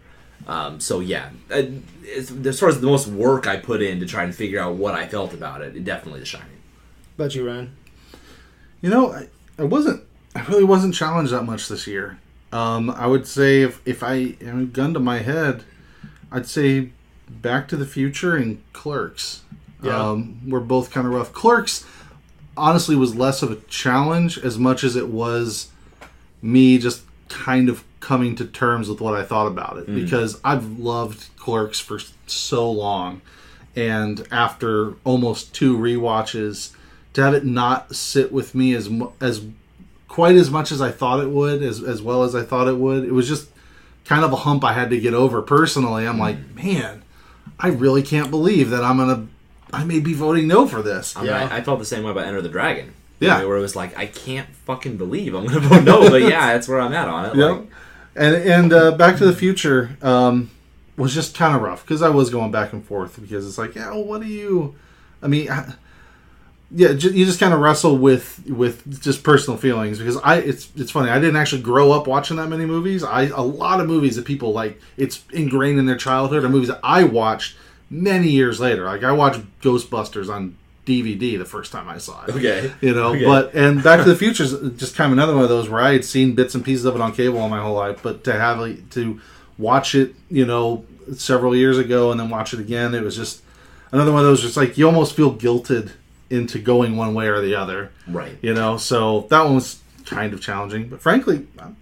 [0.47, 1.63] Um, so yeah, uh,
[2.03, 4.77] it's, as far as the most work I put in to try and figure out
[4.77, 6.47] what I felt about it, it definitely The Shining.
[7.17, 7.77] About you, Ryan.
[8.81, 9.29] You know, I,
[9.59, 10.05] I wasn't.
[10.35, 12.19] I really wasn't challenged that much this year.
[12.53, 15.65] Um, I would say if if I you know, gun to my head,
[16.31, 16.93] I'd say
[17.31, 19.43] Back to the Future and Clerks.
[19.83, 20.11] Yeah.
[20.11, 21.33] um, were both kind of rough.
[21.33, 21.85] Clerks
[22.57, 25.69] honestly was less of a challenge as much as it was
[26.43, 30.79] me just kind of coming to terms with what I thought about it because I've
[30.79, 33.21] loved Clerks for so long,
[33.77, 36.73] and after almost two rewatches,
[37.15, 38.91] to have it not sit with me as
[39.21, 39.45] as
[40.09, 42.79] quite as much as I thought it would, as as well as I thought it
[42.79, 43.49] would, it was just
[44.05, 46.07] kind of a hump I had to get over personally.
[46.07, 47.03] I'm like, man,
[47.59, 49.27] I really can't believe that I'm gonna,
[49.73, 51.17] I may be voting no for this.
[51.17, 51.49] I, mean, Yeah.
[51.51, 52.93] I, I felt the same way about Enter the Dragon.
[53.21, 53.39] Yeah.
[53.39, 56.53] I where it was like, I can't fucking believe I'm gonna vote no, but yeah,
[56.53, 57.37] that's where I'm at on it.
[57.37, 57.51] Yep.
[57.57, 57.67] Like,
[58.17, 60.51] and and uh, Back to the Future um,
[60.97, 63.75] was just kind of rough because I was going back and forth because it's like,
[63.75, 64.75] yeah, well, what do you?
[65.23, 65.75] I mean, I-
[66.71, 70.69] yeah, ju- you just kind of wrestle with with just personal feelings because I it's
[70.77, 73.03] it's funny I didn't actually grow up watching that many movies.
[73.03, 76.69] I a lot of movies that people like it's ingrained in their childhood are movies
[76.69, 77.57] that I watched
[77.91, 78.85] many years later.
[78.85, 82.73] Like I watched Ghostbusters on DVD the first time I saw it okay.
[82.81, 83.25] you know Okay.
[83.27, 85.83] but and back to the future is just kind of another one of those where
[85.83, 88.25] i had seen bits and pieces of it on cable all my whole life but
[88.25, 89.21] to have it- to
[89.59, 93.43] watch it you know several years ago and then watch it again it was just
[93.93, 95.91] another one of those just like you almost feel guilted
[96.31, 98.37] into going one way or the other Right.
[98.43, 101.77] you know so that one was kind of challenging but frankly i'm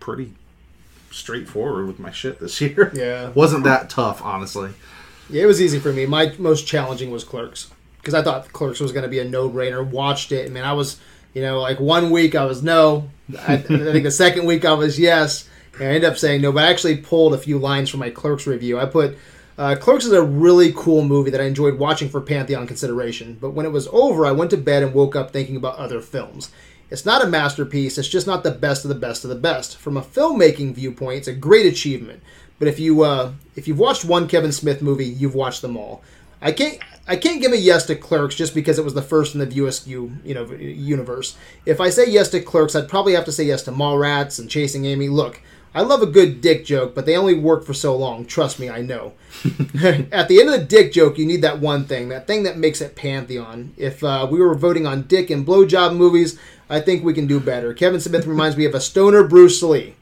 [0.00, 0.32] pretty
[1.10, 3.30] straightforward with my shit this year Yeah.
[3.30, 4.70] wasn't that tough honestly
[5.30, 6.06] Yeah, it was easy for me.
[6.06, 7.68] My most challenging was Clerks
[7.98, 9.84] because I thought Clerks was going to be a no-brainer.
[9.84, 11.00] Watched it, and man, I was,
[11.34, 13.10] you know, like one week I was no.
[13.40, 16.52] I, I think the second week I was yes, and I ended up saying no.
[16.52, 18.78] But I actually pulled a few lines from my Clerks review.
[18.78, 19.18] I put.
[19.58, 23.50] Uh, Clerks is a really cool movie that I enjoyed watching for Pantheon consideration, but
[23.50, 26.50] when it was over, I went to bed and woke up thinking about other films.
[26.90, 29.76] It's not a masterpiece, it's just not the best of the best of the best.
[29.78, 32.22] From a filmmaking viewpoint, it's a great achievement.
[32.58, 36.02] But if you uh, if you've watched one Kevin Smith movie, you've watched them all.
[36.40, 36.78] I can't
[37.08, 39.46] I can't give a yes to Clerks just because it was the first in the
[39.46, 41.36] VSU you know universe.
[41.64, 44.50] If I say yes to Clerks, I'd probably have to say yes to Mallrats and
[44.50, 45.08] Chasing Amy.
[45.08, 45.40] Look,
[45.76, 48.24] I love a good dick joke, but they only work for so long.
[48.24, 49.12] Trust me, I know.
[50.10, 52.56] At the end of the dick joke, you need that one thing, that thing that
[52.56, 53.74] makes it pantheon.
[53.76, 56.38] If uh, we were voting on dick and blowjob movies,
[56.70, 57.74] I think we can do better.
[57.74, 59.96] Kevin Smith reminds me of a stoner Bruce Lee.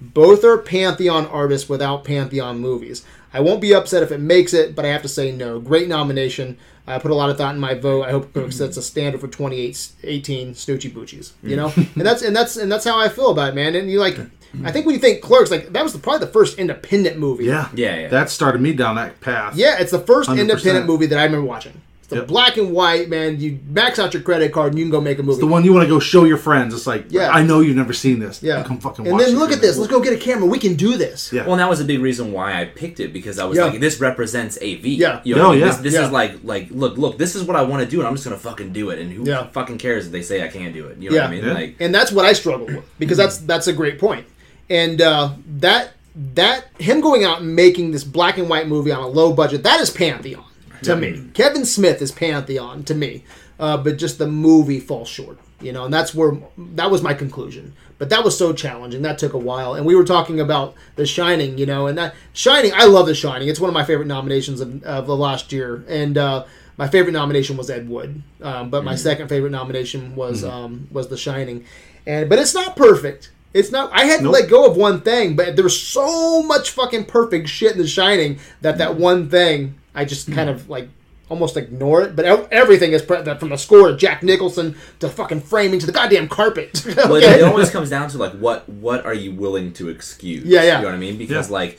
[0.00, 3.04] Both are Pantheon artists without Pantheon movies.
[3.32, 5.60] I won't be upset if it makes it, but I have to say no.
[5.60, 6.58] Great nomination.
[6.86, 8.04] I put a lot of thought in my vote.
[8.04, 8.50] I hope it mm-hmm.
[8.50, 11.32] sets a standard for 2018 Snootchie Bootchies.
[11.42, 11.80] You mm-hmm.
[11.80, 13.74] know, and that's and that's and that's how I feel about it, man.
[13.74, 14.66] And you like, mm-hmm.
[14.66, 17.44] I think when you think Clerks, like that was the, probably the first independent movie.
[17.44, 18.08] yeah Yeah, yeah.
[18.08, 20.40] that started me down that path Yeah, it's the first 100%.
[20.40, 21.80] independent movie that I remember watching.
[22.10, 22.26] It's the Yep.
[22.26, 23.38] black and white, man.
[23.40, 25.38] You max out your credit card and you can go make a movie.
[25.38, 26.74] the one you want to go show your friends.
[26.74, 27.30] It's like, Yeah.
[27.30, 28.42] I know you've never seen this.
[28.42, 28.64] yeah.
[28.64, 29.76] come fucking and watch then look at this.
[29.78, 30.46] Let's go get a camera.
[30.46, 31.32] We can do this.
[31.32, 31.42] Yeah.
[31.42, 33.66] Well, and that was a big reason why I picked it because I was Yeah.
[33.66, 34.86] like, this represents AV.
[34.96, 35.20] Yeah.
[35.22, 35.60] You know Oh, what I mean?
[35.60, 35.66] yeah.
[35.68, 36.06] This, this Yeah.
[36.06, 38.24] is like, like, look, look, this is what I want to do, and I'm just
[38.24, 38.98] gonna fucking do it.
[38.98, 39.46] And who Yeah.
[39.52, 40.96] fucking cares if they say I can't do it?
[40.98, 41.22] You know Yeah.
[41.22, 41.44] what I mean?
[41.44, 41.52] Yeah.
[41.54, 44.24] Like, and that's what I struggle with because that's that's a great point.
[44.68, 45.30] And uh,
[45.60, 45.92] that
[46.34, 49.62] that him going out and making this black and white movie on a low budget
[49.62, 50.42] that is pantheon
[50.82, 51.30] to me.
[51.34, 53.24] Kevin Smith is pantheon to me,
[53.58, 55.38] uh, but just the movie falls short.
[55.60, 57.74] You know, and that's where that was my conclusion.
[57.98, 59.02] But that was so challenging.
[59.02, 59.74] That took a while.
[59.74, 62.72] And we were talking about The Shining, you know, and that Shining.
[62.74, 63.48] I love The Shining.
[63.48, 65.84] It's one of my favorite nominations of, of the last year.
[65.86, 66.46] And uh,
[66.78, 71.08] my favorite nomination was Ed Wood, um, but my second favorite nomination was um, was
[71.08, 71.66] The Shining.
[72.06, 73.30] And but it's not perfect.
[73.52, 73.92] It's not.
[73.92, 74.32] I had Nope.
[74.34, 77.78] to let go of one thing, but there was so much fucking perfect shit in
[77.78, 80.88] The Shining that that one thing I just kind of like
[81.28, 82.16] almost ignore it.
[82.16, 85.92] But everything is pre- from the score to Jack Nicholson to fucking framing to the
[85.92, 86.82] goddamn carpet.
[86.96, 90.44] well, it, it always comes down to like, what, what are you willing to excuse?
[90.44, 90.76] Yeah, yeah.
[90.78, 91.16] You know what I mean?
[91.18, 91.54] Because Yeah.
[91.54, 91.78] like.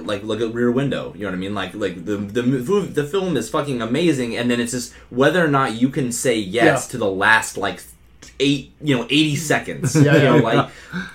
[0.00, 1.54] Like look at Rear Window, you know what I mean?
[1.54, 5.44] Like like the the mov- the film is fucking amazing, and then it's just whether
[5.44, 6.90] or not you can say yes Yeah.
[6.92, 7.82] to the last like
[8.40, 9.94] eight you know eighty seconds.
[9.94, 10.42] Yeah, you know, yeah.
[10.42, 10.70] like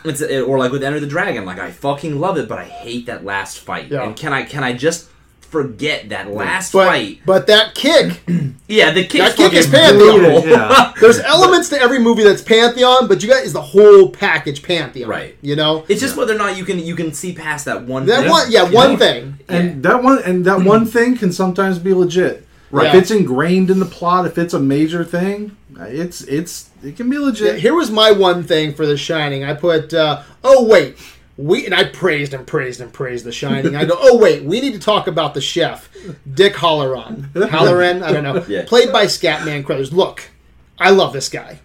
[0.06, 3.08] it's or like with Enter the Dragon, like I fucking love it, but I hate
[3.08, 3.88] that last fight.
[3.90, 4.04] Yeah.
[4.04, 5.10] And can I can I just
[5.52, 7.20] forget that last but, fight?
[7.26, 8.22] but that kick,
[8.68, 10.48] Yeah, the kick's That kick is Pantheon.
[10.48, 10.94] Yeah.
[11.02, 15.10] there's elements to every movie that's Pantheon, but you got is the whole package Pantheon.
[15.10, 15.36] Right.
[15.42, 15.86] You know?
[15.90, 18.06] It's just whether or not you can you can see past that one.
[18.06, 18.30] That thing.
[18.30, 18.98] one yeah, You one know?
[18.98, 19.40] thing.
[19.50, 22.48] and that one and that one thing can sometimes be legit.
[22.72, 22.88] Right.
[22.88, 27.10] If it's ingrained in the plot, if it's a major thing, it's it's it can
[27.10, 27.60] be Yeah, legit.
[27.60, 29.44] here was my one thing for The Shining.
[29.44, 30.98] I put, uh, oh wait,
[31.38, 33.76] we and I praised and praised and praised The Shining.
[33.76, 35.90] I go, oh wait, we need to talk about the chef,
[36.32, 37.32] Dick Hallorann.
[37.34, 38.66] Hallorann, I don't know, Yeah.
[38.68, 39.94] played by Scatman Crothers.
[39.94, 40.30] Look,
[40.78, 41.60] I love this guy.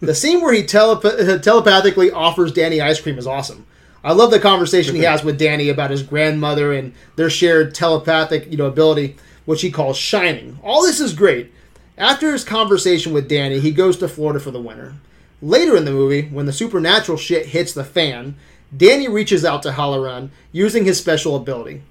[0.00, 3.66] The scene where he telep- telepathically offers Danny ice cream is awesome.
[4.04, 8.50] I love the conversation he has with Danny about his grandmother and their shared telepathic,
[8.50, 9.16] you know, ability.
[9.44, 10.58] which he calls Shining.
[10.62, 11.52] All this is great.
[11.96, 14.94] After his conversation with Danny, he goes to Florida for the winter.
[15.40, 18.34] Later in the movie, when the supernatural shit hits the fan,
[18.76, 21.82] Danny reaches out to Hallorann using his special ability.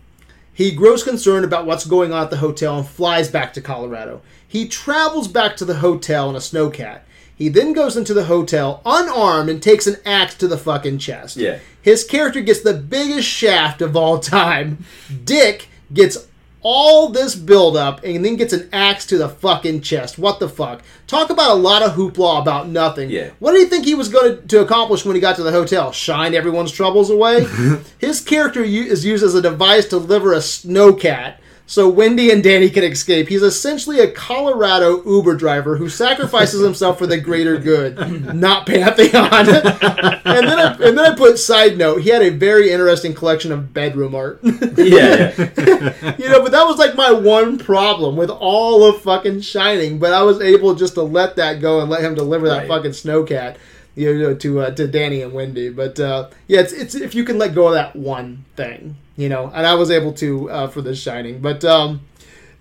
[0.53, 4.22] He grows concerned about what's going on at the hotel and flies back to Colorado.
[4.48, 7.02] He travels back to the hotel in a snowcat.
[7.36, 11.38] He then goes into the hotel unarmed and takes an axe to the fucking chest.
[11.38, 11.60] Yeah.
[11.82, 14.86] His character gets the biggest shaft of all time.
[15.24, 16.28] Dick gets
[16.64, 20.18] all this buildup and then gets an axe to the fucking chest.
[20.18, 20.82] What the fuck?
[21.08, 23.10] Talk about a lot of hoopla about nothing.
[23.10, 23.32] Yeah.
[23.40, 25.92] What do you think he was going to accomplish when he got to the hotel?
[25.92, 27.46] Shine everyone's troubles away?
[27.98, 31.38] His character is used as a device to deliver a snowcat
[31.72, 33.30] so Wendy and Danny can escape.
[33.30, 39.31] He's essentially a Colorado Uber driver who sacrifices himself for the greater good, not Pantheon.
[39.31, 42.02] and then I, and then I put side note.
[42.02, 44.41] He had a very interesting collection of bedroom art.
[44.43, 44.52] Yeah,
[45.38, 46.15] yeah.
[46.18, 49.98] you know, but that was like my one problem with all of fucking Shining.
[49.98, 52.68] But I was able just to let that go and let him deliver that Right.
[52.68, 53.56] fucking snowcat,
[53.95, 55.69] you know, to uh, to Danny and Wendy.
[55.69, 59.30] But uh, yeah, it's it's if you can let go of that one thing, you
[59.30, 61.40] know, and I was able to uh, for this Shining.
[61.40, 62.02] But um,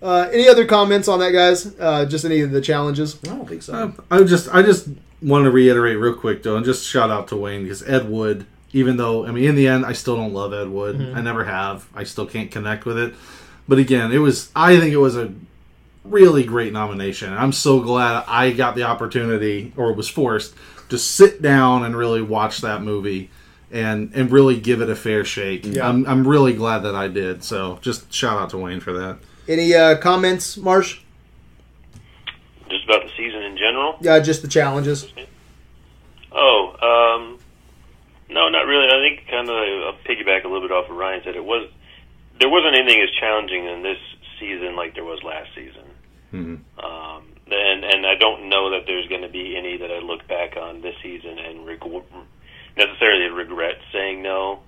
[0.01, 1.75] uh, any other comments on that, guys?
[1.79, 3.17] Uh, just any of the challenges?
[3.23, 3.73] I don't think so.
[3.73, 4.89] Uh, I just I just
[5.21, 8.45] want to reiterate real quick though, and just shout out to Wayne because Ed Wood.
[8.73, 10.97] Even though I mean, in the end, I still don't love Ed Wood.
[10.97, 11.17] Mm-hmm.
[11.17, 11.87] I never have.
[11.93, 13.13] I still can't connect with it.
[13.67, 14.49] But again, it was.
[14.55, 15.33] I think it was a
[16.03, 17.33] really great nomination.
[17.33, 20.55] I'm so glad I got the opportunity, or was forced,
[20.89, 23.29] to sit down and really watch that movie.
[23.71, 25.65] And, and really give it a fair shake.
[25.65, 25.87] Yeah.
[25.87, 27.41] I'm, I'm really glad that I did.
[27.41, 29.19] So just shout out to Wayne for that.
[29.47, 30.99] Any uh, comments, Marsh?
[32.69, 33.95] Just about the season in general.
[34.01, 35.11] Yeah, just the challenges.
[36.33, 37.39] Oh, um,
[38.29, 38.87] no, not really.
[38.87, 41.35] I think kind of I'll piggyback a little bit off of Ryan said.
[41.35, 41.69] It was
[42.39, 43.99] there wasn't anything as challenging in this
[44.39, 45.83] season like there was last season.
[46.33, 50.27] Um, and and I don't know that there's going to be any that I look
[50.27, 51.83] back on this season and reg-
[52.77, 54.61] necessarily regret saying no.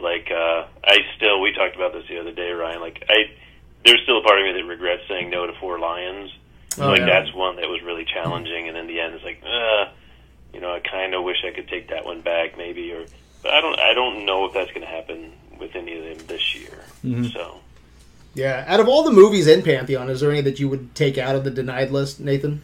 [0.00, 2.80] Like uh, I still, we talked about this the other day, Ryan.
[2.80, 3.30] Like I,
[3.84, 6.30] there's still a part of me that regrets saying no to Four Lions.
[6.78, 7.06] Oh, like yeah.
[7.06, 9.90] that's one that was really challenging, and in the end, it's like, uh,
[10.52, 13.04] you know, I kind of wish I could take that one back, maybe, or
[13.42, 16.26] but I don't, I don't know if that's going to happen with any of them
[16.26, 16.84] this year.
[17.30, 17.60] So.
[18.32, 18.64] Yeah.
[18.66, 21.36] Out of all the movies in Pantheon, is there any that you would take out
[21.36, 22.62] of the denied list, Nathan?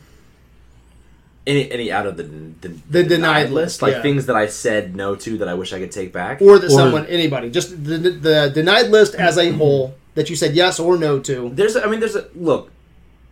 [1.51, 2.25] Any any out of the
[2.63, 4.03] the, The denied list, like yeah.
[4.07, 6.35] things that I said no to that I wish I could take back.
[6.47, 7.97] or that Or- someone anybody just the,
[8.29, 11.85] the denied list as a whole that you said yes or no to There's, a,
[11.85, 12.71] I mean, there's a look.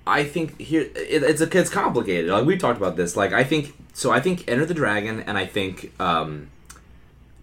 [0.07, 0.83] I think here
[1.15, 2.31] it, it's a, it's complicated.
[2.31, 3.11] Like we talked about this.
[3.23, 4.11] Like I think so.
[4.11, 6.49] I think Enter the Dragon and I think um,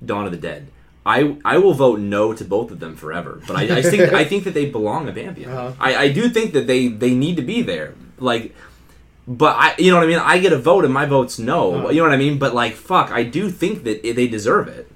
[0.10, 0.61] Dawn of the Dead.
[1.06, 3.39] I I will vote no to both of them forever.
[3.47, 5.52] But I, I think I think that they belong in Pantheon.
[5.52, 5.72] Uh-huh.
[5.80, 7.93] I, I do think that they they need to be there.
[8.19, 8.56] Like.
[9.27, 10.19] But I, you know what I mean.
[10.19, 11.73] I get a vote, and my vote's no.
[11.73, 11.89] Uh-huh.
[11.89, 12.38] You know what I mean.
[12.38, 14.89] But like, fuck, I do think that they deserve it.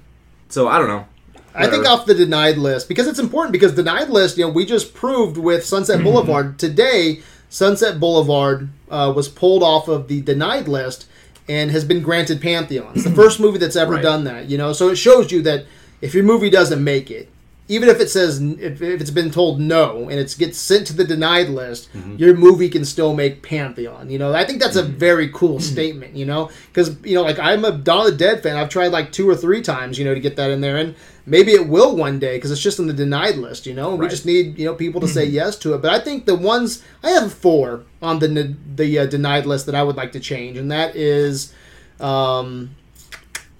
[0.48, 1.06] So I don't know.
[1.54, 4.64] i think off the denied list because it's important because denied list you know we
[4.64, 10.68] just proved with sunset boulevard today sunset boulevard uh, was pulled off of the denied
[10.68, 11.06] list
[11.48, 14.02] and has been granted pantheon it's the first movie that's ever Right.
[14.02, 15.66] done that you know so it shows you that
[16.00, 17.28] if your movie doesn't make it
[17.70, 20.92] even if it says if, if it's been told no and it gets sent to
[20.92, 24.34] the denied list your movie can still make pantheon you know?
[24.34, 26.50] I think that's a very cool statement you know?
[26.68, 28.56] Because you know like i'm a dawn of the dead fan.
[28.56, 30.96] I've tried like two or three times you know to get that in there and
[31.26, 33.92] maybe it will one day because it's just on the denied list you know?
[33.92, 35.78] And we just need you know people to say yes to it.
[35.82, 39.76] But i think the ones i have four on the the uh, denied list that
[39.76, 41.54] i would like to change and that is
[42.00, 42.74] um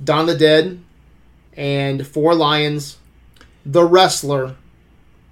[0.02, 0.80] dawn of the dead
[1.56, 2.96] and four lions
[3.66, 4.56] the wrestler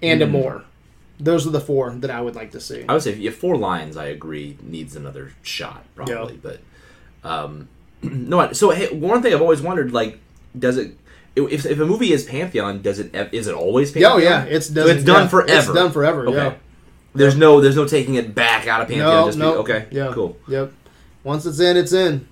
[0.01, 0.63] and Amour
[1.19, 3.37] those are the four that i would like to see I would say if, if
[3.37, 6.37] Four Lions, I agree, needs another shot probably.
[6.41, 6.61] But
[7.23, 7.67] um,
[8.01, 10.19] no, I- so hey, one thing I've always wondered, like,
[10.57, 10.95] does it?
[11.35, 13.13] If, if a movie is Pantheon, does it?
[13.33, 14.11] Is it always Pantheon?
[14.13, 15.51] oh yeah it's So done, it's done yeah, forever.
[15.53, 16.37] it's done forever Okay.
[16.37, 16.53] yeah
[17.13, 19.09] There's no there's no taking it back out of Pantheon.
[19.13, 19.87] no just be- no okay.
[19.91, 20.37] yeah Cool.
[20.47, 20.71] yep
[21.25, 22.27] once it's in it's in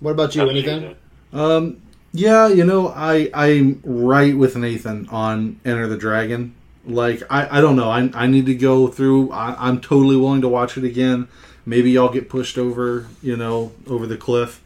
[0.00, 0.96] what about you anything.
[1.32, 1.82] Um,
[2.12, 6.54] yeah, you know, I I'm right with Nathan on Enter the Dragon.
[6.84, 7.90] Like, I, I don't know.
[7.90, 9.30] I, I need to go through.
[9.30, 11.28] I, I'm totally willing to watch it again.
[11.66, 14.62] Maybe y'all get pushed over, you know, over the cliff.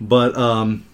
[0.00, 0.84] But um,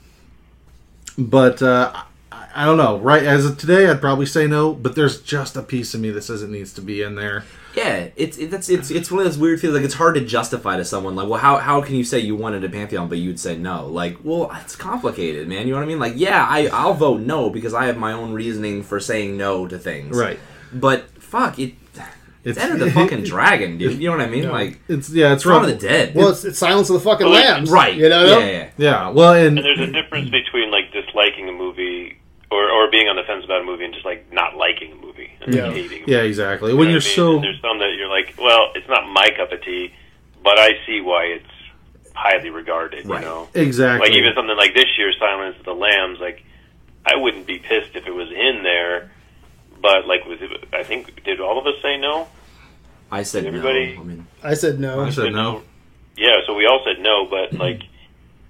[1.16, 2.98] but uh, I, I don't know.
[2.98, 4.72] Right as of today, I'd probably say no.
[4.74, 7.44] But there's just a piece of me that says it needs to be in there.
[7.74, 9.76] Yeah, it's it, that's it's it's one of those weird feelings.
[9.76, 11.14] Like it's hard to justify to someone.
[11.14, 13.86] Like, well, how how can you say you wanted a Pantheon, but you'd say no?
[13.86, 15.66] Like, well, it's complicated, man.
[15.66, 15.98] You know what I mean?
[15.98, 19.66] Like, yeah, I I'll vote no because I have my own reasoning for saying no
[19.68, 20.16] to things.
[20.16, 20.38] Right.
[20.72, 21.74] But fuck it.
[22.44, 24.00] It's Enter the fucking Dragon, dude.
[24.00, 24.44] You know what I mean?
[24.44, 24.50] Yeah.
[24.50, 25.66] Like It's yeah, it's From rough.
[25.66, 26.14] the Dead.
[26.14, 27.94] Well, it's, it's Silence of the fucking Well, Lambs, right.
[27.94, 28.70] You know, Yeah, yeah, yeah.
[28.78, 32.18] Yeah, well, and And there's a difference between like disliking a movie
[32.50, 34.94] or, or being on the fence about a movie and just like not liking a
[34.96, 35.17] movie and
[35.54, 35.70] Yeah.
[35.72, 36.02] hating.
[36.04, 36.70] A yeah, exactly.
[36.72, 37.16] You When you're what I mean?
[37.16, 39.92] so And there's some that you're like, well, it's not my cup of tea,
[40.42, 41.46] but I see why it's
[42.14, 43.06] highly regarded.
[43.06, 43.20] Right.
[43.20, 46.18] You know, exactly like even something like this year, Silence of the Lambs.
[46.20, 46.42] Like,
[47.06, 49.10] I wouldn't be pissed if it was in there,
[49.80, 50.50] but like, was it?
[50.72, 52.28] I think did all of us say no?
[53.10, 54.00] I said Everybody- no.
[54.00, 55.00] I mean, I said no.
[55.00, 55.62] I said no.
[56.16, 57.82] Yeah, so we all said no, but like,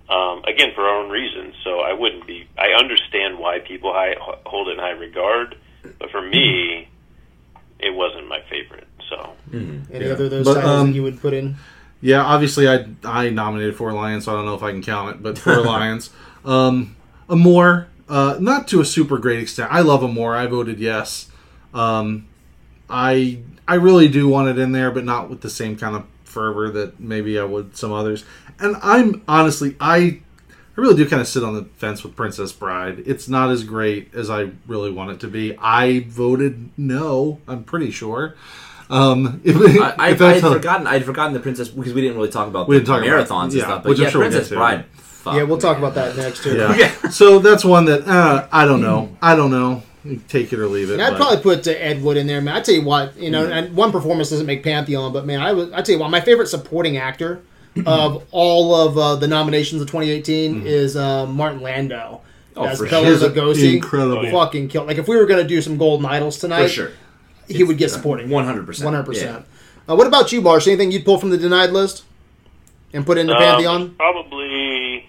[0.08, 1.54] um, again, for our own reasons.
[1.64, 2.48] So I wouldn't be.
[2.56, 4.14] I understand why people high,
[4.46, 5.56] hold it in high regard,
[5.98, 6.88] but for me,
[7.80, 8.86] it wasn't my favorite.
[9.08, 10.12] So Any Yeah.
[10.12, 11.56] other of those But, titles um, that you would put in?
[12.00, 15.10] Yeah, obviously I I nominated Four Lions, so I don't know if I can count
[15.16, 16.10] it, but Four Lions.
[16.44, 16.94] Um
[17.28, 19.72] Amour, uh not to a super great extent.
[19.72, 20.34] I love Amour.
[20.36, 21.30] I voted yes.
[21.74, 22.26] Um
[22.90, 26.04] I I really do want it in there, but not with the same kind of
[26.24, 28.24] fervor that maybe I would some others.
[28.60, 30.20] And I'm honestly I
[30.78, 33.02] I really do kind of sit on the fence with Princess Bride.
[33.04, 35.56] It's not as great as I really want it to be.
[35.58, 38.36] I voted no, I'm pretty sure.
[38.88, 39.60] Um, if, I,
[39.98, 40.86] I, if I that's had forgotten.
[40.86, 43.26] I'd forgotten the Princess because we didn't really talk about We the didn't talk marathons
[43.26, 43.82] about- and yeah, stuff.
[43.82, 44.48] But which yeah, sure we'll Princess.
[44.50, 44.84] Bride.
[44.94, 45.90] Fuck, yeah, we'll talk man.
[45.90, 46.56] about that next too.
[46.56, 46.76] Yeah.
[46.76, 46.92] Yeah.
[47.10, 49.16] So that's one that uh, I don't know.
[49.20, 49.82] I don't know.
[50.28, 50.92] Take it or leave it.
[50.94, 52.54] And I'd but- probably put uh, Ed Wood in there, man.
[52.54, 55.52] I tell you what, you know, and one performance doesn't make Pantheon, but man, I
[55.52, 57.42] would, I tell you what, my favorite supporting actor
[57.86, 62.20] of all of uh, the nominations of 2018 is uh, Martin Landau.
[62.56, 63.28] Oh, as for Bela sure.
[63.30, 63.74] Lugosi.
[63.74, 64.30] Incredible.
[64.30, 64.84] fucking kill.
[64.84, 66.90] Like if we were gonna do some golden idols tonight, for sure.
[67.46, 68.28] he would get supporting.
[68.30, 68.84] One hundred percent.
[68.86, 69.46] One hundred percent.
[69.88, 70.66] Uh, What about you, Marsh?
[70.66, 72.04] Anything you'd pull from the denied list
[72.92, 73.94] and put into Um, Pantheon?
[73.94, 75.08] probably.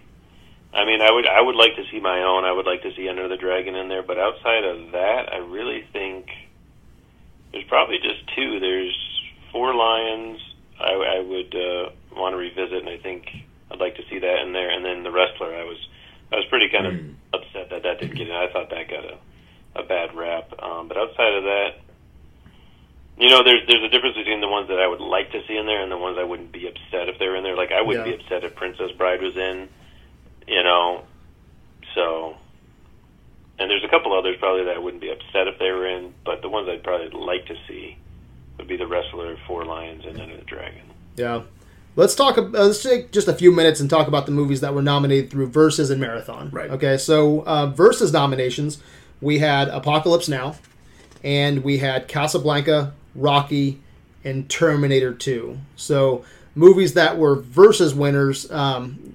[0.72, 2.46] I mean, I would I would like to see my own.
[2.46, 5.38] I would like to see Enter the Dragon in there, but outside of that, I
[5.38, 6.28] really think
[7.52, 8.60] there's probably just two.
[8.60, 8.96] There's
[9.52, 10.40] Four Lions.
[10.80, 11.90] I, I would uh,
[12.20, 13.28] want to revisit, and I think
[13.72, 14.70] I'd like to see that in there.
[14.70, 15.56] And then the Wrestler.
[15.56, 15.78] I was
[16.32, 17.16] I was pretty kind of Mm.
[17.34, 18.36] upset that that didn't get in.
[18.36, 19.18] I thought that got a
[19.76, 20.52] a bad rap.
[20.62, 21.70] Um, but outside of that.
[23.18, 25.58] You know, there's there's a difference between the ones that I would like to see
[25.58, 27.56] in there and the ones I wouldn't be upset if they were in there.
[27.56, 28.16] Like I wouldn't Yeah.
[28.16, 29.68] be upset if Princess Bride was in,
[30.48, 31.04] you know.
[31.96, 32.38] So,
[33.60, 36.14] and there's a couple others probably that I wouldn't be upset if they were in,
[36.24, 37.98] but the ones I'd probably like to see
[38.58, 40.82] would be the Wrestler, Four Lions, and Enter the Dragon.
[41.18, 41.42] Yeah.
[42.00, 42.38] Let's talk.
[42.38, 45.30] Uh, let's take just a few minutes and talk about the movies that were nominated
[45.30, 46.50] through Versus and Marathon.
[46.50, 46.70] Right.
[46.70, 46.98] Okay.
[46.98, 48.82] So uh, Versus nominations,
[49.20, 50.56] we had Apocalypse Now,
[51.26, 53.82] and we had Casablanca, Rocky,
[54.24, 55.58] and Terminator Two.
[55.76, 56.24] So
[56.56, 59.14] movies that were Versus winners, um,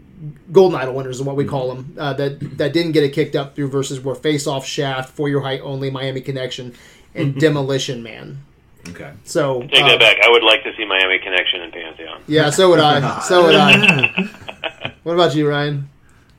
[0.52, 1.96] Golden Idol winners is what we call them.
[1.98, 5.30] Uh, that that didn't get it kicked up through Versus were Face Off, Shaft, For
[5.30, 6.74] Your Height Only, Miami Connection,
[7.14, 8.44] and Demolition Man.
[8.90, 9.12] Okay.
[9.24, 10.16] So Take uh, that back.
[10.22, 12.22] I would like to see Miami Connection and Pantheon.
[12.26, 13.20] Yeah, so would I.
[13.22, 14.30] So would I.
[15.04, 15.90] What about you, Ryan?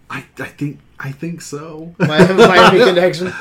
[0.09, 1.93] I, I think I think so.
[1.99, 3.31] Miami, Miami Connection.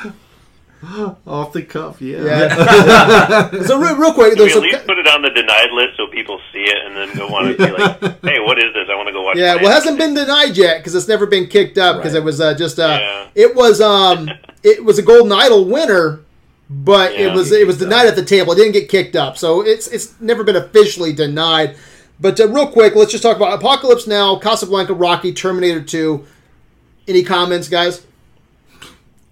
[1.25, 2.23] Off the cuff, yeah.
[2.23, 3.49] Yeah.
[3.65, 5.71] so real, real quick, Can though, we at so, least put it on the denied
[5.71, 8.71] list so people see it and then go want to be like, "Hey, what is
[8.75, 8.87] this?
[8.87, 11.07] I want to go watch." yeah, Miami well, it hasn't been denied yet because it's
[11.07, 12.21] never been kicked up because Right.
[12.21, 13.27] it was uh, just uh, Yeah.
[13.33, 14.29] it was um
[14.61, 16.19] it was a Golden Idol winner,
[16.69, 18.53] but it was it was denied at the table.
[18.53, 21.75] It didn't get kicked up, so it's it's never been officially denied.
[22.19, 26.25] But uh, real quick, let's just talk about Apocalypse Now, Casablanca, Rocky, Terminator Two.
[27.07, 28.05] Any comments, guys?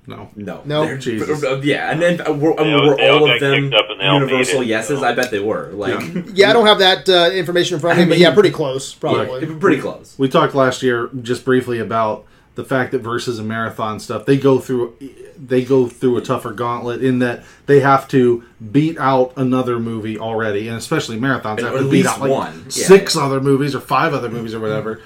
[0.06, 0.30] No.
[0.36, 0.62] No.
[0.66, 0.86] No.
[0.86, 1.44] They're- Jesus.
[1.44, 3.64] uh, Yeah, and then uh, were, I mean, They all- were all all of them
[3.72, 5.00] kicked up and they all made universal it, yeses?
[5.00, 5.06] so.
[5.06, 5.70] I bet they were.
[5.72, 6.02] Like,
[6.34, 8.94] Yeah, I don't have that uh, information in front of me, but yeah, pretty close,
[8.94, 9.46] yeah, probably.
[9.56, 10.14] pretty close.
[10.20, 14.38] We talked last year just briefly about the fact that versus and marathon stuff they
[14.38, 14.96] go through
[15.38, 20.18] they go through a tougher gauntlet in that they have to beat out another movie
[20.18, 22.64] already and especially marathons Or have at to beat out like one.
[22.66, 22.70] Yeah.
[22.70, 24.68] six other movies or five other movies or mm-hmm.
[24.68, 25.02] whatever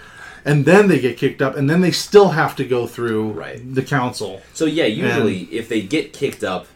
[0.46, 3.74] and then they get kicked up and then they still have to go through Right.
[3.76, 6.68] the council So yeah, usually if they get kicked up,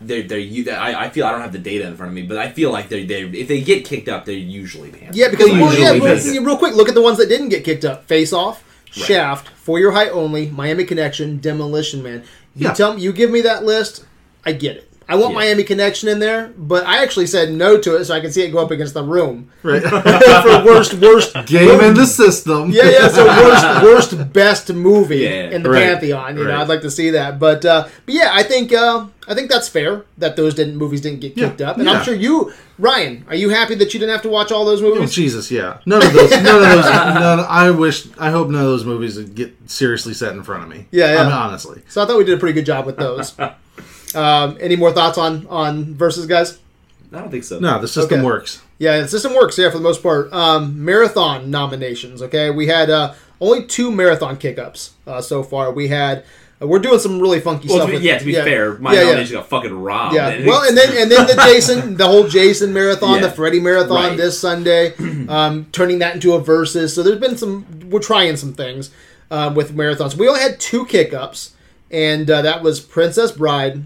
[0.00, 0.70] they're they're you.
[0.70, 2.72] I, I feel I don't have the data in front of me, but I feel
[2.72, 5.16] like they're they if they get kicked up, they're usually Panthers.
[5.16, 6.32] Yeah, because well, yeah, usually real, do.
[6.32, 9.48] yeah, real quick, look at the ones that didn't get kicked up: Face Off, Shaft,
[9.48, 12.22] For Your Height Only, Miami Connection, Demolition Man.
[12.54, 12.74] You Yeah.
[12.74, 14.04] tell me, you give me that list,
[14.44, 14.89] I get it.
[15.10, 15.38] I want Yeah.
[15.40, 18.42] Miami Connection in there, but I actually said no to it so I can see
[18.42, 19.82] it go up against the room right
[20.44, 23.08] for worst, worst game in the system Yeah, yeah.
[23.08, 23.82] So worst,
[24.16, 26.36] worst, best movie Yeah, in the right, pantheon.
[26.38, 26.60] You know.
[26.60, 27.38] I'd like to see that.
[27.38, 31.00] But, uh, but yeah, I think uh, I think that's fair that those didn't movies
[31.00, 31.92] didn't get Yeah, kicked up, and yeah.
[31.92, 34.80] I'm sure you, Ryan, are you happy that you didn't have to watch all those
[34.82, 35.12] Oh, movies?
[35.12, 35.78] Jesus, yeah.
[35.86, 36.30] None of those.
[36.30, 36.84] None of those.
[36.84, 38.06] None, I wish.
[38.18, 40.86] I hope none of those movies would get seriously set in front of me.
[40.90, 41.20] Yeah, yeah.
[41.20, 41.82] I mean, honestly.
[41.88, 43.34] So I thought we did a pretty good job with those.
[44.14, 46.58] Um, any more thoughts on on versus guys?
[47.12, 47.58] I don't think so.
[47.58, 48.26] No, the system Okay.
[48.26, 48.62] works.
[48.78, 49.58] Yeah, the system works.
[49.58, 50.32] Yeah, for the most part.
[50.32, 52.22] Um, marathon nominations.
[52.22, 55.70] Okay, we had uh, only two marathon kick-ups uh, so far.
[55.72, 56.24] We had.
[56.62, 57.86] Uh, we're doing some really funky Well, stuff.
[57.88, 59.06] to be, with- yeah, to be fair, my yeah, yeah.
[59.06, 60.14] nomination got fucking robbed.
[60.14, 60.28] Yeah.
[60.28, 63.26] And Well, and then and then the Jason, the whole Jason marathon, Yeah.
[63.28, 64.16] the Freddy marathon Right.
[64.16, 64.94] this Sunday,
[65.28, 66.94] um, turning that into a versus.
[66.94, 67.64] So there's been some.
[67.90, 68.90] We're trying some things
[69.30, 70.16] uh, with marathons.
[70.16, 71.54] We only had two kick-ups,
[71.90, 73.84] and uh, that was Princess Bride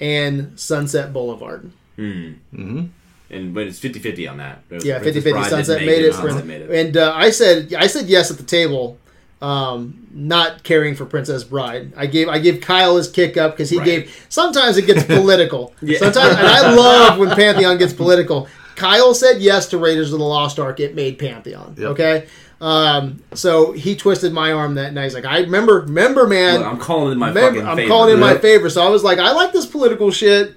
[0.00, 1.70] and Sunset Boulevard.
[1.96, 4.62] and but it's 50-50 on that.
[4.82, 5.30] Yeah, Princess 50-50.
[5.32, 6.70] Bride Sunset made make it, Sunset made it.
[6.70, 8.98] and uh, I said I said yes at the table,
[9.40, 11.92] um, not caring for Princess Bride.
[11.96, 13.84] I gave I gave Kyle his kick up because he Right.
[13.86, 14.26] gave.
[14.28, 15.74] Sometimes it gets political.
[15.80, 15.98] Yeah.
[15.98, 18.48] Sometimes, and I love when Pantheon gets political.
[18.76, 20.80] Kyle said yes to Raiders of the Lost Ark.
[20.80, 21.74] It made Pantheon.
[21.78, 21.90] Yep.
[21.90, 22.26] Okay.
[22.62, 25.04] Um, so he twisted my arm that night.
[25.04, 26.60] He's like, I remember, remember, man.
[26.60, 27.90] Look, I'm calling it my Remember- fucking I'm favorite.
[27.92, 28.70] calling in my favor.
[28.70, 30.54] So I was like, I like this political shit.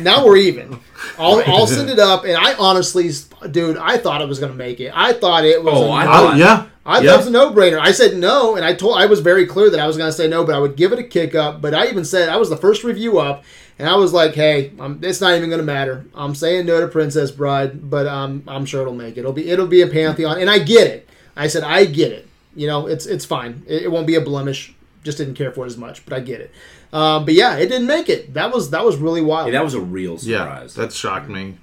[0.00, 0.80] Now we're even.
[1.16, 2.24] I'll, I'll send it up.
[2.24, 3.08] And I honestly,
[3.52, 4.90] dude, I thought it was going to make it.
[4.92, 5.74] I thought it was.
[5.76, 6.66] Oh, a I no- thought- yeah.
[6.86, 7.78] I thought it was a no-brainer.
[7.80, 10.12] I said no, and I told I was very clear that I was going to
[10.12, 11.62] say no, but I would give it a kick up.
[11.62, 13.42] But I even said I was the first review up,
[13.78, 16.04] and I was like, "Hey, um, it's not even going to matter.
[16.14, 19.20] I'm saying no to Princess Bride, but um, I'm sure it'll make it.
[19.20, 21.08] It'll be it'll be a pantheon, and I get it.
[21.36, 22.28] I said I get it.
[22.56, 23.62] You know, it's it's fine.
[23.66, 24.74] It, it won't be a blemish.
[25.02, 26.50] Just didn't care for it as much, but I get it.
[26.92, 28.34] Um, but yeah, it didn't make it.
[28.34, 29.48] That was that was really wild.
[29.48, 30.74] Yeah, that was a real Yeah, surprise.
[30.74, 31.58] that shocked me.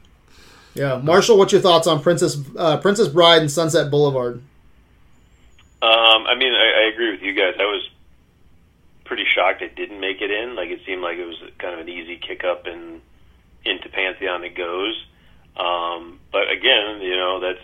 [0.76, 4.42] yeah, Marshall, what's your thoughts on Princess uh, Princess Bride and Sunset Boulevard?
[5.82, 7.56] Um, I mean, I, I agree with you guys.
[7.60, 7.90] I was
[9.06, 10.56] pretty shocked it didn't make it in.
[10.56, 13.02] Like it seemed like it was kind of an easy kick up and
[13.66, 15.06] into Pantheon it goes.
[15.58, 17.60] Um, but again, you know that's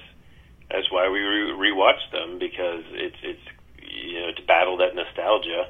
[0.71, 3.41] that's why we re- rewatched them because it's it's
[3.81, 5.67] you know to battle that nostalgia.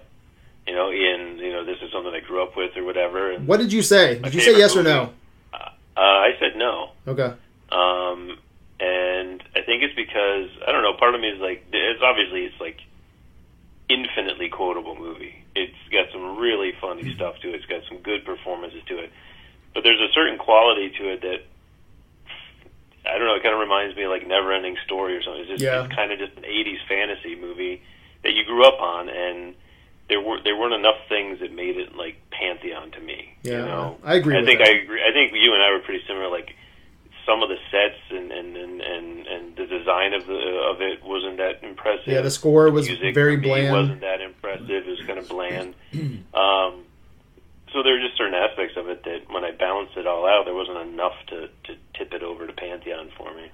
[0.67, 3.31] You know, in you know this is something I grew up with or whatever.
[3.31, 4.19] And What did you say?
[4.19, 5.13] Did you say yes or no?
[5.53, 5.69] uh,
[5.99, 6.91] I said no.
[7.07, 7.33] Okay.
[7.71, 8.37] Um,
[8.79, 10.93] and I think it's because I don't know.
[10.93, 12.77] Part of me is like, it's obviously it's like
[13.89, 15.43] infinitely quotable movie.
[15.55, 17.55] It's got some really funny stuff to it.
[17.55, 19.11] It's got some good performances to it.
[19.73, 21.45] But there's a certain quality to it that
[23.13, 23.35] I don't know.
[23.35, 25.41] It kind of reminds me of like Neverending Story or something.
[25.41, 25.85] It's just Yeah.
[25.85, 27.81] it's kind of just an '80s fantasy movie
[28.23, 29.55] that you grew up on, and
[30.09, 33.33] there were there weren't enough things that made it like pantheon to me.
[33.43, 33.97] Yeah, you know?
[34.03, 34.67] I agree I with think that.
[34.69, 35.01] I agree.
[35.01, 36.29] I think you and I were pretty similar.
[36.29, 36.55] Like
[37.25, 40.37] some of the sets and and, and, and, and the design of the
[40.71, 42.07] of it wasn't that impressive.
[42.07, 43.71] Yeah, the score was Music very bland.
[43.71, 44.69] Wasn't that impressive?
[44.69, 45.73] It was kind of bland.
[46.33, 46.83] um,
[47.73, 50.45] so there were just certain aspects of it that when I balanced it all out,
[50.45, 53.49] there wasn't enough to, to tip it over to Pantheon for me.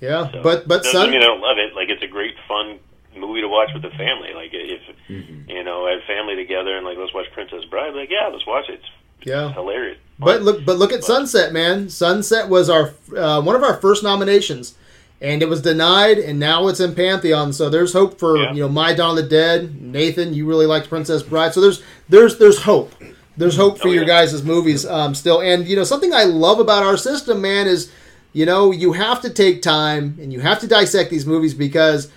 [0.00, 1.74] Yeah, So, but but doesn't Sun, mean I don't love it.
[1.74, 2.78] Like it's a great fun
[3.16, 4.34] movie to watch with the family.
[4.34, 7.94] Like if you know I had family together and like let's watch Princess Bride.
[7.94, 8.74] Like yeah, let's watch it.
[9.20, 9.46] It's, Yeah.
[9.46, 9.98] it's hilarious.
[10.18, 11.88] but look but look at Sunset, man.
[11.88, 14.74] Sunset was our uh, one of our first nominations,
[15.22, 17.54] and it was denied, and now it's in Pantheon.
[17.54, 18.52] So there's hope for Yeah.
[18.52, 19.80] you know My Dawn of the Dead.
[19.80, 22.92] Nathan, you really liked Princess Bride, so there's there's there's hope.
[23.36, 24.24] There's hope for Oh, your yeah.
[24.24, 27.90] guys' movies um, still, and you know something I love about our system, man, is
[28.32, 32.10] you know you have to take time and you have to dissect these movies because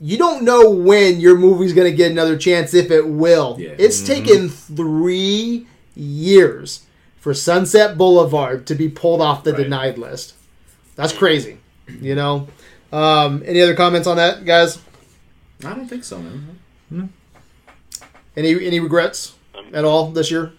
[0.00, 3.56] you don't know when your movie's going to get another chance if it will.
[3.58, 3.74] Yeah.
[3.78, 6.82] It's taken three years
[7.20, 9.62] for Sunset Boulevard to be pulled off the Right.
[9.62, 10.34] denied list.
[10.96, 11.58] That's crazy.
[12.00, 12.48] You know.
[12.92, 14.78] Um, any other comments on that, guys?
[15.64, 17.12] I don't think so, man.
[18.36, 19.34] Any any regrets
[19.72, 20.52] at all this year?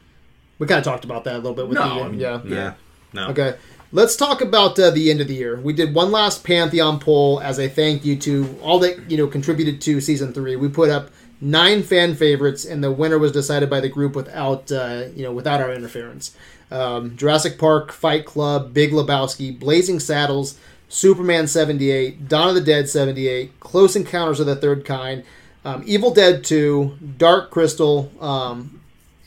[0.60, 2.42] We kind of talked about that a little bit with No, the I mean, yeah.
[2.46, 2.74] Yeah.
[3.14, 3.28] No.
[3.30, 3.56] Okay.
[3.92, 5.60] Let's talk about uh, the end of the year.
[5.60, 9.28] We did one last Pantheon poll as a thank you to all that you know
[9.28, 10.56] contributed to season three.
[10.56, 11.10] We put up
[11.40, 15.32] nine fan favorites, and the winner was decided by the group without uh, you know
[15.32, 16.36] without our interference.
[16.72, 20.58] Um, Jurassic Park, Fight Club, Big Lebowski, Blazing Saddles,
[20.90, 25.24] Superman seventy eight, Dawn of the Dead seventy eight, Close Encounters of the Third Kind,
[25.64, 28.75] um, Evil Dead two, Dark Crystal, um,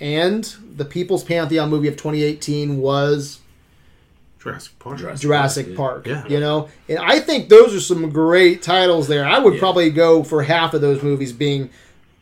[0.00, 0.44] and
[0.76, 3.40] the People's Pantheon movie of twenty eighteen was
[4.38, 4.98] Jurassic Park.
[4.98, 6.06] Jurassic Jurassic Park, Park.
[6.06, 6.26] yeah.
[6.32, 9.24] You know, and I think those are some great titles there.
[9.26, 9.60] I would Yeah.
[9.60, 11.70] probably go for half of those movies being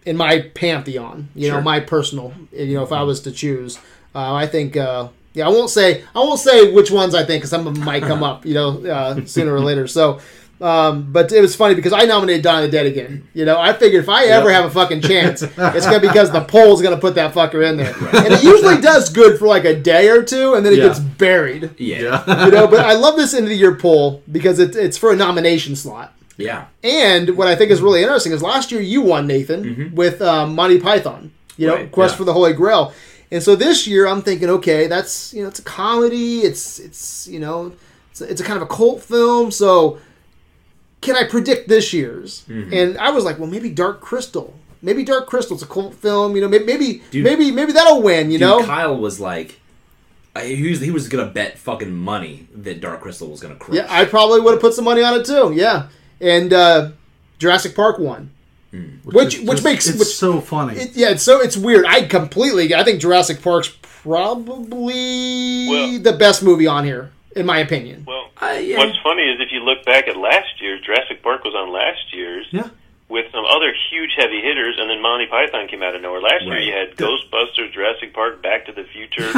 [0.07, 1.28] in my pantheon.
[1.35, 1.62] You know, Sure.
[1.62, 2.32] my personal.
[2.53, 3.78] You know, if I was to choose,
[4.15, 4.77] uh, I think.
[4.77, 6.03] Uh, yeah, I won't say.
[6.15, 8.47] I won't say which ones I think because some of them might come up.
[8.47, 9.86] You know, uh, sooner or later.
[9.86, 10.19] So.
[10.61, 13.28] Um, but it was funny because I nominated Dawn of the Dead again.
[13.35, 16.31] You know, I figured if I ever have a fucking chance, it's gonna be because
[16.33, 19.65] the poll's gonna put that fucker in there, and it usually does good for like
[19.66, 20.87] a day or two, and then it Yeah.
[20.89, 21.97] gets buried Yeah.
[21.99, 22.24] Yeah.
[22.27, 22.45] Yeah.
[22.47, 25.12] you know, but I love this end of the year poll because it's it's for
[25.12, 26.15] a nomination slot.
[26.39, 30.20] Yeah, and what I think is really interesting is last year you won Nathan with
[30.20, 32.19] um, Monty Python, you know, Right, Quest yeah.
[32.19, 32.93] for the Holy Grail,
[33.31, 36.41] And so this year, I'm thinking, okay, that's you know, it's a comedy.
[36.41, 37.73] It's it's you know,
[38.11, 39.51] it's a, it's a kind of a cult film.
[39.51, 39.99] So
[41.01, 42.44] can I predict this year's?
[42.48, 42.73] Mm-hmm.
[42.73, 44.55] And I was like, well, maybe Dark Crystal.
[44.82, 46.35] Maybe Dark Crystal's a cult film.
[46.36, 47.24] You know, maybe maybe Dude.
[47.24, 48.31] maybe, maybe that'll win.
[48.31, 49.60] You Dude, know, Kyle was like,
[50.43, 53.77] he was he was gonna bet fucking money that Dark Crystal was gonna crush.
[53.77, 55.52] yeah, I probably would have put some money on it too.
[55.55, 55.89] Yeah,
[56.20, 56.90] and uh,
[57.39, 58.31] Jurassic Park won.
[59.05, 60.78] Which- which just- makes- it's which- so funny.
[60.78, 61.86] It, yeah, it's so it's weird.
[61.86, 62.74] I completely.
[62.74, 68.05] I think Jurassic Park's probably Well- the best movie on here, in my opinion.
[68.07, 68.79] Well, Uh, yeah.
[68.79, 72.13] what's funny is if you look back at last year, Jurassic Park was on last
[72.13, 72.69] year's yeah.
[73.09, 76.21] with some other huge heavy hitters, and then Monty Python came out of nowhere.
[76.21, 76.61] Last Right.
[76.61, 79.31] year, you had Ghostbusters, Jurassic Park, Back to the Future,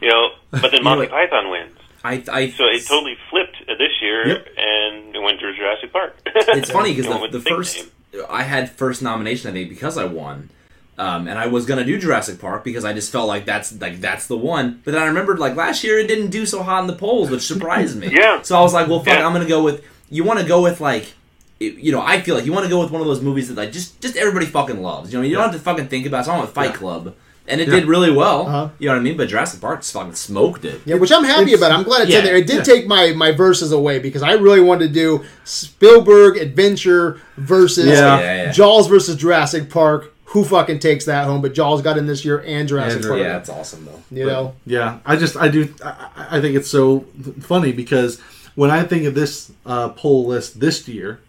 [0.00, 1.76] you know, but then Monty Python wins.
[2.04, 4.46] I, I So it totally flipped uh, this year, Yep.
[4.56, 6.16] and it went to Jurassic Park.
[6.26, 7.76] it's funny because the, the first
[8.12, 8.24] name.
[8.30, 10.50] I had first nomination I think because I won,
[10.98, 14.00] um, and I was gonna do Jurassic Park because I just felt like that's like
[14.00, 14.80] that's the one.
[14.84, 17.30] But then I remembered like last year it didn't do so hot in the polls,
[17.30, 18.08] which surprised me.
[18.12, 18.42] Yeah.
[18.42, 19.26] So I was like, well, fuck, Yeah.
[19.26, 19.84] I'm gonna go with.
[20.10, 21.12] You want to go with like.
[21.60, 23.48] it- You know, I feel like you want to go with one of those movies
[23.48, 25.12] that like just just everybody fucking loves.
[25.12, 26.20] You know, you don't have to fucking think about.
[26.20, 26.24] It.
[26.24, 27.14] So I went with Fight Club,
[27.46, 27.74] and it Yeah.
[27.76, 28.46] did really well.
[28.46, 28.68] Uh-huh.
[28.78, 29.16] You know what I mean?
[29.16, 30.80] But Jurassic Park just fucking smoked it.
[30.84, 31.72] Yeah, which I'm happy it's- about.
[31.72, 32.36] I'm glad it's yeah, in there.
[32.36, 32.62] It did yeah.
[32.74, 38.18] take my my verses away because I really wanted to do Spielberg adventure versus Yeah.
[38.18, 38.52] Yeah, yeah.
[38.52, 40.12] Jaws versus Jurassic Park.
[40.32, 41.40] Who fucking takes that home?
[41.40, 43.20] But Jaws got in this year and Jurassic And, Park.
[43.20, 44.02] Yeah, that's awesome though.
[44.10, 47.00] You know, Yeah, I just I do I, I think it's so
[47.40, 48.20] funny because
[48.54, 51.20] when I think of this uh, poll list this year,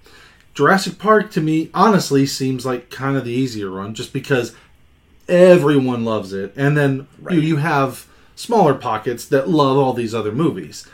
[0.54, 4.54] Jurassic Park to me honestly seems like kind of the easier one, just because
[5.28, 7.36] everyone loves it, and then Right.
[7.36, 8.06] you you have
[8.36, 10.86] smaller pockets that love all these other movies.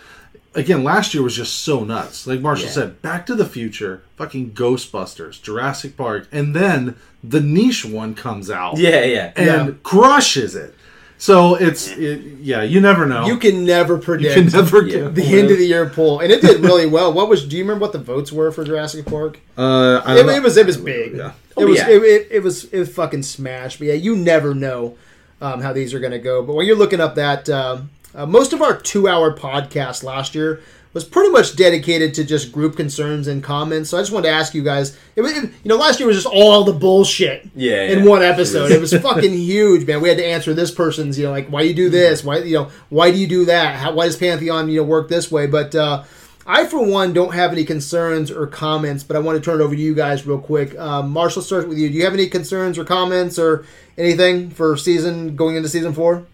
[0.55, 2.25] Again, last year was just so nuts.
[2.25, 2.71] Like Marshall Yeah.
[2.71, 8.49] said, Back to the Future, fucking Ghostbusters, Jurassic Park, and then the niche one comes
[8.49, 9.31] out Yeah, yeah.
[9.35, 9.73] and Yeah.
[9.83, 10.73] crushes it.
[11.17, 13.25] So it's it, yeah, you never know.
[13.25, 14.97] you can never You predict can never Yeah.
[14.99, 17.11] get the end of the year poll, and it did really well.
[17.13, 17.45] What was?
[17.45, 19.39] Do you remember what the votes were for Jurassic Park?
[19.57, 20.33] Uh, I It, don't know.
[20.33, 21.15] it was it was big.
[21.15, 21.27] Yeah.
[21.57, 21.89] It Oh, was yeah.
[21.89, 23.79] it, it, it was it was fucking smashed.
[23.79, 24.95] But yeah, you never know
[25.41, 26.41] um, how these are going to go.
[26.43, 30.33] But when you're looking up that, um, uh, most of our two hour podcast last
[30.35, 30.61] year
[30.93, 33.89] was pretty much dedicated to just group concerns and comments.
[33.89, 34.97] So I just wanted to ask you guys.
[35.17, 38.09] It, was- it- you know, last year was just all the bullshit Yeah, in yeah.
[38.09, 38.71] one episode.
[38.71, 39.99] It was fucking huge, man.
[40.01, 42.53] We had to answer this person's, you know, like why you do this, why you
[42.53, 43.75] know, why do you do that?
[43.75, 45.47] How, why does Pantheon you know work this way?
[45.47, 46.03] But uh,
[46.47, 49.03] I, for one, don't have any concerns or comments.
[49.03, 50.77] But I want to turn it over to you guys real quick.
[50.79, 51.89] Um, Marshall, start with you.
[51.89, 53.65] Do you have any concerns or comments or
[53.97, 56.25] anything for season going into season four?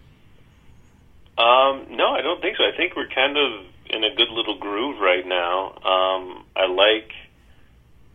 [1.42, 2.62] Um, no, I don't think so.
[2.62, 5.74] I think we're kind of in a good little groove right now.
[5.74, 7.10] Um, I like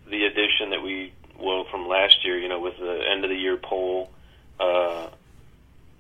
[0.10, 2.38] the addition that we well from last year.
[2.38, 4.12] You know, with the end of the year poll,
[4.60, 5.10] uh,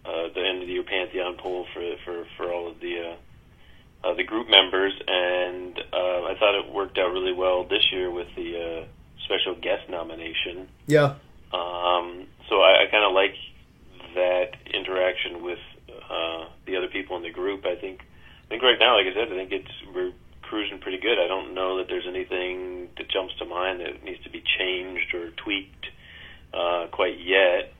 [0.05, 3.15] uh, the end of the year Pantheon poll for for for all of the
[4.03, 7.91] uh, uh, the group members, and uh, I thought it worked out really well this
[7.91, 8.85] year with the uh,
[9.25, 10.69] special guest nomination.
[10.85, 11.15] Yeah,
[11.51, 13.35] Um, so I, I kind of like
[14.15, 15.59] that interaction with
[16.09, 17.65] uh, the other people in the group.
[17.65, 18.01] I think
[18.45, 20.11] I think right now, like I said, I think it's we're
[20.43, 21.19] cruising pretty good.
[21.19, 25.13] I don't know that there's anything that jumps to mind that needs to be changed
[25.13, 25.87] or tweaked
[26.53, 27.73] uh, quite yet.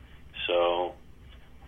[0.47, 0.93] So.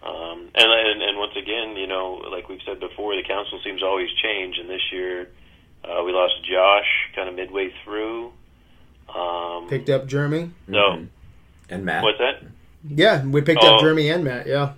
[0.01, 3.81] Um, and, and and once again, you know, like we've said before, the council seems
[3.81, 4.57] to always change.
[4.57, 5.27] And this year,
[5.83, 8.31] uh, we lost Josh kind of midway through.
[9.13, 10.51] Um, picked up Jeremy.
[10.67, 11.07] so Mhm.
[11.69, 12.03] And Matt.
[12.03, 12.43] what's that?
[12.87, 13.81] Yeah, we picked up Oh.
[13.81, 14.47] Jeremy and Matt.
[14.47, 14.71] Yeah,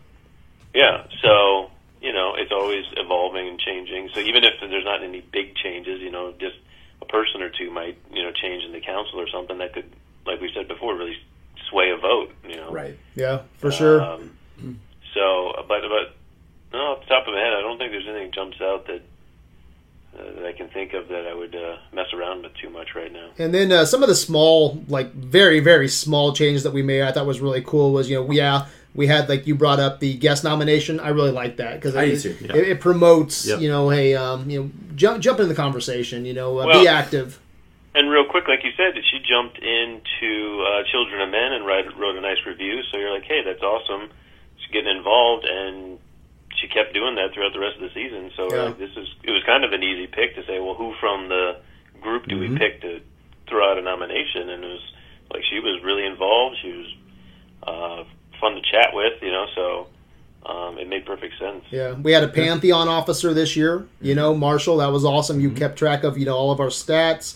[0.74, 1.70] Yeah, so
[2.02, 4.10] you know it's always evolving and changing.
[4.14, 6.56] So even if there's not any big changes, you know, just
[7.02, 9.92] a person or two might you know change in the council or something that could,
[10.26, 11.18] like we said before, really
[11.70, 12.32] sway a vote.
[12.48, 12.98] You know, Right.
[13.16, 14.02] yeah, for sure.
[14.02, 14.38] Um,
[15.14, 16.16] so, but but
[16.72, 19.02] no, off the top of my head, I don't think there's anything jumps out that.
[20.18, 22.90] Uh, that I can think of that I would uh, mess around with too much
[22.96, 23.30] right now.
[23.38, 27.04] And then uh, some of the small, like very, very small changes that we made,
[27.04, 27.94] I thought was really cool.
[27.94, 31.00] Was you know we yeah we had like you brought up the guest nomination.
[31.00, 33.62] I really like that because I it, do too, it, it promotes Yep.
[33.62, 36.26] you know hey um, you know jump jump in the conversation.
[36.26, 37.40] You know uh, Well- be active.
[37.94, 41.86] And real quick, like you said, she jumped into uh, Children of Men and write,
[41.98, 42.84] wrote a nice review.
[42.90, 44.10] So you're like, hey, that's awesome.
[44.60, 46.00] She's getting involved, and
[46.62, 48.32] she kept doing that throughout the rest of the season.
[48.38, 48.64] So Yeah.
[48.66, 51.28] like, this is it was kind of an easy pick to say, well, who from
[51.28, 51.58] the
[52.02, 52.40] group do Mhm.
[52.40, 53.02] we pick to
[53.50, 54.50] throw out a nomination?
[54.50, 54.82] And it was
[55.34, 56.58] like she was really involved.
[56.62, 56.88] She was
[57.68, 58.04] uh,
[58.40, 59.46] fun to chat with, you know.
[59.56, 59.88] So
[60.46, 61.64] um, it made perfect sense.
[61.70, 63.88] Yeah, we had a pantheon officer this year.
[64.02, 65.40] You know, Marshall, that was awesome.
[65.40, 67.36] You kept track of you know all of our stats.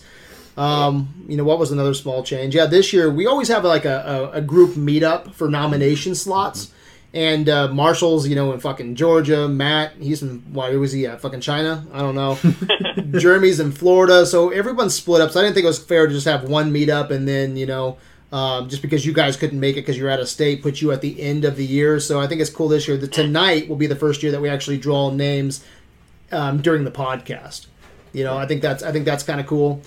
[0.56, 2.54] Um, you know what was another small change?
[2.56, 6.72] Yeah, this year we always have like a, a, a group meetup for nomination slots,
[7.16, 9.48] And uh, Marshall's, you know, in fucking Georgia.
[9.48, 11.86] Matt, he's in why was he at fucking China?
[11.90, 12.38] I don't know.
[13.18, 15.30] Jeremy's in Florida, so everyone's split up.
[15.30, 17.64] So I didn't think it was fair to just have one meetup and then you
[17.64, 17.96] know,
[18.32, 20.92] um, just because you guys couldn't make it because you're out of state, put you
[20.92, 21.98] at the end of the year.
[22.00, 22.98] So I think it's cool this year.
[22.98, 25.64] The tonight will be the first year that we actually draw names
[26.32, 27.66] um, during the podcast.
[28.12, 29.80] You know, I think that's I think that's kind of cool.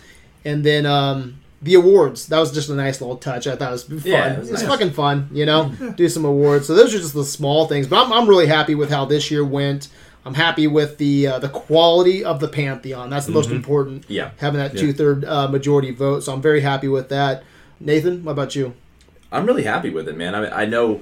[0.45, 3.48] And then um, the awards that was just a nice little touch.
[3.48, 4.02] I thought it was fun.
[4.06, 4.72] Yeah, it was it's nice.
[4.72, 5.30] fucking fun.
[5.31, 6.68] You know, do some awards.
[6.68, 7.88] So those are just the small things.
[7.88, 9.90] But I'm, I'm really happy with how this year went.
[10.26, 13.10] I'm happy with the uh, the quality of the pantheon.
[13.10, 14.06] That's the most important.
[14.07, 14.31] Yeah.
[14.38, 16.22] having that two third uh, majority vote.
[16.22, 17.44] So I'm very happy with that.
[17.80, 18.73] Nathan, what about you?
[19.31, 20.36] I'm really happy with it, man.
[20.36, 21.02] I mean, I know,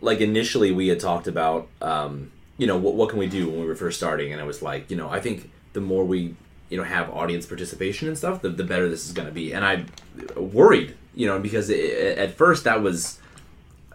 [0.00, 3.60] like initially we had talked about, um, you know, what what can we do when
[3.60, 6.36] we were first starting, and it was like, you know, I think the more we,
[6.72, 9.52] you know, have audience participation and stuff, the, the better this is going to be.
[9.52, 9.84] And I
[10.40, 13.20] worried, you know, because it, at first that was,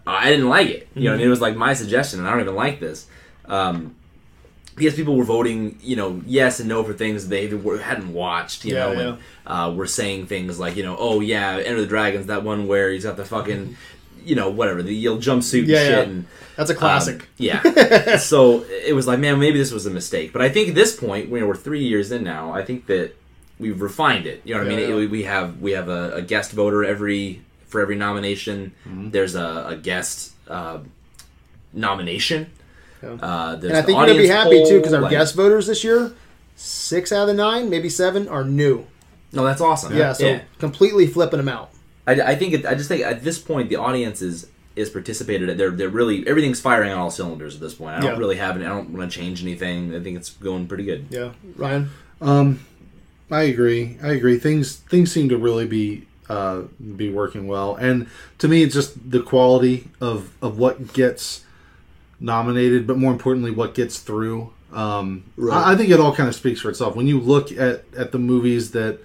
[0.05, 0.87] I didn't like it.
[0.93, 3.07] You know, it was like my suggestion, and I don't even like this.
[3.45, 3.95] Um,
[4.75, 8.75] because people were voting, you know, yes and no for things they hadn't watched, you
[8.75, 9.07] Yeah, know, yeah.
[9.07, 9.17] and
[9.47, 12.91] uh, were saying things like, you know, oh yeah, Enter the Dragons, that one where
[12.91, 13.75] he's got the fucking,
[14.27, 15.99] you know, whatever, the yellow jumpsuit and Yeah, shit, yeah.
[16.01, 16.25] and
[16.55, 17.27] That's a um, classic.
[17.37, 18.17] yeah.
[18.17, 20.33] so it was like, man, maybe this was a mistake.
[20.33, 22.51] But I think at this point, you know, we're three years in now.
[22.51, 23.15] I think that
[23.59, 24.41] we've refined it.
[24.43, 24.89] You know what I mean?
[24.89, 24.95] yeah.
[24.95, 28.73] We, we have we have a, a guest voter every for every nomination.
[28.87, 29.09] Mm-hmm.
[29.11, 30.79] There's a, a guest uh,
[31.73, 32.51] nomination.
[33.01, 33.09] Yeah.
[33.09, 35.83] Uh, and I think you're gonna be happy too because our like- guest voters this
[35.83, 36.13] year,
[36.55, 38.85] six out of the nine, maybe seven, are new.
[39.33, 39.95] No, that's awesome.
[39.95, 41.69] Yeah, so completely flipping them out.
[42.07, 45.57] I, I think it, I just think at this point the audience is is participated.
[45.57, 47.95] They're they're really everything's firing on all cylinders at this point.
[47.95, 48.17] I don't Yeah.
[48.17, 48.65] really have any.
[48.65, 49.93] I don't want to change anything.
[49.95, 51.07] I think it's going pretty good.
[51.09, 51.89] Yeah, Ryan.
[52.21, 52.59] Um,
[53.29, 53.97] I agree.
[54.01, 54.39] I agree.
[54.39, 56.61] Things things seem to really be uh,
[56.95, 58.07] be working well, and
[58.39, 61.43] to me, it's just the quality of of what gets
[62.19, 64.51] nominated, but more importantly, what gets through.
[64.73, 66.95] Um, I, I think it all kind of speaks for itself.
[66.95, 68.99] When you look at at the movies that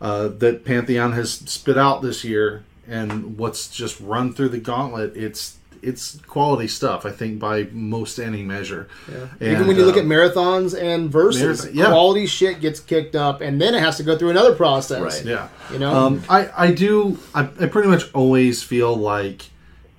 [0.00, 5.16] uh, that Pantheon has spit out this year, and what's just run through the gauntlet,
[5.16, 7.04] it's it's quality stuff.
[7.04, 8.88] I think by most any measure.
[9.08, 11.86] Even And, when you look uh, at marathons and verses, Marathon- yeah.
[11.86, 15.00] quality shit gets kicked up, and then it has to go through another process.
[15.00, 15.24] Right.
[15.24, 15.48] yeah.
[15.70, 15.94] You know.
[15.94, 19.50] Um, I, I do I, I pretty much always feel like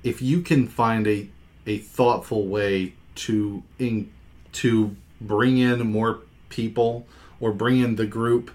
[0.03, 1.27] if you can find a
[1.67, 4.11] a thoughtful way to in,
[4.53, 6.19] to bring in more
[6.49, 7.05] people
[7.39, 8.51] or bring in the group,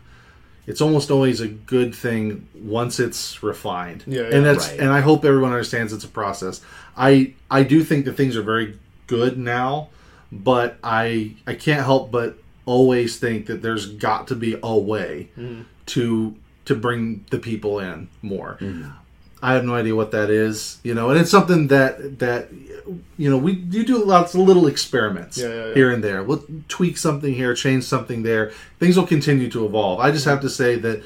[0.70, 4.04] it's almost always a good thing once it's refined.
[4.06, 4.36] Yeah, yeah.
[4.36, 4.80] and that's Right.
[4.80, 6.60] and I hope everyone understands it's a process.
[6.96, 8.78] I I do think that things are very
[9.08, 9.88] good now,
[10.30, 15.30] but I I can't help but always think that there's got to be a way
[15.36, 15.64] mm.
[15.86, 16.36] to
[16.66, 18.56] to bring the people in more.
[18.60, 18.92] Mm.
[19.42, 22.48] I have no idea what that is, you know, and it's something that that
[23.16, 25.74] you know we you do lots of little experiments Yeah, yeah, yeah.
[25.74, 26.22] here and there.
[26.22, 28.52] We'll tweak something here, change something there.
[28.78, 30.00] Things will continue to evolve.
[30.00, 31.02] I just have to say that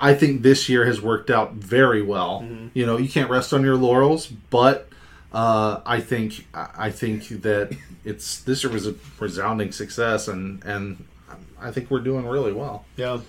[0.00, 2.40] I think this year has worked out very well.
[2.42, 2.68] Mm-hmm.
[2.74, 4.88] You know, you can't rest on your laurels, but
[5.32, 11.04] uh, I think I think that it's this year was a resounding success, and and
[11.60, 12.84] I think we're doing really well.
[12.96, 13.20] Yeah.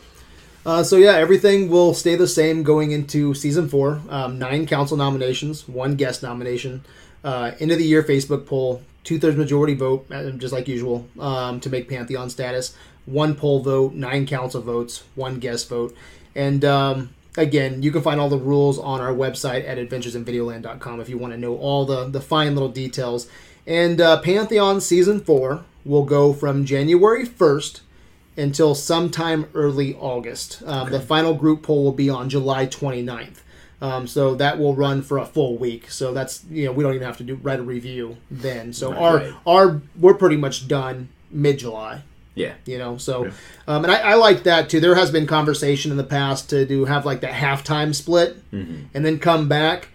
[0.65, 4.02] Uh, so yeah, everything will stay the same going into season four.
[4.10, 6.84] Um, nine council nominations, one guest nomination.
[7.23, 11.07] Uh, end of the year Facebook poll, two thirds majority vote, uh, just like usual,
[11.19, 12.76] um, to make Pantheon status.
[13.06, 15.94] One poll vote, nine council votes, one guest vote,
[16.35, 21.10] and um, again, you can find all the rules on our website at adventuresinvideoland.com if
[21.10, 23.27] you want to know all the the fine little details.
[23.65, 27.81] And uh, Pantheon season four will go from January first
[28.38, 30.61] until sometime early August.
[30.65, 33.38] Um, The final group poll will be on July 29th.
[33.81, 35.91] Um, so that will run for a full week.
[35.91, 38.72] So that's you know we don't even have to do write a review then.
[38.72, 39.34] So our right.
[39.45, 42.03] our we're pretty much done mid July.
[42.34, 42.53] Yeah.
[42.65, 43.26] You know, so
[43.68, 44.80] um, and I, I like that too.
[44.80, 48.38] There has been conversation in the past to do have like that halftime split
[48.93, 49.89] and then come back.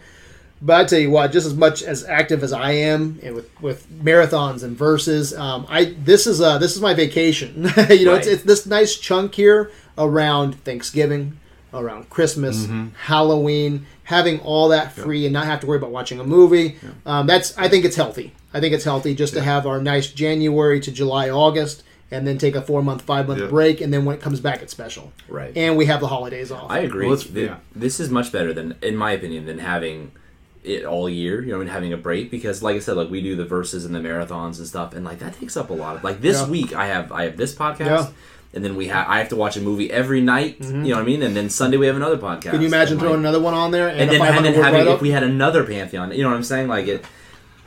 [0.60, 3.48] But I tell you what, just as much as active as I am and with
[3.60, 7.54] with marathons and verses, um, I this is uh this is my vacation.
[7.90, 8.26] you know, it's, Right.
[8.26, 11.38] it's this nice chunk here around Thanksgiving,
[11.72, 12.66] around Christmas,
[13.04, 16.76] Halloween, having all that free and not have to worry about watching a movie.
[17.06, 18.32] Um, that's I think it's healthy.
[18.52, 22.38] I think it's healthy just to have our nice January to July, August, and then
[22.38, 23.46] take a four month, five month Yeah.
[23.46, 25.12] break, and then when it comes back, it's special.
[25.28, 25.52] Right.
[25.56, 26.70] And we have the holidays off.
[26.70, 27.06] I agree.
[27.06, 27.56] Well, let's- yeah.
[27.76, 30.12] This is much better than, in my opinion, than having
[30.68, 31.42] it all year.
[31.42, 33.84] You know, and having a break because, like I said, like we do the verses
[33.84, 36.04] and the marathons and stuff, and like that takes up a lot of.
[36.04, 36.48] Like this Yeah.
[36.48, 37.78] week, I have I have this podcast.
[37.86, 38.10] Yeah.
[38.54, 40.56] And then we have I have to watch a movie every night.
[40.60, 41.22] You know what I mean?
[41.22, 42.40] And then Sunday we have another podcast.
[42.40, 42.50] Mm-hmm.
[42.50, 44.54] Can you imagine And, throwing like, another one on there and, and then, and then
[44.54, 46.66] having if we had another pantheon, you know what I'm saying?
[46.66, 47.04] Like it,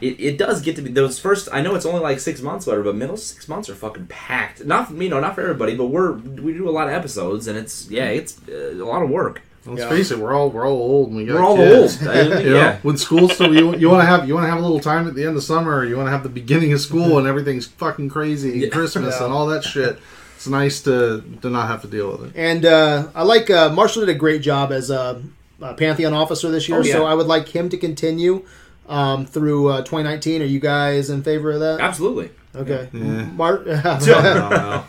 [0.02, 1.48] it, it does get to be those first.
[1.54, 4.66] I know it's only like six months, whatever, but middle six months are fucking packed.
[4.66, 7.56] Not you know, not for everybody, but we're we do a lot of episodes, and
[7.60, 9.44] it's yeah, it's uh, a lot of work.
[9.66, 9.90] Let's Yeah.
[9.90, 12.02] face it, we're all we're all old and we got We're all kids.
[12.02, 12.10] old.
[12.16, 12.78] I You know, yeah.
[12.82, 15.08] when school's still you, you want to have you want to have a little time
[15.08, 17.28] at the end of summer, or you want to have the beginning of school and
[17.28, 18.70] everything's fucking crazy, and Yeah.
[18.70, 19.26] Christmas Yeah.
[19.26, 20.00] and all that shit.
[20.36, 22.32] It's nice to to not have to deal with it.
[22.36, 25.22] And uh, I like uh, Marshall did a great job as a,
[25.62, 26.94] a Pantheon officer this year, Oh, yeah.
[26.94, 28.44] so I would like him to continue
[28.90, 30.42] um, through uh, 2019.
[30.42, 31.80] Are you guys in favor of that?
[31.80, 32.32] Absolutely.
[32.56, 33.26] Okay, Yeah.
[33.26, 34.84] Mar- No, no.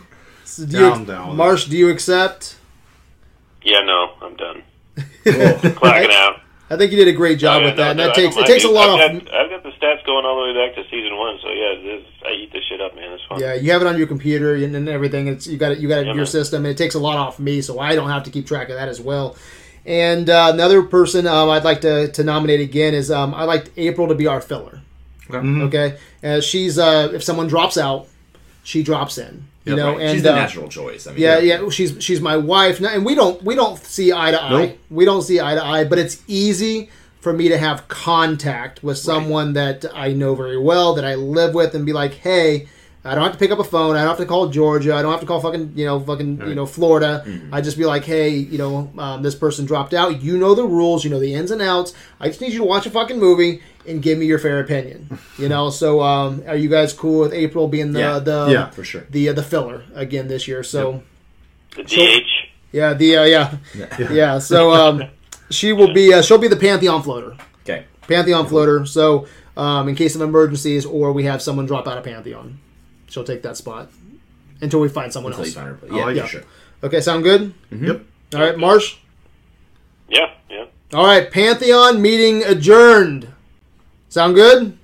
[0.57, 1.37] do you, Down, down.
[1.37, 2.57] Marsh, do you accept?
[3.63, 4.62] Yeah, no, I'm done.
[5.25, 5.73] Cool.
[5.73, 6.41] Clacking out.
[6.71, 8.47] I think you did a great job Oh, yeah, with that, and that takes it
[8.47, 9.25] takes a lot I've off.
[9.27, 11.75] Got, I've got the stats going all the way back to season one, so yeah,
[11.83, 13.13] this, I eat this shit up, man.
[13.13, 13.41] It's fun.
[13.41, 15.27] Yeah, you have it on your computer and, and everything.
[15.29, 15.79] It's you got it.
[15.81, 16.27] You got it in Yeah, your man.
[16.27, 18.71] system, and it takes a lot off me, so I don't have to keep track
[18.71, 19.37] of that as well.
[19.85, 23.71] And uh, another person um, I'd like to, to nominate again is um, I like
[23.77, 24.81] April to be our filler.
[25.29, 25.39] Okay.
[25.47, 25.63] Mhm.
[25.65, 28.09] Okay, uh, she's uh, if someone drops out,
[28.65, 29.47] she drops in.
[29.65, 30.03] You know, Right.
[30.03, 31.07] and She's the uh, natural choice.
[31.07, 34.33] I mean, yeah, yeah, she's she's my wife, and we don't we don't see eye
[34.33, 34.51] to eye.
[34.67, 34.79] Nope.
[34.91, 36.91] We don't see eye to eye, but it's easy
[37.21, 41.55] for me to have contact with someone that I know very well, that I live
[41.55, 42.69] with, and be like, hey.
[43.05, 43.97] I don't have to pick up a phone.
[43.97, 44.95] I don't have to call Georgia.
[44.95, 47.25] I don't have to call fucking you know fucking you know Florida.
[47.27, 47.53] Mm-hmm.
[47.53, 50.23] I just be like, hey, you know, um, this person dropped out.
[50.23, 51.03] You know the rules.
[51.05, 51.95] You know the ins and outs.
[52.21, 55.19] I just need you to watch a fucking movie and give me your fair opinion.
[55.37, 55.71] You know.
[55.71, 58.19] So, um, are you guys cool with April being the Yeah.
[58.21, 58.71] the Yeah.
[58.71, 59.05] for sure.
[59.11, 60.63] the uh, the filler again this year?
[60.63, 61.03] So.
[61.75, 62.19] The So-
[62.71, 64.13] Yeah, the uh, yeah, Yeah.
[64.13, 64.39] yeah.
[64.39, 65.03] So um,
[65.51, 67.85] she will be uh, she'll be the Pantheon floater, Okay.
[68.09, 68.87] Pantheon floater.
[68.87, 69.27] So
[69.57, 72.59] um, in case of emergencies or we have someone drop out of Pantheon,
[73.13, 73.91] she'll take that spot
[74.61, 75.55] until we find someone Until you else.
[75.55, 75.95] find her.
[75.95, 76.29] I Yeah, like for it.
[76.29, 76.43] sure.
[76.85, 77.53] Okay, sound good?
[77.71, 78.03] Yep.
[78.35, 78.97] All right, Marsh.
[80.09, 80.65] Yeah, yeah.
[80.95, 83.29] All right, Pantheon meeting adjourned.
[84.09, 84.77] Sound good?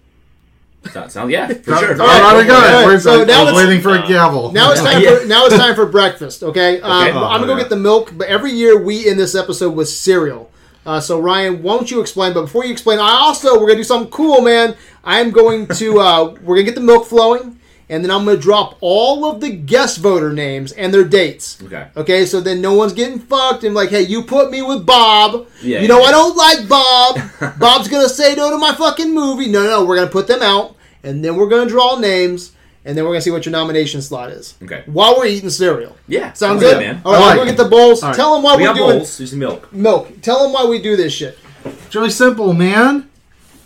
[0.92, 1.88] Sound, sound, yeah, for sure.
[1.96, 2.72] right, all right, we got All it.
[2.76, 4.52] right, Where's so I now was it's- waiting for a gavel.
[4.52, 5.16] Now it's time Yeah.
[5.18, 6.42] for now it's time for breakfast.
[6.42, 7.10] Okay, um, Okay.
[7.10, 8.12] I'm gonna go Oh, get the milk.
[8.16, 10.50] But every year we end this episode with cereal.
[10.86, 12.32] Uh, so Ryan, won't you explain?
[12.32, 14.76] But before you explain, I also we're gonna do something cool, man.
[15.04, 17.57] I'm going to uh, we're gonna get the milk flowing,
[17.90, 21.58] and then I'm gonna drop all of the guest voter names and their dates.
[21.62, 21.88] Okay.
[21.96, 25.46] Okay, so then no one's getting fucked and like, hey, you put me with Bob.
[25.62, 26.06] Yeah, you know yeah.
[26.06, 27.58] I don't like Bob.
[27.58, 29.48] Bob's gonna say no to my fucking movie.
[29.48, 32.52] No, no, we're gonna put them out, and then we're gonna draw names,
[32.84, 34.54] and then we're gonna see what your nomination slot is.
[34.62, 34.82] Okay.
[34.86, 35.96] While we're eating cereal.
[36.06, 36.32] Yeah.
[36.34, 37.00] Sounds good, man.
[37.04, 38.02] All right, I I'm gonna get the bowls.
[38.02, 38.16] All right.
[38.16, 39.20] Tell them why We we're got doing bowls.
[39.20, 39.72] Use the milk.
[39.72, 40.20] milk.
[40.22, 41.38] Tell them why we do this shit.
[41.64, 43.08] It's really simple, man.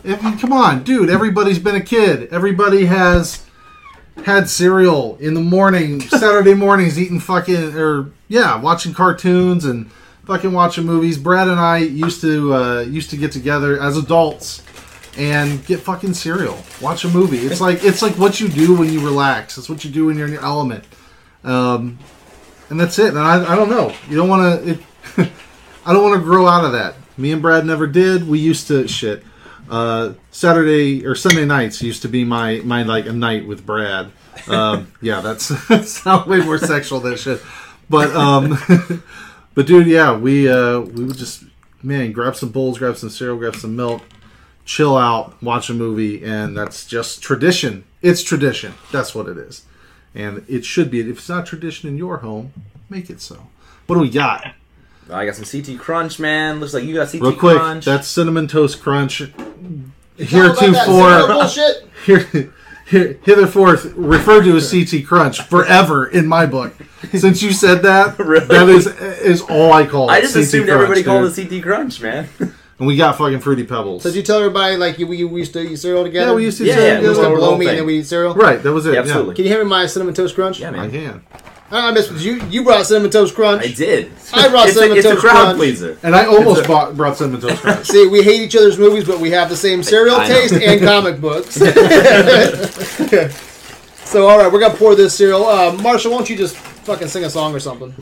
[0.04, 1.10] I mean, come on, dude.
[1.10, 2.28] Everybody's been a kid.
[2.32, 3.44] Everybody has
[4.24, 9.90] had cereal in the morning, Saturday mornings, eating fucking or yeah, watching cartoons and
[10.24, 11.18] fucking watching movies.
[11.18, 14.62] Brad and I used to uh, used to get together as adults
[15.16, 17.38] and get fucking cereal, watch a movie.
[17.38, 19.58] It's like it's like what you do when you relax.
[19.58, 20.84] It's what you do when you're in your element.
[21.44, 21.98] Um,
[22.70, 23.08] and that's it.
[23.08, 23.94] And I, I don't know.
[24.08, 24.78] You don't want to.
[25.84, 26.94] I don't want to grow out of that.
[27.18, 28.26] Me and Brad never did.
[28.26, 29.24] We used to shit.
[29.72, 34.12] Uh, Saturday or Sunday nights used to be my my like a night with Brad.
[34.46, 37.40] Um, yeah, that's that sounds way more sexual than it should.
[37.88, 38.58] But um,
[39.54, 41.44] but dude, yeah, we uh, we would just
[41.82, 44.02] man grab some bowls, grab some cereal, grab some milk,
[44.66, 47.84] chill out, watch a movie, and that's just tradition.
[48.02, 48.74] It's tradition.
[48.92, 49.64] That's what it is,
[50.14, 51.00] and it should be.
[51.00, 52.52] If it's not tradition in your home,
[52.90, 53.46] make it so.
[53.86, 54.54] What do we got?
[55.10, 56.60] I got some CT Crunch, man.
[56.60, 57.84] Looks like you got CT Real quick, Crunch.
[57.84, 59.18] that's cinnamon toast crunch.
[59.20, 62.52] How about that cereal Heretofore, here,
[62.86, 66.74] here, hitherforth referred to as CT crunch forever in my book.
[67.14, 68.46] Since you said that, Really?
[68.46, 70.12] that is is all I call it.
[70.12, 71.46] I just CT assumed crunch, everybody called dude.
[71.46, 72.28] it CT Crunch, man.
[72.78, 74.02] And we got fucking fruity pebbles.
[74.02, 76.30] So did you tell everybody like you, we, we used to eat cereal together?
[76.30, 77.58] Yeah, we used to Yeah, say yeah, You we used were to the blow whole
[77.58, 78.34] me and then we eat cereal.
[78.34, 78.60] right.
[78.60, 78.94] That was it.
[78.94, 79.36] Yeah, absolutely.
[79.36, 80.58] Can you hand me my cinnamon toast crunch?
[80.58, 81.22] yeah, Yeah, I can.
[81.74, 82.34] I miss you.
[82.48, 83.62] You brought cinnamon toast crunch.
[83.64, 84.10] I did.
[84.34, 85.56] I brought it's a, cinnamon it's a toast crowd crunch.
[85.56, 85.96] pleaser.
[86.02, 87.86] And I almost a- bought, brought cinnamon toast crunch.
[87.90, 90.34] See, we hate each other's movies, but we have the same cereal I know.
[90.34, 91.54] taste and comic books.
[94.04, 95.46] so, all right, we're gonna pour this cereal.
[95.46, 97.92] Uh, Marshall, won't you just fucking sing a song or something?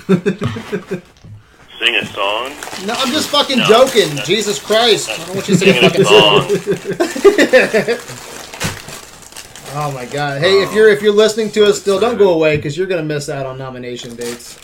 [1.78, 2.52] Sing a song.
[2.86, 3.66] No, I'm just fucking No.
[3.66, 4.16] joking.
[4.24, 5.08] Jesus Christ!
[5.10, 6.04] I don't want you to sing a Singing a fucking
[7.96, 8.06] song.
[9.72, 9.92] Song.
[9.92, 10.40] Oh my god!
[10.40, 13.02] Hey, if you're if you're listening to us still, don't go away because you're gonna
[13.04, 14.58] miss out on nomination dates.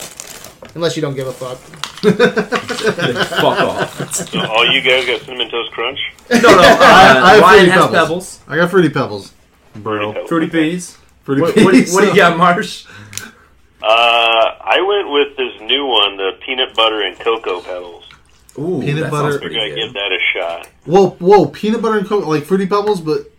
[0.75, 1.59] Unless you don't give a fuck.
[2.07, 4.15] Fuck off.
[4.15, 5.99] So all you guys got cinnamon toast crunch.
[6.31, 6.49] No, no.
[6.59, 7.93] Uh, I have Ryan Fruity has Pebbles.
[7.93, 8.41] pebbles.
[8.49, 9.33] I got fruity pebbles,
[9.77, 10.27] bro.
[10.27, 10.99] Fruity Peas.
[11.25, 11.93] Fruity What, what, Peas.
[11.95, 12.85] what do you got, Marsh?
[13.83, 18.05] Uh, I went with this new one, the peanut butter and cocoa pebbles.
[18.59, 19.33] Ooh, Peanut that butter.
[19.33, 19.77] sounds We're pretty gonna good.
[19.77, 20.67] give that a shot.
[20.85, 21.47] Whoa, whoa!
[21.47, 23.31] Peanut butter and cocoa, like fruity pebbles, but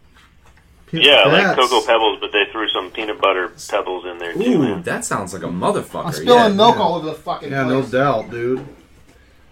[0.91, 4.41] Yeah, like cocoa pebbles, but they threw some peanut butter pebbles in there too.
[4.41, 4.83] Ooh, man.
[4.83, 6.05] that sounds like a motherfucker.
[6.05, 6.55] I'm spilling yeah.
[6.55, 6.81] milk yeah.
[6.81, 8.65] all over the fucking Yeah, no doubt, dude.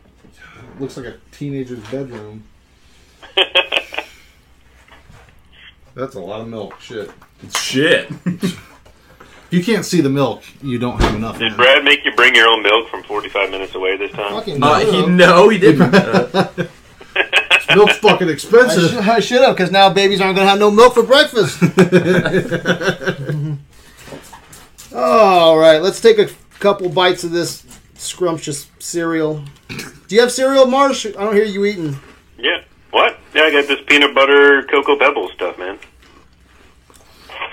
[0.79, 2.45] Looks like a teenager's bedroom.
[5.93, 6.79] That's a lot of milk.
[6.79, 7.11] Shit.
[7.57, 8.09] Shit.
[8.25, 8.59] If
[9.49, 11.39] you can't see the milk, you don't have enough.
[11.39, 11.55] Did.
[11.55, 14.31] Brad make you bring your own milk from 45 minutes away this time?
[14.31, 15.91] Fucking Uh, he no, he didn't.
[17.75, 18.91] Milk's fucking I, expensive.
[18.91, 21.61] sh- I should have, because now babies aren't going to have no milk for breakfast.
[24.95, 26.29] All right, let's take a
[26.59, 27.65] couple bites of this
[27.95, 29.43] scrumptious cereal.
[30.07, 31.05] Do you have cereal, Marsh?
[31.05, 31.97] I don't hear you eating.
[32.37, 32.61] Yeah.
[32.91, 33.17] What?
[33.33, 35.79] Yeah, I got this peanut butter cocoa pebble stuff, man.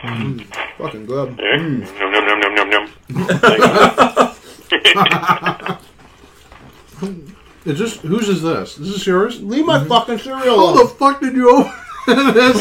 [0.02, 0.44] Mm,
[0.78, 1.36] fucking good.
[1.36, 1.58] There.
[1.58, 1.98] Mm.
[1.98, 2.88] Nom nom nom nom nom nom.
[7.64, 8.74] Is this whose is this?
[8.76, 9.42] This is this yours?
[9.42, 10.88] Leave my fucking cereal How the alone.
[10.96, 12.56] fuck did you open this?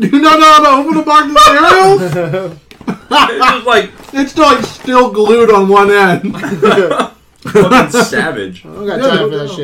[0.00, 2.56] Do you not know how to open a box of cereal?
[2.88, 6.32] it was like It's like still glued on one end.
[7.42, 8.66] fucking savage.
[8.66, 9.56] I don't got Yeah, time no for that doubt.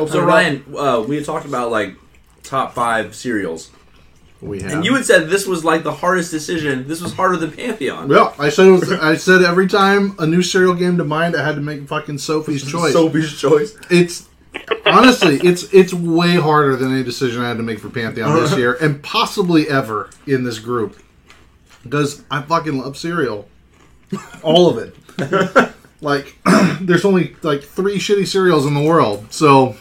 [0.00, 0.10] shit.
[0.12, 0.20] So.
[0.24, 1.96] Ryan, uh, we had talked about like
[2.44, 3.70] top five cereals,
[4.44, 4.72] We have.
[4.72, 6.86] and you had said this was like the hardest decision.
[6.86, 8.08] This was harder than Pantheon.
[8.08, 11.34] Well, I said it was, I said every time a new cereal came to mind,
[11.34, 12.92] I had to make fucking Sophie's choice.
[12.92, 13.74] Sophie's choice.
[13.90, 14.28] it's
[14.84, 18.54] honestly, it's it's way harder than any decision I had to make for Pantheon this
[18.56, 21.02] year, and possibly ever in this group,
[21.82, 23.48] because I fucking love cereal,
[24.42, 25.72] all of it.
[26.02, 26.36] like,
[26.82, 29.74] there's only like three shitty cereals in the world, so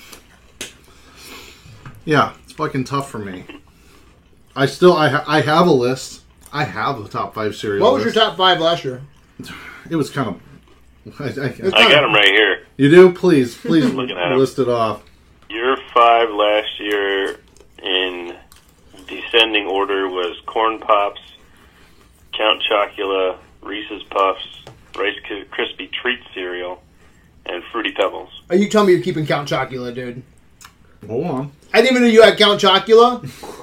[2.05, 3.43] yeah, it's fucking tough for me.
[4.55, 6.21] I still I ha- I have a list.
[6.51, 7.81] I have a top five cereals.
[7.81, 9.01] What was your top five last year?
[9.89, 10.41] It was kind of.
[11.19, 12.65] I, I, I got them right here.
[12.77, 13.11] you do?
[13.11, 14.37] Please, please Looking at 'em.
[14.37, 15.03] list it off.
[15.49, 17.37] Your five last year
[17.81, 18.35] in
[19.07, 21.19] descending order was Corn Pops,
[22.31, 24.63] Count Chocula, Reese's Puffs,
[24.97, 26.81] Rice K- Krispie Treat cereal,
[27.45, 28.29] and Fruity Pebbles.
[28.49, 30.23] Are you telling me you're keeping Count Chocula, dude?
[31.07, 31.51] Hold on.
[31.73, 33.27] I didn't even know you had Count Chocula.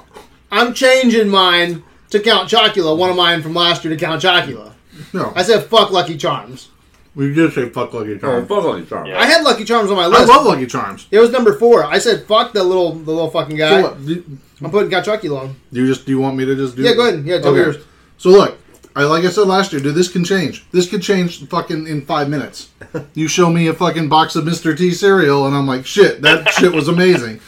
[0.51, 2.97] I'm changing mine to Count Chocula.
[2.97, 4.73] One of mine from last year to Count Chocula.
[5.13, 6.69] No, I said fuck Lucky Charms.
[7.15, 8.47] we did say fuck Lucky Oh, Charms.
[8.47, 9.09] fuck Lucky Charms.
[9.09, 9.19] Yeah.
[9.19, 10.17] I had Lucky Charms on my list.
[10.17, 10.29] I list.
[10.35, 11.07] love Lucky Charms.
[11.11, 11.83] it was number four.
[11.85, 13.81] I said fuck the little the little fucking So guy.
[13.81, 14.05] what?
[14.05, 14.23] Do,
[14.61, 15.55] I'm putting Count Chocula on.
[15.73, 16.83] do you just do you want me to just do?
[16.83, 17.25] Yeah, go ahead.
[17.25, 17.77] Yeah, tell me yours.
[18.17, 18.57] So look,
[18.95, 19.95] I like I said last year, dude.
[19.95, 20.65] This can change.
[20.71, 22.69] This could change fucking in five minutes.
[23.13, 24.77] You show me a fucking box of Mr.
[24.77, 27.39] T cereal, and I'm like, shit, that shit was amazing.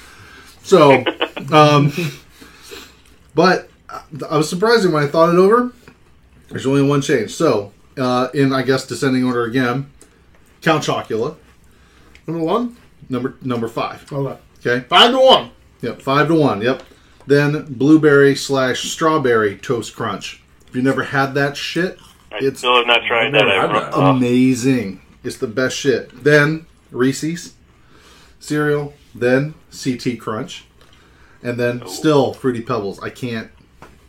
[0.64, 1.04] So,
[1.52, 1.92] um,
[3.36, 3.70] but
[4.30, 5.72] I was surprised when I thought it over.
[6.50, 7.32] There's only one change.
[7.32, 9.90] So, uh, in I guess descending order again,
[10.62, 11.36] Count Chocula,
[12.28, 12.78] Number one.
[13.10, 14.12] number number five.
[14.12, 14.40] Okay.
[14.66, 14.86] Okay.
[14.88, 15.52] Five to one.
[15.82, 16.62] Yep, five to one.
[16.62, 16.84] Yep.
[17.28, 20.42] Then blueberry slash strawberry toast crunch.
[20.68, 22.00] If you never had that shit,
[22.32, 23.46] I It's still have not tried that.
[23.46, 23.94] never I had ru- that.
[23.94, 25.02] oh, amazing.
[25.24, 26.24] It's the best shit.
[26.24, 27.54] Then Reese's
[28.40, 28.94] cereal.
[29.16, 30.66] Then CT Crunch,
[31.44, 33.00] and then still Fruity Pebbles.
[33.02, 33.50] I can't.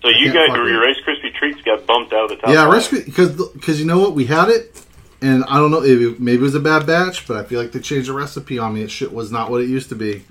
[0.02, 0.86] so you can't got fuck your it.
[0.86, 2.50] Rice Krispie treats got bumped out of the top.
[2.50, 2.72] yeah, five.
[2.72, 4.80] Rice because because you know what we had it,
[5.20, 7.72] and I don't know maybe maybe it was a bad batch, but I feel like
[7.72, 8.82] they changed the recipe on me.
[8.82, 10.24] It shit was not what it used to be.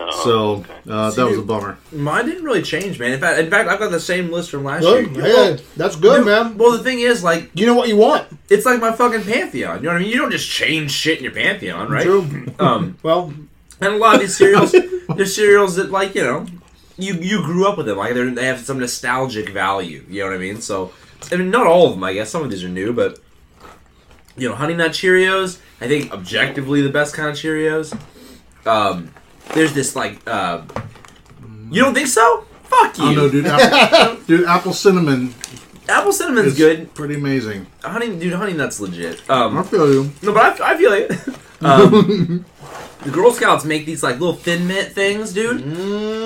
[0.00, 0.72] Oh, So okay.
[0.88, 1.76] uh, that was a bummer.
[1.90, 3.10] Mine didn't really change, man.
[3.14, 5.16] In fact, in fact, I've got the same list from last Good.
[5.16, 5.26] year.
[5.26, 6.56] Yeah, that's good, Dude, man.
[6.56, 8.28] Well, the thing is, like, You know what you want.
[8.48, 9.78] it's like my fucking pantheon.
[9.78, 10.08] You know what I mean?
[10.12, 12.04] You don't just change shit in your pantheon, right?
[12.04, 12.46] True.
[12.60, 13.34] Um, Well,
[13.80, 14.74] and a lot of these cereals,
[15.16, 16.46] they're cereals that, like, you know,
[16.96, 17.96] you you grew up with them.
[17.98, 20.04] Like, they're, have some nostalgic value.
[20.08, 20.60] You know what I mean?
[20.60, 20.92] So,
[21.32, 22.04] I mean, not all of them.
[22.04, 23.18] I guess some of these are new, but
[24.36, 25.58] you know, Honey Nut Cheerios.
[25.80, 27.96] I think objectively the best kind of Cheerios.
[28.66, 29.12] Um,
[29.54, 30.62] there's this like, uh,
[31.70, 32.44] you don't think so?
[32.64, 33.04] Fuck you!
[33.04, 33.46] I don't know, dude.
[33.46, 35.34] Apple, dude, apple cinnamon
[35.88, 36.92] Apple cinnamon's is good.
[36.94, 37.66] Pretty amazing.
[37.82, 39.22] Honey, dude, Honey Nut's legit.
[39.30, 40.10] I Um, feel you.
[40.22, 41.12] no, but I, I feel it.
[41.60, 42.44] Um,
[43.04, 45.62] the Girl Scouts make these like little thin mint things, dude.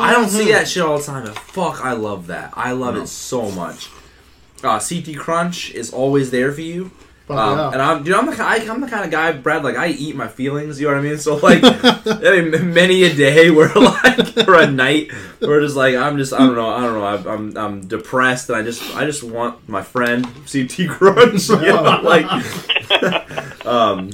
[0.01, 1.25] I don't see that shit all the time.
[1.25, 2.53] But fuck, I love that.
[2.57, 3.91] I love it so much.
[4.63, 6.91] Uh, CT Crunch is always there for you.
[7.29, 7.71] Um, yeah.
[7.71, 9.65] And I'm, dude, I'm the, I, I'm the kind of guy, Brad.
[9.65, 10.81] Like I eat my feelings.
[10.81, 11.19] You know what I mean?
[11.19, 15.95] So like, I mean, many a day where like, or a night where just like
[15.95, 17.05] I'm just, I don't know, I don't know.
[17.05, 21.49] I'm, I'm, I'm depressed, and I just, I just want my friend CT Crunch.
[21.63, 22.01] You know?
[22.03, 22.27] Like,
[23.67, 24.11] um,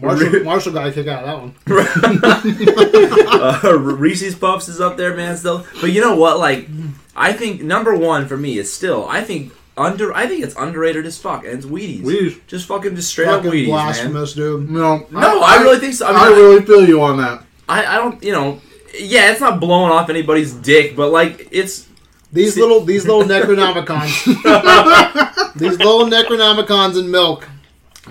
[0.00, 3.64] Marshall, Marshall got a kick out of that one.
[3.64, 5.36] uh, Reese's Puffs is up there, man.
[5.36, 6.38] Still, but you know what?
[6.38, 6.68] Like,
[7.14, 9.08] I think number one for me is still.
[9.08, 10.12] I think under.
[10.14, 12.02] I think it's underrated as fuck, and it's Wheaties.
[12.02, 12.40] Wheaties.
[12.46, 13.84] Just fucking just straight up Fucking Wheaties, man.
[13.84, 14.70] blasphemous, dude.
[14.70, 16.06] No, No, I, really think so.
[16.06, 17.44] I, mean, I really feel you on that.
[17.68, 18.22] I, I don't.
[18.22, 18.60] You know,
[18.98, 21.86] yeah, it's not blowing off anybody's dick, but like, it's
[22.32, 24.24] These little these little Necronomicons,
[25.56, 27.48] these little Necronomicons in milk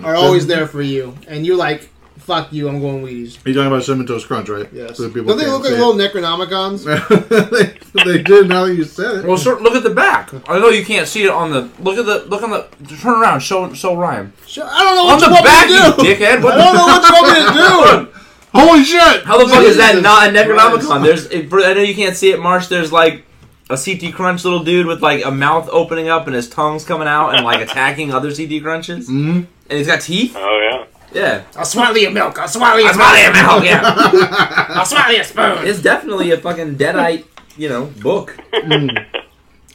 [0.02, 3.54] are always there for you, and you're like, "Fuck you, I'm going Wheaties." Are you
[3.54, 4.68] talking about Cinnamon Toast Crunch, right?
[4.72, 4.96] Yes.
[4.98, 6.84] So Don't they look like see little Necronomicons?
[7.94, 9.24] they, they did now that you said it.
[9.24, 10.32] Well, sir, look at the back.
[10.48, 11.70] I know you can't see it on the.
[11.80, 12.24] Look at the.
[12.28, 12.68] Look on the.
[12.96, 13.40] Turn around.
[13.40, 13.72] Show.
[13.72, 14.32] Show Ryan.
[14.46, 16.24] Sure, I don't know On what the you want back, me you to do.
[16.24, 16.38] dickhead.
[16.44, 18.12] I don't know what you want me to do.
[18.58, 19.24] Holy shit!
[19.24, 20.48] How the fuck is that Jesus not a Christ.
[20.88, 21.02] Necronomicon?
[21.04, 22.68] There's, it, I know you can't see it, Marsh.
[22.68, 23.24] There's like
[23.68, 27.06] a CT Crunch little dude with like a mouth opening up and his tongue's coming
[27.08, 29.10] out and like attacking other CT Crunches.
[29.10, 29.46] Mhm.
[29.68, 30.34] And he's got teeth.
[30.36, 30.86] Oh yeah.
[31.12, 32.38] Yeah, I'll swallow your milk.
[32.38, 33.64] I'll swallow your that's not him out.
[33.64, 33.80] Yeah,
[34.70, 35.66] I'll swallow your spoon.
[35.66, 37.24] it's definitely a fucking deadite,
[37.56, 38.36] you know, book.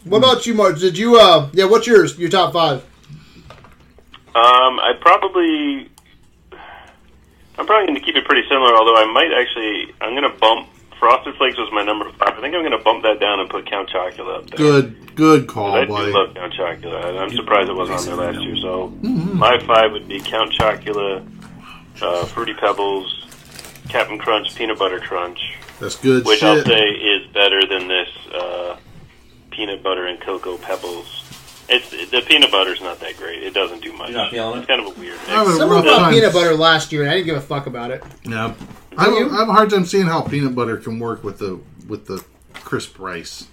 [0.03, 0.77] What about you, Mark?
[0.79, 1.19] Did you?
[1.19, 2.17] uh Yeah, what's yours?
[2.19, 2.83] Your top five?
[4.33, 5.89] Um, I probably,
[7.57, 8.75] I'm probably going to keep it pretty similar.
[8.75, 10.69] Although I might actually, I'm going to bump
[11.01, 12.29] Frosted Flakes was my number five.
[12.37, 14.57] I think I'm going to bump that down and put Count Chocula up there.
[14.57, 16.11] Good, good call, I do buddy.
[16.11, 17.09] love Count Chocula.
[17.09, 18.55] and I'm surprised it wasn't on there last year.
[18.57, 21.27] So my five would be Count Chocula,
[22.03, 23.25] uh, Fruity Pebbles,
[23.89, 25.39] Captain Crunch, Peanut Butter Crunch,
[25.79, 28.77] That's good which I'll say is better than this uh,
[29.49, 31.17] peanut butter and cocoa pebbles.
[31.67, 33.41] It's the peanut butter's not that great.
[33.41, 34.09] It doesn't do much.
[34.09, 34.67] You're not feeling it's it?
[34.67, 35.29] kind of a weird mix.
[35.29, 37.65] I have Someone rough brought peanut butter last year, and I didn't give a fuck
[37.65, 38.03] about it.
[38.23, 38.53] Yeah,
[38.97, 39.29] I have, you?
[39.31, 42.23] I have a hard time seeing how peanut butter can work with the with the
[42.55, 43.47] crisp rice.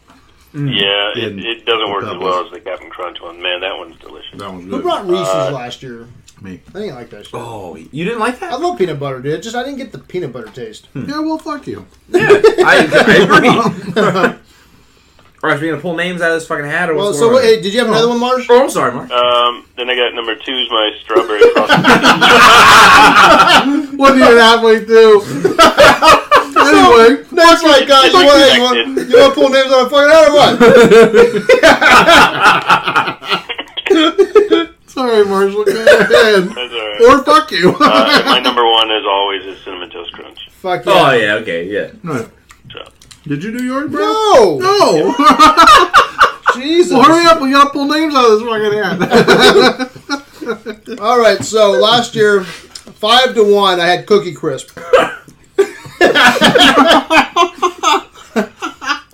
[0.55, 2.25] Yeah, it, it doesn't work as pebbles.
[2.25, 3.41] well as the Captain Crunch one.
[3.41, 4.39] Man, that one's delicious.
[4.39, 4.83] That one's Who good.
[4.83, 6.07] brought Reese's Uh, last year?
[6.41, 6.61] Me.
[6.75, 7.35] I didn't like that shit.
[7.35, 8.53] Oh, you didn't like that?
[8.53, 8.63] I that?
[8.63, 9.43] love peanut butter, dude.
[9.43, 10.89] Just I didn't get the peanut butter taste.
[10.95, 11.85] Yeah, well, fuck you.
[12.15, 14.39] I, I agree.
[15.41, 17.19] All right, so we gonna pull names out of this fucking hat, or Well, what's
[17.19, 18.47] so going what, hey, did you have another one, Marsh?
[18.51, 19.09] Oh, I'm sorry, Mark.
[19.13, 21.71] Um, then I got number two's my strawberry what
[23.99, 25.23] Wasn't even halfway through.
[26.59, 28.11] anyway, That's my God.
[28.11, 28.77] You want, hey, you, want,
[29.09, 30.59] you want to pull names out of fucking hat or what?
[34.89, 35.65] sorry, Marshall.
[35.65, 36.45] Go ahead.
[36.49, 37.01] That's all right.
[37.09, 37.77] Or fuck you.
[37.79, 40.49] Uh, my number one, as always, is cinnamon toast crunch.
[40.51, 40.93] Fuck yeah.
[40.93, 41.93] Oh yeah, okay, yeah.
[42.03, 42.29] Right.
[43.29, 44.01] Did you do yours, bro?
[44.01, 44.59] No.
[44.59, 45.15] No.
[46.55, 46.95] Jesus.
[46.95, 47.43] well, hurry up.
[47.43, 48.73] We gotta pull names out of this fucking
[50.89, 50.99] hat.
[51.01, 51.45] All right.
[51.45, 54.79] So last year, five to one, I had Cookie Crisp.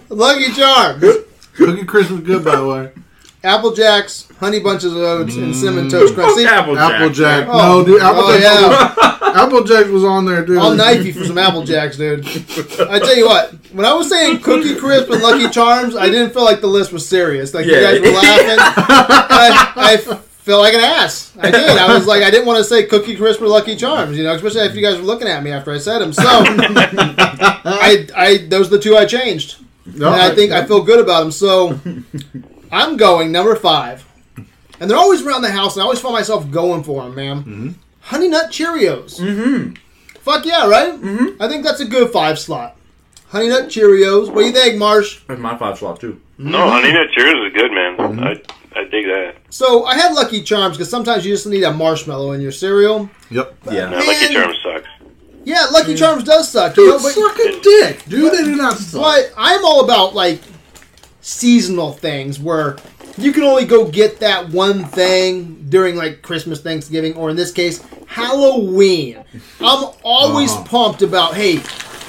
[0.08, 1.04] Lucky Charms,
[1.54, 2.92] Cookie Crisp was good, by the way.
[3.44, 6.34] Apple Jacks, Honey Bunches of Oats, and Cinnamon Toast Crunch.
[6.36, 6.92] See, Applejack.
[6.92, 7.48] Applejack.
[7.48, 7.58] Oh.
[7.58, 8.00] No, dude.
[8.02, 8.96] oh Applejack.
[8.96, 9.18] yeah.
[9.44, 10.58] Applejack was on there, dude.
[10.58, 12.24] I'll knife you for some Apple Jacks, dude.
[12.26, 16.32] I tell you what, when I was saying Cookie Crisp and Lucky Charms, I didn't
[16.32, 17.52] feel like the list was serious.
[17.52, 17.80] Like you Yeah.
[17.92, 18.56] guys were laughing.
[18.58, 21.32] I, I felt like an ass.
[21.38, 21.68] I did.
[21.70, 24.34] I was like, I didn't want to say Cookie Crisp or Lucky Charms, you know,
[24.34, 26.12] especially if you guys were looking at me after I said them.
[26.12, 29.56] So, I, I, those are the two I changed,
[29.86, 31.32] No, and I think I feel good about them.
[31.32, 31.78] So,
[32.72, 34.04] I'm going number five,
[34.80, 37.74] and they're always around the house, and I always find myself going for them, man.
[38.00, 39.18] Honey Nut Cheerios.
[39.20, 39.74] Mm-hmm.
[40.20, 40.92] Fuck yeah, right?
[40.92, 41.42] Mm-hmm.
[41.42, 42.76] I think that's a good five slot.
[43.28, 44.28] Honey Nut Cheerios.
[44.32, 45.20] What do you think, Marsh?
[45.26, 46.20] That's my five slot too.
[46.38, 48.20] no, Honey Nut Cheerios is good, man.
[48.24, 48.40] I
[48.76, 49.36] I dig that.
[49.50, 53.08] So I had Lucky Charms because sometimes you just need a marshmallow in your cereal.
[53.30, 53.54] Yep.
[53.70, 53.90] Yeah.
[53.90, 54.88] No, Lucky Charms sucks.
[55.44, 56.76] Yeah, Lucky Charms does suck.
[56.76, 58.32] You know, Dude, but, suck a dick, dude.
[58.32, 59.02] They do not suck.
[59.02, 60.40] but I'm all about like
[61.28, 62.76] seasonal things where
[63.16, 67.50] you can only go get that one thing during like Christmas, Thanksgiving, or in this
[67.50, 69.24] case, Halloween.
[69.60, 70.64] I'm always Uh-huh.
[70.64, 71.56] pumped about, hey,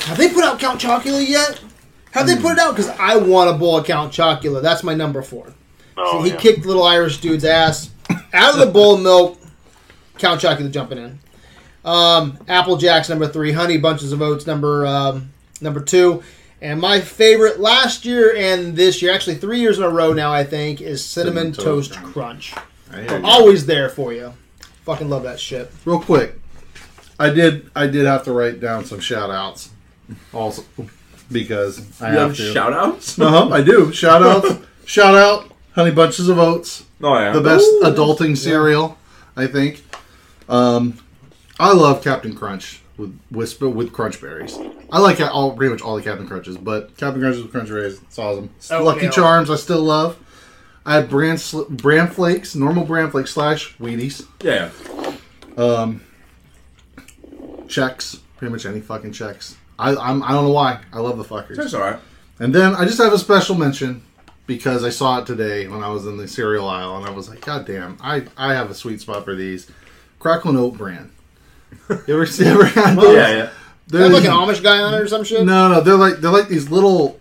[0.08, 1.60] have they put out Count Chocula yet?
[2.12, 2.76] Have they put it out?
[2.76, 4.62] Because I want a bowl of Count Chocula.
[4.62, 5.48] That's my number four.
[5.98, 6.36] Oh, So he yeah.
[6.38, 7.90] kicked little Irish dude's ass
[8.34, 9.40] out of the bowl of milk.
[10.18, 11.20] Count Chocula jumping in.
[11.86, 13.52] Um, Apple Jacks number three.
[13.54, 15.30] Honey Bunches of Oats number um,
[15.62, 16.24] number two.
[16.62, 20.32] And my favorite last year and this year, actually three years in a row now,
[20.32, 22.54] I think, is Cinnamon, Cinnamon Toast, Toast Crunch.
[22.92, 23.22] I.
[23.24, 24.34] Always there for you.
[24.86, 25.72] Fucking love that shit.
[25.84, 26.40] Real quick,
[27.20, 27.70] I did.
[27.76, 29.70] I did have to write down some shout outs,
[30.34, 30.64] also
[31.32, 32.54] because I You have have to.
[32.54, 33.20] shout outs?
[33.20, 33.92] Uh-huh, I do.
[33.92, 34.64] Shout outs.
[34.86, 36.86] shout out, Honey Bunches of Oats.
[37.02, 37.32] Oh yeah.
[37.32, 38.98] the best adulting cereal,
[39.36, 39.84] I think.
[40.48, 41.00] Um,
[41.60, 44.58] I love Captain Crunch with with with Crunch Berries.
[44.92, 48.02] I like all pretty much all the Captain Crunches, but Captain Crunches with Crunch Berries,
[48.02, 48.50] it's awesome.
[48.72, 49.10] Oh, Lucky.
[49.10, 50.18] Charms, I still love.
[50.86, 54.28] I have bran sl- bran flakes, normal bran flakes slash Wheaties.
[54.42, 54.70] Yeah.
[55.58, 56.02] Um,
[57.68, 59.56] Chex, pretty much any fucking Chex.
[59.80, 60.82] I I'm, I don't know why.
[60.94, 61.56] I love the fuckers.
[61.56, 62.00] That's all right.
[62.40, 64.04] And then I just have a special mention
[64.46, 67.30] because I saw it today when I was in the cereal aisle, and I was
[67.30, 69.70] like, God damn, I, I have a sweet spot for these.
[70.20, 71.12] Cracklin' Oat Bran.
[72.08, 73.16] You ever see ever had those?
[73.16, 73.50] Yeah, yeah.
[73.88, 75.46] They They're like an Amish guy on it or some shit?
[75.46, 77.20] no, no, they're like they're like these little,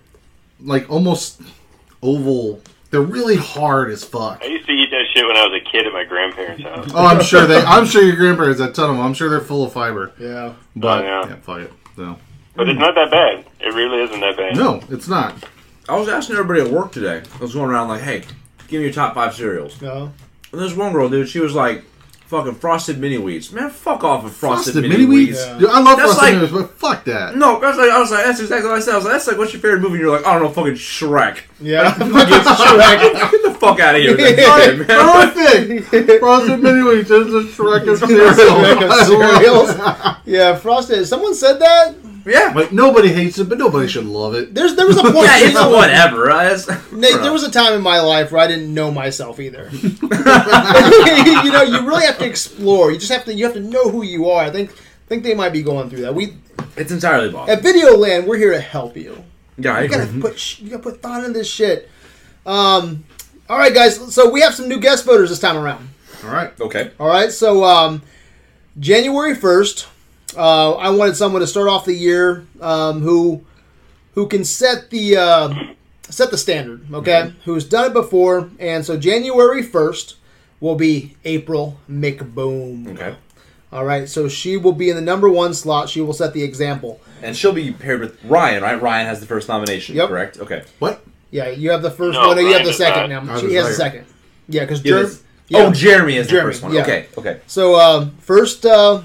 [0.60, 1.40] like almost
[2.02, 2.60] oval.
[2.90, 4.40] They're really hard as fuck.
[4.42, 6.90] I used to eat that shit when I was a kid at my grandparents' house.
[6.94, 7.60] Oh, I'm sure they.
[7.60, 9.04] I'm sure your grandparents had a ton of them.
[9.04, 10.12] I'm sure they're full of fiber.
[10.18, 10.54] Yeah.
[10.76, 11.28] But Oh, yeah.
[11.28, 11.72] yeah, fuck it.
[11.96, 12.18] No,
[12.56, 13.44] But it's not that bad.
[13.60, 14.56] It really isn't that bad.
[14.56, 15.34] no, it's not.
[15.88, 17.22] I was asking everybody at work today.
[17.34, 18.22] I was going around like, "Hey,
[18.68, 20.12] give me your top five cereals." No.
[20.52, 21.84] And this one girl, dude, she was like,
[22.34, 25.38] "Fucking frosted mini wheats." Man, fuck off with frosted, Frosted mini, mini wheats.
[25.38, 25.46] wheats.
[25.52, 25.58] Yeah.
[25.58, 27.36] Dude, I love That's frosted like- mini wheats, but fuck that.
[27.36, 28.92] No, that's like I was like, that's exactly what I said.
[28.92, 29.94] I was like, that's like, what's your favorite movie?
[29.94, 31.38] And you're like, I don't know, fucking Shrek.
[31.60, 31.96] Yeah.
[31.98, 35.30] Get the fuck out of here, with that man.
[35.86, 36.20] Perfect.
[36.20, 38.30] frosted mini wheats is the Shrek of cereal.
[38.34, 40.16] Shrek of I love cereals.
[40.26, 41.06] yeah, frosted.
[41.06, 41.94] Someone said that.
[42.26, 44.54] Yeah, Like nobody hates it, but nobody should love it.
[44.54, 45.14] There's there was a point.
[45.16, 46.26] yeah, it's whatever.
[46.92, 49.68] Nate, there was a time in my life where I didn't know myself either.
[49.72, 52.90] you know, you really have to explore.
[52.92, 54.42] You just have to you have to know who you are.
[54.42, 54.70] I think
[55.06, 56.14] think they might be going through that.
[56.14, 56.34] We
[56.76, 57.52] it's entirely possible.
[57.52, 59.22] at Video Land, we're here to help you.
[59.58, 60.20] Yeah, I You gotta agree.
[60.22, 61.90] put you gotta put thought into this shit.
[62.46, 63.04] Um,
[63.48, 64.14] all right, guys.
[64.14, 65.88] So we have some new guest voters this time around.
[66.24, 66.58] All right.
[66.58, 66.90] Okay.
[66.98, 68.02] All right, so um,
[68.80, 69.86] January first,
[70.36, 73.44] uh, I wanted someone to start off the year um, who
[74.14, 75.54] who can set the uh,
[76.08, 76.86] set the standard.
[76.92, 80.16] Okay, who's done it before, and so January first
[80.60, 82.88] will be April McBoom.
[82.94, 83.16] Okay.
[83.72, 85.88] All right, so she will be in the number one slot.
[85.88, 87.00] She will set the example.
[87.22, 88.80] And she'll be paired with Ryan, right?
[88.80, 90.08] Ryan has the first nomination, Yep.
[90.08, 90.38] correct?
[90.38, 90.62] Okay.
[90.78, 91.02] What?
[91.32, 92.36] Yeah, you have the first No, one.
[92.36, 93.24] No, you have the second not.
[93.26, 93.40] now.
[93.40, 94.06] She has the second.
[94.48, 95.10] Yeah, because Jer-
[95.48, 95.58] yeah.
[95.58, 96.72] Oh, Jeremy is Jeremy, the first one.
[96.72, 96.82] yeah.
[96.82, 97.06] Okay.
[97.18, 97.40] Okay.
[97.48, 99.02] So um, first uh,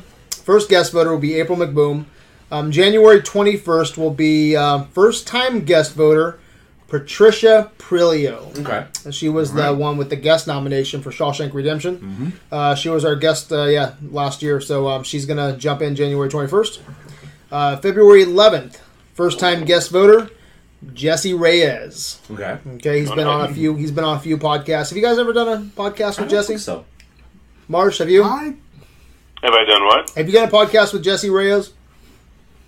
[0.50, 2.06] first guest voter will be April McBoom.
[2.50, 6.40] Um, January twenty first will be uh, first time guest voter
[6.88, 8.58] Patricia Prilio.
[8.62, 9.12] Okay.
[9.12, 12.34] She was the one with the guest nomination for Shawshank Redemption.
[12.52, 14.60] Uh, she was our guest, uh, yeah, last year.
[14.60, 16.82] So um, she's gonna jump in January twenty first.
[17.52, 18.82] Uh, February eleventh,
[19.14, 20.32] first time guest voter
[20.96, 22.20] Jesse Reyes.
[22.32, 22.58] Okay.
[22.78, 23.76] Okay, he's been on a few.
[23.76, 24.90] He's been on a few podcasts.
[24.90, 26.48] Have you guys ever done a podcast I with don't Jesse?
[26.54, 26.86] think so.
[27.68, 28.24] Marsh, have you?
[28.24, 28.56] I
[29.42, 30.10] Have I done what?
[30.12, 31.72] Have you done a podcast with Jesse Reyes?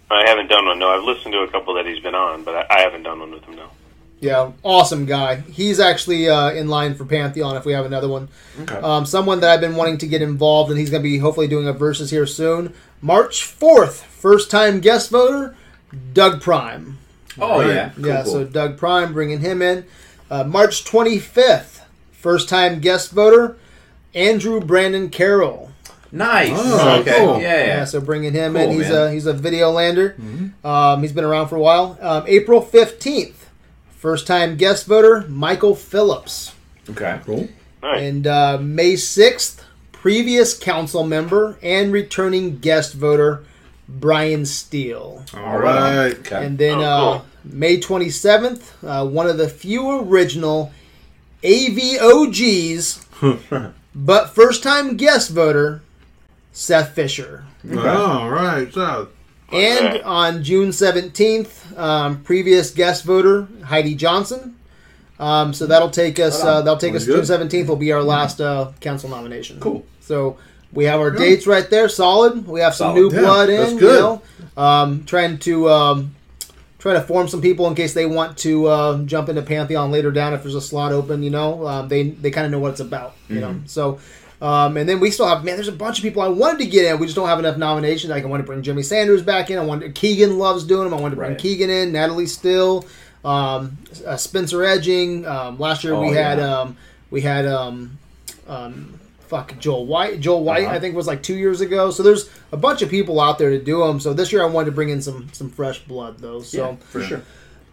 [0.09, 0.79] I haven't done one.
[0.79, 3.19] No, I've listened to a couple that he's been on, but I, I haven't done
[3.19, 3.55] one with him.
[3.55, 3.69] No.
[4.19, 5.37] Yeah, awesome guy.
[5.37, 8.29] He's actually uh, in line for Pantheon if we have another one.
[8.61, 8.75] Okay.
[8.75, 11.47] Um, someone that I've been wanting to get involved, and he's going to be hopefully
[11.47, 12.73] doing a versus here soon.
[13.01, 15.55] March fourth, first time guest voter,
[16.13, 16.99] Doug Prime.
[17.39, 17.67] oh Right.
[17.73, 17.89] yeah.
[17.95, 18.31] Cool, yeah, cool.
[18.31, 19.85] so Doug Prime, bringing him in.
[20.29, 23.57] Uh, March twenty fifth, first time guest voter,
[24.13, 25.70] Andrew Brandon Carroll.
[26.11, 26.51] Nice.
[26.53, 27.17] Oh, okay.
[27.19, 27.41] cool.
[27.41, 27.57] Yeah.
[27.57, 27.85] Yeah, Yeah.
[27.85, 28.71] so bringing him Cool, in.
[28.71, 29.07] He's man.
[29.07, 30.15] a he's a video lander.
[30.63, 31.97] Um, he's been around for a while.
[32.01, 33.49] Um, April fifteenth,
[33.97, 36.53] first time guest voter Michael Phillips,
[36.89, 37.19] Okay.
[37.25, 37.49] cool.
[37.83, 38.01] Nice.
[38.01, 43.43] and uh, May sixth, previous council member and returning guest voter
[43.89, 45.25] Brian Steele.
[45.35, 46.13] All right.
[46.19, 46.45] Okay.
[46.45, 47.21] And then Oh, uh.
[47.43, 50.71] May 27th, uh, one of the few original
[51.43, 53.03] AVOGs,
[53.95, 55.81] but first time guest voter,
[56.51, 57.43] Seth Fisher.
[57.77, 58.71] All right.
[58.73, 59.07] So
[59.51, 60.01] And Okay.
[60.01, 64.55] on June 17th, um, previous guest voter, Heidi Johnson.
[65.19, 66.43] Um, so that'll take us.
[66.43, 67.03] Uh, that'll take us.
[67.03, 69.59] Very June seventeenth will be our last uh, council nomination.
[69.59, 69.85] Cool.
[69.99, 70.37] So
[70.73, 71.19] we have our Good.
[71.19, 72.47] dates right there, solid.
[72.47, 72.99] We have some Solid.
[73.01, 73.57] new Yeah, blood in.
[73.57, 73.99] that's You good.
[73.99, 74.21] know,
[74.57, 76.15] um, trying to um,
[76.79, 80.09] try to form some people in case they want to uh, jump into Pantheon later
[80.09, 81.21] down if there's a slot open.
[81.21, 83.13] You know, um, they they kind of know what it's about.
[83.29, 83.65] You know, Mm-hmm.
[83.67, 83.99] so.
[84.41, 85.55] Um, and then we still have man.
[85.55, 86.99] There's a bunch of people I wanted to get in.
[86.99, 88.09] We just don't have enough nominations.
[88.09, 89.59] Like I want to bring Jimmy Sanders back in.
[89.59, 90.93] I want Keegan loves doing them.
[90.97, 91.39] I wanted to bring Right.
[91.39, 91.91] Keegan in.
[91.91, 92.85] Natalie Still,
[93.23, 95.27] um, uh, Spencer Edging.
[95.27, 96.59] Um, last year we Oh, had yeah.
[96.61, 96.77] um,
[97.11, 97.99] we had um,
[98.47, 100.19] um, fuck Joel White.
[100.21, 100.73] Joel White, Uh-huh.
[100.75, 101.91] I think was like two years ago.
[101.91, 103.99] So there's a bunch of people out there to do them.
[103.99, 106.41] So this year I wanted to bring in some some fresh blood though.
[106.41, 106.57] So.
[106.71, 107.21] Yeah, for sure.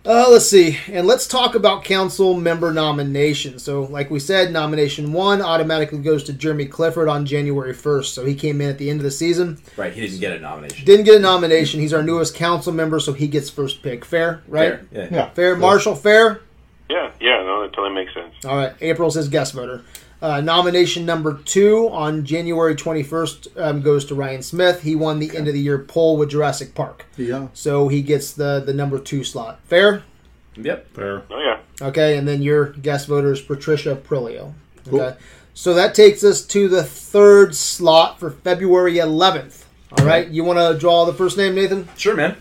[0.06, 3.62] Uh, let's see, and let's talk about council member nominations.
[3.62, 8.14] So, like we said, nomination one automatically goes to Jeremy Clifford on January first.
[8.14, 9.92] So he came in at the end of the season, Right.
[9.92, 10.84] He didn't get a nomination.
[10.86, 11.80] didn't get a nomination.
[11.80, 14.04] He's our newest council member, so he gets first pick.
[14.04, 14.80] Fair, right?
[14.80, 14.86] Fair.
[14.92, 15.08] Yeah.
[15.10, 15.30] yeah.
[15.30, 15.56] Fair.
[15.56, 16.40] Marshall, fair.
[16.88, 18.32] Yeah, yeah, no, that totally makes sense.
[18.46, 19.82] All right, April's his guest voter.
[20.20, 24.82] Uh, nomination number two on January 21st um, goes to Ryan Smith.
[24.82, 27.06] He won the end of the year poll with Jurassic Park.
[27.16, 27.48] Yeah.
[27.52, 29.60] So he gets the, the number two slot.
[29.64, 30.02] Fair?
[30.56, 30.92] Yep.
[30.92, 31.22] Fair.
[31.30, 31.86] Oh yeah.
[31.86, 34.54] Okay, and then your guest voter is Patricia Prilio.
[34.80, 34.90] Okay.
[34.90, 35.16] Cool.
[35.54, 39.64] So that takes us to the third slot for February 11th.
[39.98, 41.88] All right, you want to draw the first name, Nathan?
[41.96, 42.36] Sure, man.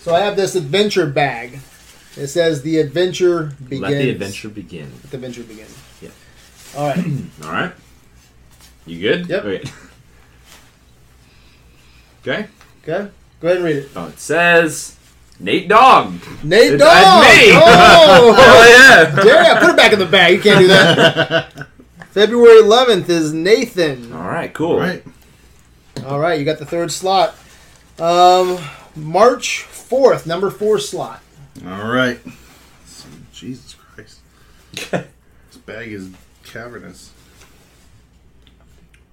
[0.00, 1.60] So I have this adventure bag.
[2.16, 3.82] It says the adventure begins.
[3.82, 4.90] Let the adventure begin.
[5.02, 5.66] Let the adventure begin.
[6.02, 6.08] Yeah.
[6.76, 7.04] All right.
[7.44, 7.72] All right.
[8.86, 9.28] You good?
[9.28, 9.44] Yep.
[9.44, 9.70] Okay.
[12.22, 12.46] okay.
[12.82, 13.10] Okay.
[13.40, 13.88] Go ahead and read it.
[13.96, 14.96] Oh, it says
[15.38, 16.14] Nate Dog.
[16.42, 17.22] Nate It's- Dogg.
[17.22, 17.52] that's me.
[17.54, 19.24] Oh, Oh yeah.
[19.24, 20.34] yeah, put it back in the bag.
[20.34, 21.66] You can't do that.
[22.10, 24.12] February 11th is Nathan.
[24.12, 24.52] All right.
[24.52, 24.78] Cool.
[24.78, 25.04] Right.
[26.06, 27.36] All right, you got the third slot.
[27.98, 28.58] Um,
[28.96, 31.20] March 4th, number four slot.
[31.66, 32.18] All right.
[33.32, 34.20] Jesus Christ.
[34.72, 36.10] this bag is
[36.44, 37.12] cavernous.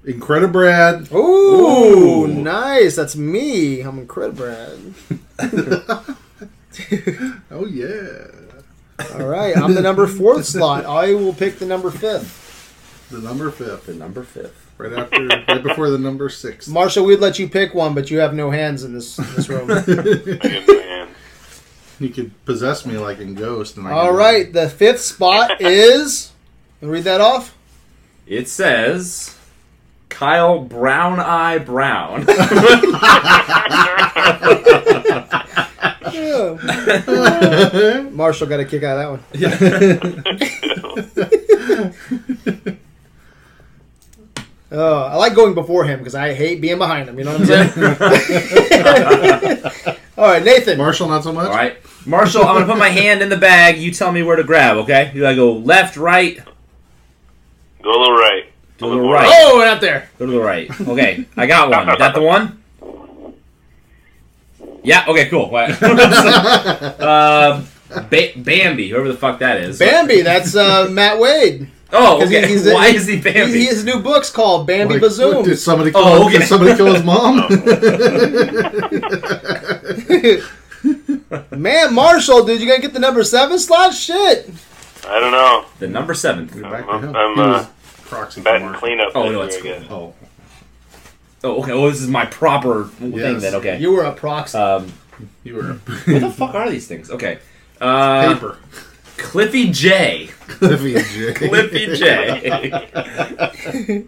[0.06, 1.12] Incredibrad.
[1.12, 2.28] Ooh, Ooh.
[2.28, 2.96] nice.
[2.96, 3.82] That's me.
[3.82, 4.94] I'm Incredibrad.
[7.50, 8.28] Oh yeah.
[9.16, 10.86] All right, I'm the number fourth slot.
[10.86, 13.08] I will pick the number fifth.
[13.10, 13.86] The number fifth.
[13.88, 14.72] The number fifth.
[14.78, 16.68] Right after right before the number six.
[16.68, 19.72] Marshall, we'd let you pick one, but you have no hands in this this room.
[19.72, 21.07] I get my hand.
[22.00, 26.32] You could possess me like in Ghost and I All could- the fifth spot is.
[26.82, 27.56] You read that off.
[28.28, 29.36] It says
[30.10, 32.26] Kyle Brown Eye Brown.
[38.16, 40.22] Marshall got a kick out of that
[42.62, 42.78] one.
[44.70, 47.18] Oh, I like going before him because I hate being behind him.
[47.18, 47.72] You know what I'm saying?
[50.18, 50.78] All right, Nathan.
[50.80, 51.48] Marshall, not so much.
[51.48, 52.44] All right, Marshall.
[52.44, 53.78] I'm gonna put my hand in the bag.
[53.78, 54.78] You tell me where to grab.
[54.78, 55.12] Okay?
[55.14, 56.40] You gotta go left, right,
[57.84, 58.46] Go a little right.
[58.80, 59.28] to the right.
[59.30, 60.10] Oh, out there.
[60.18, 60.70] Go to the right.
[60.82, 61.88] Okay, I got one.
[61.90, 62.64] Is that the one?
[64.84, 65.06] Yeah.
[65.08, 65.30] Okay.
[65.30, 65.50] Cool.
[65.52, 65.82] What?
[65.84, 67.62] uh,
[68.10, 69.78] ba- Bambi, whoever the fuck that is.
[69.78, 70.22] Bambi.
[70.22, 71.70] That's uh, Matt Wade.
[71.94, 72.48] Oh, 'Cause he- okay.
[72.48, 73.60] he's- Why is he Bambi?
[73.60, 75.46] He, his new book's called Bambi Like, Bazoom.
[75.46, 76.02] Did somebody kill?
[76.04, 76.40] Oh, okay.
[76.40, 77.48] Did somebody kill his mom?
[81.62, 83.94] Man, Marshall, dude, you gonna get the number seven slot?
[83.94, 84.50] Shit.
[85.08, 85.66] I don't know.
[85.80, 86.46] the number seven.
[86.48, 87.66] Back to I'm- I'm, uh,
[88.44, 89.12] Batting cleanup.
[89.16, 89.88] Oh, this no, year, it's I.
[89.92, 90.14] Oh,
[91.44, 91.74] Oh, okay.
[91.74, 93.56] Well, this is my proper thing then.
[93.56, 93.80] Okay.
[93.80, 94.58] You were a proxy.
[94.58, 94.92] Um,
[95.44, 97.12] you were what the fuck are these things?
[97.12, 97.40] Okay.
[97.80, 98.58] Uh, paper.
[99.18, 100.30] Cliffy J.
[100.48, 101.34] Cliffy J.
[101.34, 104.06] Cliffy J.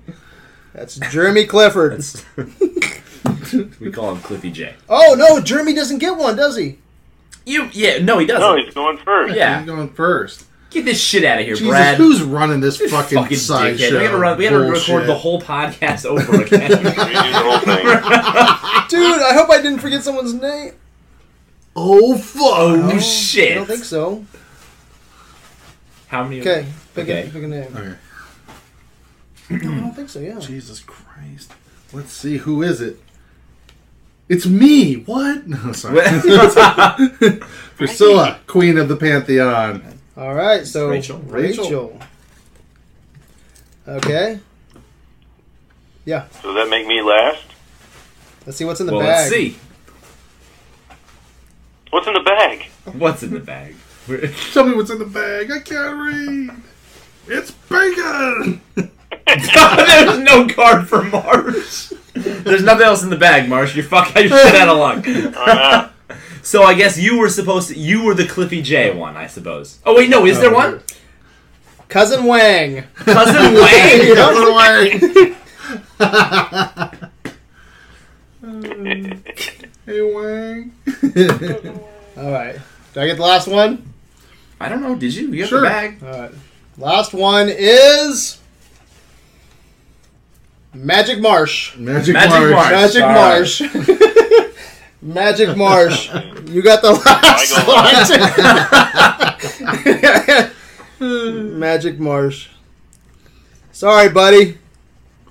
[0.74, 1.94] That's Jeremy Clifford.
[1.94, 2.26] That's-
[3.80, 4.76] we call him Cliffy J.
[4.88, 6.78] Oh no, Jeremy doesn't get one, does he?
[7.46, 7.70] You?
[7.72, 7.98] Yeah.
[8.04, 8.42] No, he doesn't.
[8.42, 9.36] No, he's going first.
[9.36, 9.60] yeah.
[9.60, 10.46] He's going first.
[10.70, 11.98] Get this shit out of here, Jesus, Brad.
[11.98, 13.90] who's running this This fucking, fucking side dickhead.
[13.90, 13.98] show?
[13.98, 16.70] We had to, run, we had to record the whole podcast over again.
[16.72, 17.86] Redo the whole thing.
[18.90, 20.74] Dude, I hope I didn't forget someone's name.
[21.76, 22.42] Oh fuck!
[22.44, 23.54] oh shit!
[23.54, 24.26] I don't think so.
[26.10, 26.42] How many?
[26.42, 26.66] Okay,
[26.96, 27.28] pick, Okay.
[27.28, 27.76] A, pick a name.
[27.76, 27.96] Okay.
[29.52, 30.20] I don't think so.
[30.20, 30.40] Yeah.
[30.40, 31.54] Jesus Christ.
[31.94, 33.00] Let's see who is it.
[34.28, 34.96] It's me.
[34.96, 35.48] What?
[35.48, 36.02] No, sorry.
[37.78, 40.00] Priscilla, Queen of the Pantheon.
[40.18, 40.66] All right.
[40.66, 41.20] So Rachel.
[41.20, 41.64] Rachel.
[41.64, 42.00] Rachel.
[43.88, 44.40] Okay.
[46.06, 46.26] Yeah.
[46.42, 47.46] Does that make me last?
[48.46, 49.10] Let's see what's in the well, bag.
[49.10, 49.58] let's see.
[51.92, 52.66] What's in the bag?
[52.94, 53.76] What's in the bag?
[54.54, 55.52] Tell me what's in the bag.
[55.52, 56.50] I can't read.
[57.28, 58.62] It's bacon.
[59.28, 61.94] There's no card for Marsh.
[62.14, 63.76] There's nothing else in the bag, Marsh.
[63.76, 65.06] You're fuck you're shit out of luck.
[65.38, 65.90] Uh,
[66.42, 67.78] So I guess you were supposed to.
[67.78, 69.78] You were the Cliffy J one, I suppose.
[69.86, 70.26] Oh wait, no.
[70.26, 70.82] Is there one?
[71.90, 72.86] Cousin Wang.
[72.96, 75.36] Cousin Wang.
[79.86, 80.72] hey Wang.
[82.18, 82.56] All right.
[82.94, 83.89] Do I get the last one?
[84.60, 84.96] I don't know.
[84.96, 85.28] Did you?
[85.30, 85.62] You have Sure.
[85.62, 86.04] the bag.
[86.04, 86.32] All right.
[86.78, 88.38] Last one is
[90.74, 91.76] Magic Marsh.
[91.78, 92.52] Magic, Magic Marsh.
[92.52, 92.72] Marsh.
[92.72, 93.62] Magic All Marsh.
[95.02, 96.10] Magic Marsh.
[96.50, 97.54] You got the last
[101.00, 101.60] one.
[101.60, 102.50] Magic Marsh.
[103.72, 104.58] Sorry, buddy.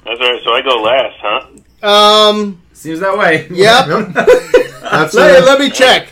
[0.05, 0.43] that's all right.
[0.43, 1.47] So I go last, huh?
[2.31, 2.63] Um.
[2.73, 3.47] Seems that way.
[3.51, 3.87] Yep.
[3.89, 4.09] Yep.
[4.83, 6.09] That's let, let me check.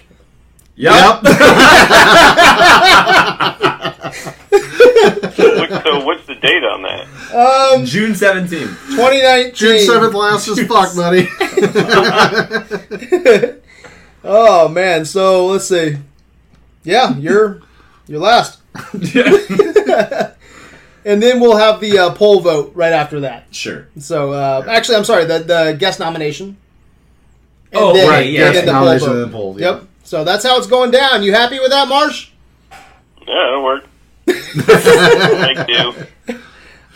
[0.76, 1.22] Yep.
[4.56, 7.06] What, so what's the date on that?
[7.74, 7.84] Um.
[7.84, 8.70] June seventeenth.
[8.90, 9.54] 2019.
[9.54, 11.28] June seventh, last as fuck, buddy.
[14.28, 15.04] Oh man.
[15.04, 15.96] So let's see.
[16.82, 17.60] Yeah, you're
[18.08, 18.58] you're last.
[21.04, 23.54] And then we'll have the uh, poll vote right after that.
[23.54, 23.86] Sure.
[24.00, 25.26] So uh, actually, I'm sorry.
[25.26, 26.56] The the guest nomination.
[27.70, 28.60] And Oh, then- right, yeah, and yeah.
[28.62, 29.14] then the poll Nomination vote.
[29.14, 29.70] and then poll, yeah.
[29.70, 29.84] Yep.
[30.06, 31.24] So that's how it's going down.
[31.24, 32.30] You happy with that, Marsh?
[33.26, 33.88] Yeah, it worked.
[34.26, 36.38] Thank you.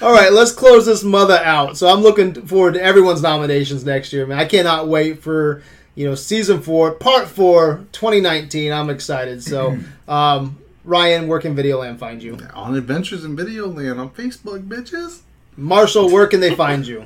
[0.00, 1.76] All right, let's close this mother out.
[1.76, 4.38] So I'm looking forward to everyone's nominations next year, man.
[4.38, 5.62] I cannot wait for
[5.96, 8.72] you know season four, part four, 2019.
[8.72, 9.42] I'm excited.
[9.42, 9.76] So,
[10.08, 12.38] um, Ryan, where can Videoland find you?
[12.54, 15.22] on Adventures in Video Land on Facebook, bitches.
[15.56, 17.04] Marshall, where can they find you?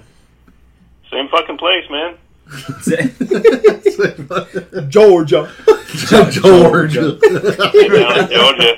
[1.11, 2.19] Same fucking place, man.
[4.89, 5.51] Georgia.
[6.31, 7.19] Georgia.
[7.73, 8.77] Hey, down Georgia.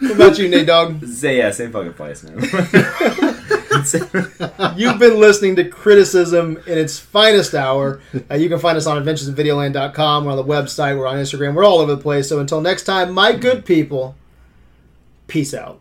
[0.00, 1.04] What about you, Nate Dog?
[1.06, 2.38] Say yeah, same fucking place, man.
[4.76, 8.00] You've been listening to Criticism in its finest hour.
[8.30, 10.24] Uh, you can find us on adventuresinvideoland.com.
[10.24, 10.98] We're on the website.
[10.98, 11.54] We're on Instagram.
[11.54, 12.28] We're all over the place.
[12.28, 14.14] So until next time, my good people,
[15.26, 15.80] peace out.